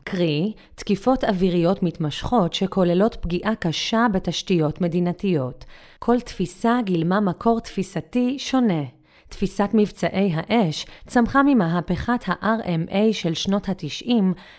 קרי, 0.03 0.53
תקיפות 0.75 1.23
אוויריות 1.23 1.83
מתמשכות 1.83 2.53
שכוללות 2.53 3.15
פגיעה 3.21 3.55
קשה 3.55 4.05
בתשתיות 4.11 4.81
מדינתיות. 4.81 5.65
כל 5.99 6.19
תפיסה 6.19 6.79
גילמה 6.83 7.19
מקור 7.19 7.59
תפיסתי 7.59 8.39
שונה. 8.39 8.94
תפיסת 9.29 9.69
מבצעי 9.73 10.33
האש 10.35 10.85
צמחה 11.07 11.43
ממהפכת 11.43 12.27
ה-RMA 12.27 12.97
של 13.11 13.33
שנות 13.33 13.69
ה-90 13.69 14.11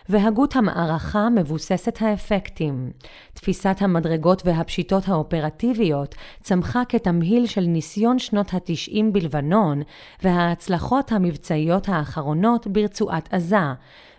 והגות 0.08 0.56
המערכה 0.56 1.28
מבוססת 1.30 2.02
האפקטים. 2.02 2.90
תפיסת 3.34 3.76
המדרגות 3.80 4.42
והפשיטות 4.46 5.08
האופרטיביות 5.08 6.14
צמחה 6.42 6.82
כתמהיל 6.88 7.46
של 7.46 7.60
ניסיון 7.60 8.18
שנות 8.18 8.54
ה-90 8.54 9.02
בלבנון 9.12 9.82
וההצלחות 10.22 11.12
המבצעיות 11.12 11.88
האחרונות 11.88 12.66
ברצועת 12.66 13.34
עזה, 13.34 13.72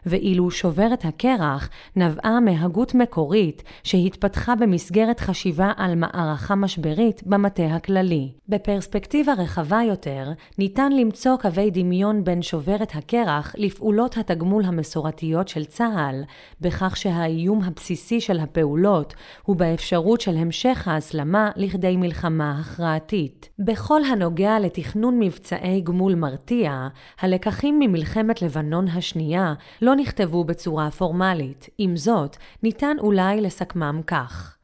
ואילו 0.10 0.52
שוברת 0.52 1.06
הקרח 1.06 1.70
נבעה 1.96 2.40
מהגות 2.40 2.96
מקורית 2.96 3.64
שהתפתחה 3.84 4.56
במסגרת 4.56 5.20
חשיבה 5.20 5.72
על 5.78 5.96
מערכה 5.96 6.56
משברית 6.56 7.24
במטה 7.26 7.66
הכללי. 7.66 8.32
בפרספקטיבה 8.50 9.34
רחבה 9.34 9.80
יותר, 9.88 10.32
ניתן 10.58 10.92
למצוא 10.92 11.38
קווי 11.38 11.72
דמיון 11.72 12.24
בין 12.24 12.42
שוברת 12.42 12.96
הקרח 12.96 13.56
לפעולות 13.58 14.18
התגמול 14.18 14.64
המסורתיות 14.66 15.48
של 15.48 15.66
צה"ל, 15.66 16.24
בכך 16.62 16.98
שהאיום 16.98 17.64
הבסיסי 17.64 18.22
של 18.22 18.40
הפעולות 18.40 19.14
הוא 19.44 19.56
באפשרות 19.56 20.22
של 20.22 20.38
המשך 20.38 20.88
ההסלמה 20.88 21.52
לכדי 21.56 21.98
מלחמה 21.98 22.60
הכרעתית. 22.60 23.50
בכל 23.60 24.02
הנוגע 24.04 24.60
לתכנון 24.60 25.20
מבצעי 25.20 25.82
גמול 25.82 26.16
מרתיע, 26.16 26.88
הלקחים 27.20 27.80
ממלחמת 27.80 28.42
לבנון 28.42 28.88
השנייה 28.88 29.54
לא 29.82 29.96
נכתבו 29.98 30.44
בצורה 30.44 30.92
פורמלית. 30.92 31.70
עם 31.78 31.96
זאת, 31.96 32.38
ניתן 32.64 32.96
אולי 33.00 33.42
לסכמם 33.42 34.02
כך 34.08 34.58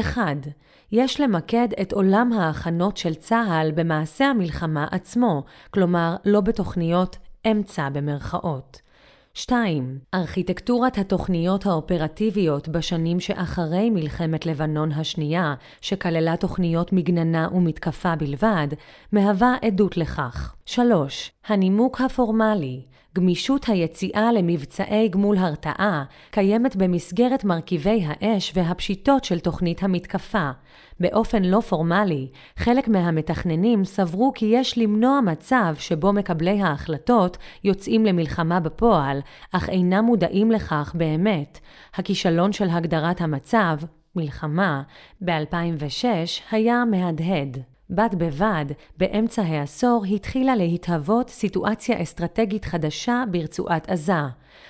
1. 0.00 0.22
יש 0.92 1.20
למקד 1.20 1.68
את 1.82 1.92
עולם 1.92 2.32
ההכנות 2.32 2.96
של 2.96 3.14
צה"ל 3.14 3.70
במעשה 3.74 4.24
המלחמה 4.24 4.86
עצמו, 4.90 5.44
כלומר 5.70 6.16
לא 6.24 6.40
בתוכניות 6.40 7.16
אמצע 7.50 7.88
במרכאות. 7.88 8.80
2. 9.34 9.98
ארכיטקטורת 10.14 10.98
התוכניות 10.98 11.66
האופרטיביות 11.66 12.68
בשנים 12.68 13.20
שאחרי 13.20 13.90
מלחמת 13.90 14.46
לבנון 14.46 14.92
השנייה, 14.92 15.54
שכללה 15.80 16.36
תוכניות 16.36 16.92
מגננה 16.92 17.48
ומתקפה 17.52 18.16
בלבד, 18.16 18.68
מהווה 19.12 19.56
עדות 19.62 19.96
לכך. 19.96 20.54
3. 20.66 21.32
הנימוק 21.46 22.00
הפורמלי 22.00 22.82
גמישות 23.16 23.68
היציאה 23.68 24.32
למבצעי 24.32 25.08
גמול 25.08 25.38
הרתעה 25.38 26.04
קיימת 26.30 26.76
במסגרת 26.76 27.44
מרכיבי 27.44 28.04
האש 28.06 28.52
והפשיטות 28.54 29.24
של 29.24 29.38
תוכנית 29.38 29.82
המתקפה. 29.82 30.50
באופן 31.00 31.44
לא 31.44 31.60
פורמלי, 31.60 32.28
חלק 32.56 32.88
מהמתכננים 32.88 33.84
סברו 33.84 34.32
כי 34.34 34.46
יש 34.46 34.78
למנוע 34.78 35.20
מצב 35.20 35.74
שבו 35.78 36.12
מקבלי 36.12 36.60
ההחלטות 36.60 37.36
יוצאים 37.64 38.06
למלחמה 38.06 38.60
בפועל, 38.60 39.20
אך 39.52 39.68
אינם 39.68 40.04
מודעים 40.04 40.50
לכך 40.50 40.92
באמת. 40.98 41.58
הכישלון 41.94 42.52
של 42.52 42.68
הגדרת 42.70 43.20
המצב, 43.20 43.78
מלחמה, 44.16 44.82
ב-2006 45.20 46.04
היה 46.50 46.84
מהדהד. 46.84 47.75
בד 47.90 48.08
בבד, 48.18 48.64
באמצע 48.98 49.42
העשור 49.42 50.04
התחילה 50.10 50.56
להתהוות 50.56 51.30
סיטואציה 51.30 52.02
אסטרטגית 52.02 52.64
חדשה 52.64 53.24
ברצועת 53.30 53.90
עזה. 53.90 54.12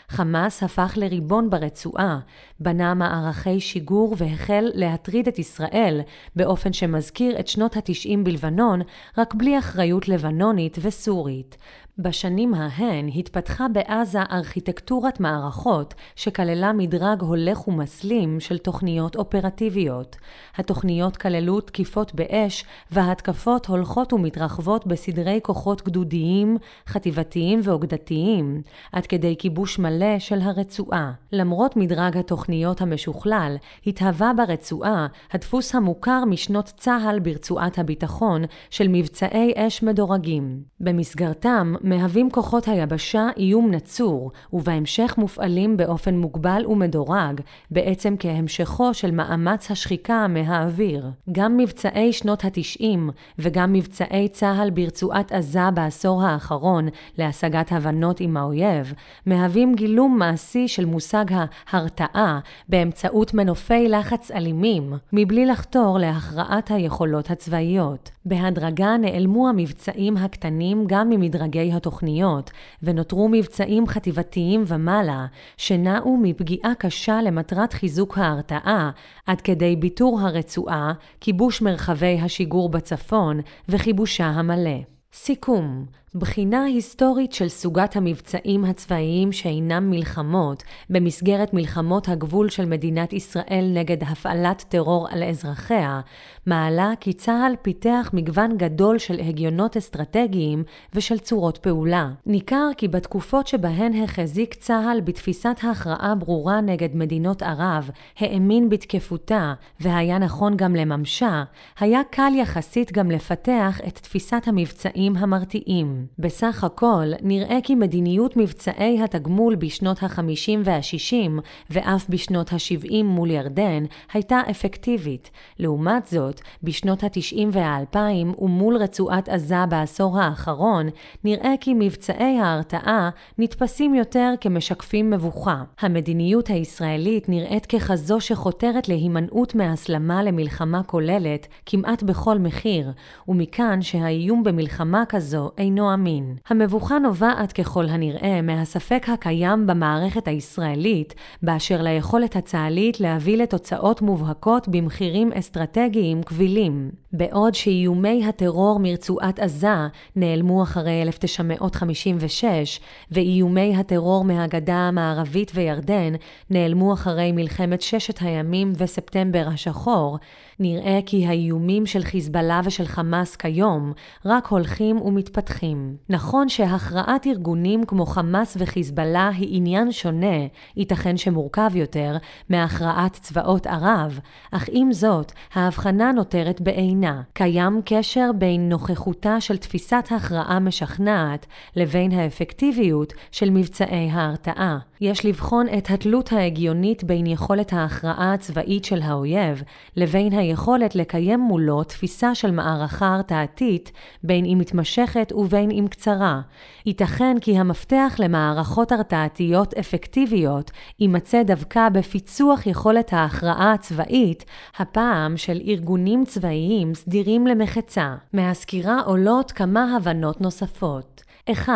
חמאס 0.08 0.62
הפך 0.62 0.94
לריבון 0.96 1.50
ברצועה, 1.50 2.18
בנה 2.60 2.94
מערכי 2.94 3.60
שיגור 3.60 4.14
והחל 4.18 4.70
להטריד 4.74 5.28
את 5.28 5.38
ישראל 5.38 6.00
באופן 6.36 6.72
שמזכיר 6.72 7.40
את 7.40 7.48
שנות 7.48 7.76
התשעים 7.76 8.24
בלבנון, 8.24 8.80
רק 9.18 9.34
בלי 9.34 9.58
אחריות 9.58 10.08
לבנונית 10.08 10.78
וסורית. 10.82 11.56
בשנים 11.98 12.54
ההן 12.54 13.08
התפתחה 13.14 13.66
בעזה 13.68 14.22
ארכיטקטורת 14.30 15.20
מערכות 15.20 15.94
שכללה 16.16 16.72
מדרג 16.72 17.20
הולך 17.20 17.68
ומסלים 17.68 18.40
של 18.40 18.58
תוכניות 18.58 19.16
אופרטיביות. 19.16 20.16
התוכניות 20.56 21.16
כללו 21.16 21.60
תקיפות 21.60 22.14
באש 22.14 22.64
והתקפות 22.90 23.66
הולכות 23.66 24.12
ומתרחבות 24.12 24.86
בסדרי 24.86 25.40
כוחות 25.42 25.82
גדודיים, 25.82 26.56
חטיבתיים 26.86 27.60
ואוגדתיים, 27.62 28.62
עד 28.92 29.06
כדי 29.06 29.36
כיבוש 29.38 29.78
מלא 29.78 30.18
של 30.18 30.40
הרצועה. 30.40 31.12
למרות 31.32 31.76
מדרג 31.76 32.16
התוכניות 32.16 32.80
המשוכלל, 32.80 33.56
התהווה 33.86 34.32
ברצועה 34.36 35.06
הדפוס 35.32 35.74
המוכר 35.74 36.24
משנות 36.24 36.72
צה"ל 36.76 37.18
ברצועת 37.18 37.78
הביטחון 37.78 38.44
של 38.70 38.88
מבצעי 38.88 39.52
אש 39.56 39.82
מדורגים. 39.82 40.62
במסגרתם 40.80 41.74
מהווים 41.86 42.30
כוחות 42.30 42.68
היבשה 42.68 43.28
איום 43.36 43.70
נצור, 43.70 44.30
ובהמשך 44.52 45.14
מופעלים 45.18 45.76
באופן 45.76 46.14
מוגבל 46.18 46.62
ומדורג, 46.68 47.40
בעצם 47.70 48.14
כהמשכו 48.18 48.94
של 48.94 49.10
מאמץ 49.10 49.70
השחיקה 49.70 50.26
מהאוויר. 50.28 51.10
גם 51.32 51.56
מבצעי 51.56 52.12
שנות 52.12 52.44
התשעים 52.44 53.10
וגם 53.38 53.72
מבצעי 53.72 54.28
צה"ל 54.28 54.70
ברצועת 54.70 55.32
עזה 55.32 55.70
בעשור 55.74 56.22
האחרון 56.22 56.88
להשגת 57.18 57.72
הבנות 57.72 58.20
עם 58.20 58.36
האויב, 58.36 58.92
מהווים 59.26 59.74
גילום 59.74 60.18
מעשי 60.18 60.68
של 60.68 60.84
מושג 60.84 61.24
ההרתעה 61.70 62.38
באמצעות 62.68 63.34
מנופי 63.34 63.88
לחץ 63.88 64.30
אלימים, 64.30 64.92
מבלי 65.12 65.46
לחתור 65.46 65.98
להכרעת 65.98 66.70
היכולות 66.70 67.30
הצבאיות. 67.30 68.10
בהדרגה 68.24 68.96
נעלמו 68.96 69.48
המבצעים 69.48 70.16
הקטנים 70.16 70.84
גם 70.86 71.10
ממדרגי 71.10 71.75
התוכניות, 71.76 72.50
ונותרו 72.82 73.28
מבצעים 73.28 73.86
חטיבתיים 73.86 74.64
ומעלה, 74.66 75.26
שנעו 75.56 76.16
מפגיעה 76.16 76.74
קשה 76.78 77.22
למטרת 77.22 77.72
חיזוק 77.72 78.18
ההרתעה, 78.18 78.90
עד 79.26 79.40
כדי 79.40 79.76
ביטור 79.76 80.20
הרצועה, 80.20 80.92
כיבוש 81.20 81.62
מרחבי 81.62 82.18
השיגור 82.20 82.68
בצפון 82.68 83.40
וכיבושה 83.68 84.26
המלא. 84.26 84.80
סיכום 85.12 85.86
בחינה 86.18 86.64
היסטורית 86.64 87.32
של 87.32 87.48
סוגת 87.48 87.96
המבצעים 87.96 88.64
הצבאיים 88.64 89.32
שאינם 89.32 89.90
מלחמות 89.90 90.62
במסגרת 90.90 91.54
מלחמות 91.54 92.08
הגבול 92.08 92.48
של 92.48 92.64
מדינת 92.64 93.12
ישראל 93.12 93.70
נגד 93.74 94.02
הפעלת 94.02 94.64
טרור 94.68 95.08
על 95.10 95.22
אזרחיה, 95.22 96.00
מעלה 96.46 96.92
כי 97.00 97.12
צה"ל 97.12 97.54
פיתח 97.62 98.10
מגוון 98.12 98.56
גדול 98.56 98.98
של 98.98 99.20
הגיונות 99.20 99.76
אסטרטגיים 99.76 100.64
ושל 100.94 101.18
צורות 101.18 101.58
פעולה. 101.58 102.10
ניכר 102.26 102.68
כי 102.76 102.88
בתקופות 102.88 103.46
שבהן 103.46 104.02
החזיק 104.02 104.54
צה"ל 104.54 105.00
בתפיסת 105.00 105.56
הכרעה 105.70 106.14
ברורה 106.14 106.60
נגד 106.60 106.96
מדינות 106.96 107.42
ערב, 107.42 107.90
האמין 108.18 108.68
בתקפותה 108.68 109.54
והיה 109.80 110.18
נכון 110.18 110.56
גם 110.56 110.76
לממשה, 110.76 111.44
היה 111.80 112.00
קל 112.10 112.32
יחסית 112.34 112.92
גם 112.92 113.10
לפתח 113.10 113.80
את 113.86 113.98
תפיסת 113.98 114.42
המבצעים 114.46 115.16
המרתיעים. 115.16 116.05
בסך 116.18 116.64
הכל, 116.64 117.06
נראה 117.22 117.58
כי 117.62 117.74
מדיניות 117.74 118.36
מבצעי 118.36 119.02
התגמול 119.02 119.54
בשנות 119.54 120.02
ה-50 120.02 120.58
וה-60, 120.64 121.40
ואף 121.70 122.06
בשנות 122.08 122.52
ה-70 122.52 123.02
מול 123.04 123.30
ירדן, 123.30 123.84
הייתה 124.12 124.40
אפקטיבית. 124.50 125.30
לעומת 125.58 126.06
זאת, 126.06 126.40
בשנות 126.62 127.04
ה-90 127.04 127.46
וה-2000 127.52 128.42
ומול 128.42 128.76
רצועת 128.76 129.28
עזה 129.28 129.66
בעשור 129.68 130.20
האחרון, 130.20 130.88
נראה 131.24 131.54
כי 131.60 131.74
מבצעי 131.74 132.38
ההרתעה 132.38 133.10
נתפסים 133.38 133.94
יותר 133.94 134.34
כמשקפים 134.40 135.10
מבוכה. 135.10 135.62
המדיניות 135.80 136.48
הישראלית 136.48 137.28
נראית 137.28 137.66
ככזו 137.66 138.20
שחותרת 138.20 138.88
להימנעות 138.88 139.54
מהסלמה 139.54 140.22
למלחמה 140.22 140.82
כוללת 140.82 141.46
כמעט 141.66 142.02
בכל 142.02 142.38
מחיר, 142.38 142.92
ומכאן 143.28 143.82
שהאיום 143.82 144.44
במלחמה 144.44 145.04
כזו 145.08 145.50
אינו 145.58 145.85
אמין. 145.94 146.36
המבוכה 146.48 146.98
נובעת 146.98 147.52
ככל 147.52 147.88
הנראה 147.88 148.42
מהספק 148.42 149.06
הקיים 149.08 149.66
במערכת 149.66 150.28
הישראלית 150.28 151.14
באשר 151.42 151.82
ליכולת 151.82 152.36
הצה"לית 152.36 153.00
להביא 153.00 153.36
לתוצאות 153.36 154.02
מובהקות 154.02 154.68
במחירים 154.68 155.32
אסטרטגיים 155.32 156.22
קבילים. 156.22 156.90
בעוד 157.12 157.54
שאיומי 157.54 158.26
הטרור 158.26 158.78
מרצועת 158.80 159.38
עזה 159.38 159.76
נעלמו 160.16 160.62
אחרי 160.62 161.02
1956, 161.02 162.80
ואיומי 163.10 163.76
הטרור 163.76 164.24
מהגדה 164.24 164.76
המערבית 164.76 165.52
וירדן 165.54 166.12
נעלמו 166.50 166.92
אחרי 166.92 167.32
מלחמת 167.32 167.80
ששת 167.80 168.18
הימים 168.22 168.72
וספטמבר 168.76 169.48
השחור, 169.52 170.18
נראה 170.60 170.98
כי 171.06 171.26
האיומים 171.26 171.86
של 171.86 172.02
חיזבאללה 172.02 172.60
ושל 172.64 172.84
חמאס 172.86 173.36
כיום 173.36 173.92
רק 174.24 174.46
הולכים 174.46 175.00
ומתפתחים. 175.00 175.96
נכון 176.08 176.48
שהכרעת 176.48 177.26
ארגונים 177.26 177.84
כמו 177.84 178.06
חמאס 178.06 178.56
וחיזבאללה 178.60 179.28
היא 179.28 179.56
עניין 179.56 179.92
שונה, 179.92 180.36
ייתכן 180.76 181.16
שמורכב 181.16 181.70
יותר, 181.74 182.16
מהכרעת 182.48 183.12
צבאות 183.12 183.66
ערב, 183.66 184.20
אך 184.50 184.68
עם 184.72 184.92
זאת, 184.92 185.32
ההבחנה 185.54 186.12
נותרת 186.12 186.60
בעינה. 186.60 187.22
קיים 187.32 187.80
קשר 187.84 188.30
בין 188.38 188.68
נוכחותה 188.68 189.40
של 189.40 189.56
תפיסת 189.56 190.08
הכרעה 190.10 190.58
משכנעת 190.58 191.46
לבין 191.76 192.12
האפקטיביות 192.12 193.12
של 193.30 193.50
מבצעי 193.50 194.10
ההרתעה. 194.10 194.78
יש 195.00 195.24
לבחון 195.26 195.66
את 195.78 195.90
התלות 195.90 196.32
ההגיונית 196.32 197.04
בין 197.04 197.26
יכולת 197.26 197.72
ההכרעה 197.72 198.32
הצבאית 198.32 198.84
של 198.84 199.02
האויב 199.02 199.62
לבין 199.96 200.32
היכולת 200.46 200.94
לקיים 200.94 201.40
מולו 201.40 201.84
תפיסה 201.84 202.34
של 202.34 202.50
מערכה 202.50 203.14
הרתעתית, 203.14 203.92
בין 204.22 204.44
אם 204.44 204.58
מתמשכת 204.58 205.32
ובין 205.32 205.70
אם 205.70 205.86
קצרה. 205.90 206.40
ייתכן 206.86 207.36
כי 207.40 207.58
המפתח 207.58 208.16
למערכות 208.18 208.92
הרתעתיות 208.92 209.74
אפקטיביות 209.74 210.70
יימצא 211.00 211.42
דווקא 211.42 211.88
בפיצוח 211.88 212.66
יכולת 212.66 213.12
ההכרעה 213.12 213.72
הצבאית, 213.72 214.44
הפעם 214.78 215.36
של 215.36 215.60
ארגונים 215.66 216.24
צבאיים 216.24 216.94
סדירים 216.94 217.46
למחצה. 217.46 218.14
מהסקירה 218.32 219.00
עולות 219.00 219.52
כמה 219.52 219.96
הבנות 219.96 220.40
נוספות. 220.40 221.22
1. 221.52 221.72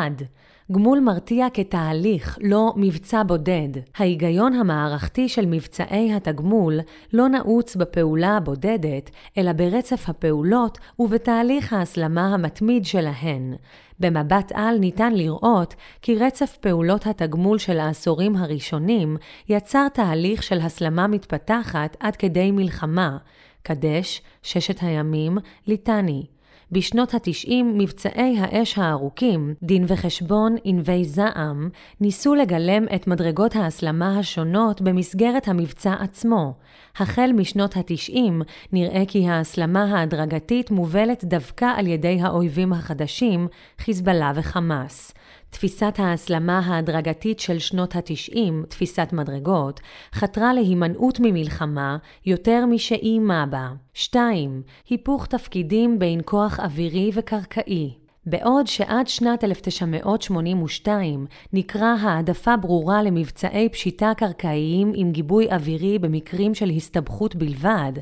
גמול 0.72 1.00
מרתיע 1.00 1.46
כתהליך, 1.54 2.38
לא 2.42 2.72
מבצע 2.76 3.22
בודד. 3.22 3.68
ההיגיון 3.96 4.54
המערכתי 4.54 5.28
של 5.28 5.46
מבצעי 5.46 6.14
התגמול 6.14 6.80
לא 7.12 7.28
נעוץ 7.28 7.76
בפעולה 7.76 8.36
הבודדת, 8.36 9.10
אלא 9.38 9.52
ברצף 9.52 10.08
הפעולות 10.08 10.78
ובתהליך 10.98 11.72
ההסלמה 11.72 12.34
המתמיד 12.34 12.84
שלהן. 12.84 13.54
במבט 14.00 14.52
על 14.54 14.78
ניתן 14.78 15.12
לראות 15.12 15.74
כי 16.02 16.16
רצף 16.16 16.56
פעולות 16.60 17.06
התגמול 17.06 17.58
של 17.58 17.78
העשורים 17.78 18.36
הראשונים 18.36 19.16
יצר 19.48 19.88
תהליך 19.88 20.42
של 20.42 20.60
הסלמה 20.60 21.06
מתפתחת 21.06 21.96
עד 22.00 22.16
כדי 22.16 22.50
מלחמה. 22.50 23.16
קדש, 23.62 24.22
ששת 24.42 24.82
הימים, 24.82 25.38
ליטני. 25.66 26.26
בשנות 26.72 27.14
התשעים 27.14 27.78
מבצעי 27.78 28.38
האש 28.38 28.78
הארוכים, 28.78 29.54
דין 29.62 29.84
וחשבון, 29.88 30.56
ענבי 30.64 31.04
זעם, 31.04 31.68
ניסו 32.00 32.34
לגלם 32.34 32.84
את 32.94 33.06
מדרגות 33.06 33.56
ההסלמה 33.56 34.18
השונות 34.18 34.80
במסגרת 34.80 35.48
המבצע 35.48 35.94
עצמו. 36.00 36.54
החל 36.96 37.30
משנות 37.34 37.76
התשעים 37.76 38.42
נראה 38.72 39.02
כי 39.08 39.28
ההסלמה 39.28 39.84
ההדרגתית 39.84 40.70
מובלת 40.70 41.24
דווקא 41.24 41.66
על 41.76 41.86
ידי 41.86 42.18
האויבים 42.20 42.72
החדשים, 42.72 43.48
חיזבאללה 43.78 44.32
וחמאס. 44.34 45.14
תפיסת 45.50 45.94
ההסלמה 45.98 46.58
ההדרגתית 46.58 47.40
של 47.40 47.58
שנות 47.58 47.96
התשעים, 47.96 48.64
תפיסת 48.68 49.08
מדרגות, 49.12 49.80
חתרה 50.14 50.54
להימנעות 50.54 51.20
ממלחמה 51.20 51.96
יותר 52.26 52.66
משאיימה 52.66 53.46
בה. 53.46 53.68
2. 53.94 54.62
היפוך 54.88 55.26
תפקידים 55.26 55.98
בין 55.98 56.20
כוח 56.24 56.60
אווירי 56.60 57.10
וקרקעי. 57.14 57.94
בעוד 58.26 58.66
שעד 58.66 59.08
שנת 59.08 59.44
1982 59.44 61.26
נקרא 61.52 61.94
העדפה 62.00 62.56
ברורה 62.56 63.02
למבצעי 63.02 63.68
פשיטה 63.68 64.12
קרקעיים 64.16 64.92
עם 64.94 65.12
גיבוי 65.12 65.50
אווירי 65.52 65.98
במקרים 65.98 66.54
של 66.54 66.70
הסתבכות 66.70 67.36
בלבד, 67.36 67.92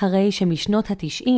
הרי 0.00 0.32
שמשנות 0.32 0.90
ה-90 0.90 1.30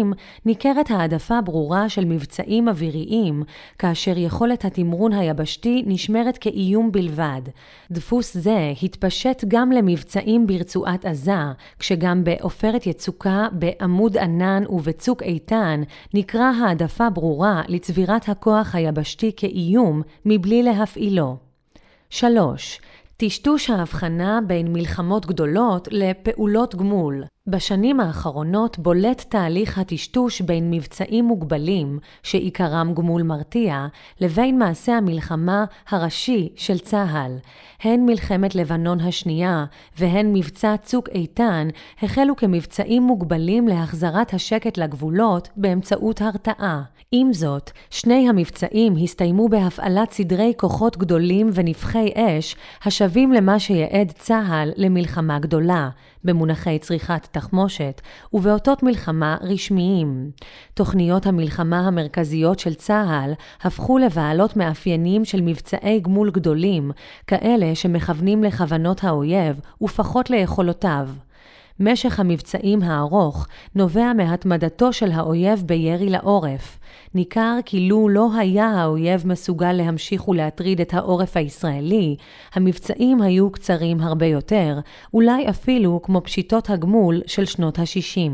ניכרת 0.44 0.90
העדפה 0.90 1.40
ברורה 1.40 1.88
של 1.88 2.04
מבצעים 2.04 2.68
אוויריים, 2.68 3.42
כאשר 3.78 4.18
יכולת 4.18 4.64
התמרון 4.64 5.12
היבשתי 5.12 5.82
נשמרת 5.86 6.38
כאיום 6.38 6.92
בלבד. 6.92 7.42
דפוס 7.90 8.36
זה 8.36 8.72
התפשט 8.82 9.44
גם 9.48 9.72
למבצעים 9.72 10.46
ברצועת 10.46 11.04
עזה, 11.04 11.32
כשגם 11.78 12.24
בעופרת 12.24 12.86
יצוקה, 12.86 13.48
בעמוד 13.52 14.16
ענן 14.16 14.62
ובצוק 14.68 15.22
איתן 15.22 15.82
נקרא 16.14 16.52
העדפה 16.60 17.10
ברורה 17.10 17.62
לצבירת 17.68 18.23
הכוח 18.28 18.74
היבשתי 18.74 19.32
כאיום 19.36 20.02
מבלי 20.24 20.62
להפעילו. 20.62 21.36
3. 22.10 22.80
טשטוש 23.16 23.70
ההבחנה 23.70 24.40
בין 24.46 24.72
מלחמות 24.72 25.26
גדולות 25.26 25.88
לפעולות 25.90 26.74
גמול. 26.74 27.24
בשנים 27.46 28.00
האחרונות 28.00 28.78
בולט 28.78 29.24
תהליך 29.28 29.78
הטשטוש 29.78 30.40
בין 30.40 30.70
מבצעים 30.70 31.24
מוגבלים, 31.24 31.98
שעיקרם 32.22 32.92
גמול 32.94 33.22
מרתיע, 33.22 33.86
לבין 34.20 34.58
מעשה 34.58 34.96
המלחמה 34.96 35.64
הראשי 35.88 36.48
של 36.56 36.78
צה"ל. 36.78 37.38
הן 37.82 38.06
מלחמת 38.06 38.54
לבנון 38.54 39.00
השנייה 39.00 39.64
והן 39.98 40.32
מבצע 40.32 40.74
צוק 40.82 41.08
איתן 41.08 41.68
החלו 42.02 42.36
כמבצעים 42.36 43.02
מוגבלים 43.02 43.68
להחזרת 43.68 44.34
השקט 44.34 44.78
לגבולות 44.78 45.48
באמצעות 45.56 46.20
הרתעה. 46.22 46.82
עם 47.16 47.32
זאת, 47.32 47.70
שני 47.90 48.28
המבצעים 48.28 48.94
הסתיימו 49.02 49.48
בהפעלת 49.48 50.10
סדרי 50.10 50.52
כוחות 50.56 50.96
גדולים 50.96 51.50
ונפחי 51.52 52.10
אש, 52.14 52.56
השווים 52.84 53.32
למה 53.32 53.58
שיעד 53.58 54.12
צה"ל 54.18 54.72
למלחמה 54.76 55.38
גדולה, 55.38 55.88
במונחי 56.24 56.78
צריכת 56.78 57.28
תחמושת, 57.30 58.00
ובאותות 58.32 58.82
מלחמה 58.82 59.36
רשמיים. 59.42 60.30
תוכניות 60.74 61.26
המלחמה 61.26 61.80
המרכזיות 61.86 62.58
של 62.58 62.74
צה"ל 62.74 63.32
הפכו 63.62 63.98
לבעלות 63.98 64.56
מאפיינים 64.56 65.24
של 65.24 65.40
מבצעי 65.40 66.00
גמול 66.00 66.30
גדולים, 66.30 66.90
כאלה 67.26 67.74
שמכוונים 67.74 68.44
לכוונות 68.44 69.04
האויב 69.04 69.60
ופחות 69.82 70.30
ליכולותיו. 70.30 71.08
משך 71.80 72.20
המבצעים 72.20 72.82
הארוך 72.82 73.46
נובע 73.74 74.12
מהתמדתו 74.12 74.92
של 74.92 75.12
האויב 75.12 75.62
בירי 75.66 76.10
לעורף. 76.10 76.78
ניכר 77.14 77.58
כי 77.64 77.88
לו 77.88 78.08
לא 78.08 78.28
היה 78.38 78.66
האויב 78.66 79.26
מסוגל 79.26 79.72
להמשיך 79.72 80.28
ולהטריד 80.28 80.80
את 80.80 80.94
העורף 80.94 81.36
הישראלי, 81.36 82.16
המבצעים 82.54 83.22
היו 83.22 83.50
קצרים 83.50 84.00
הרבה 84.00 84.26
יותר, 84.26 84.78
אולי 85.14 85.48
אפילו 85.50 86.00
כמו 86.02 86.20
פשיטות 86.24 86.70
הגמול 86.70 87.22
של 87.26 87.44
שנות 87.44 87.78
ה-60. 87.78 88.30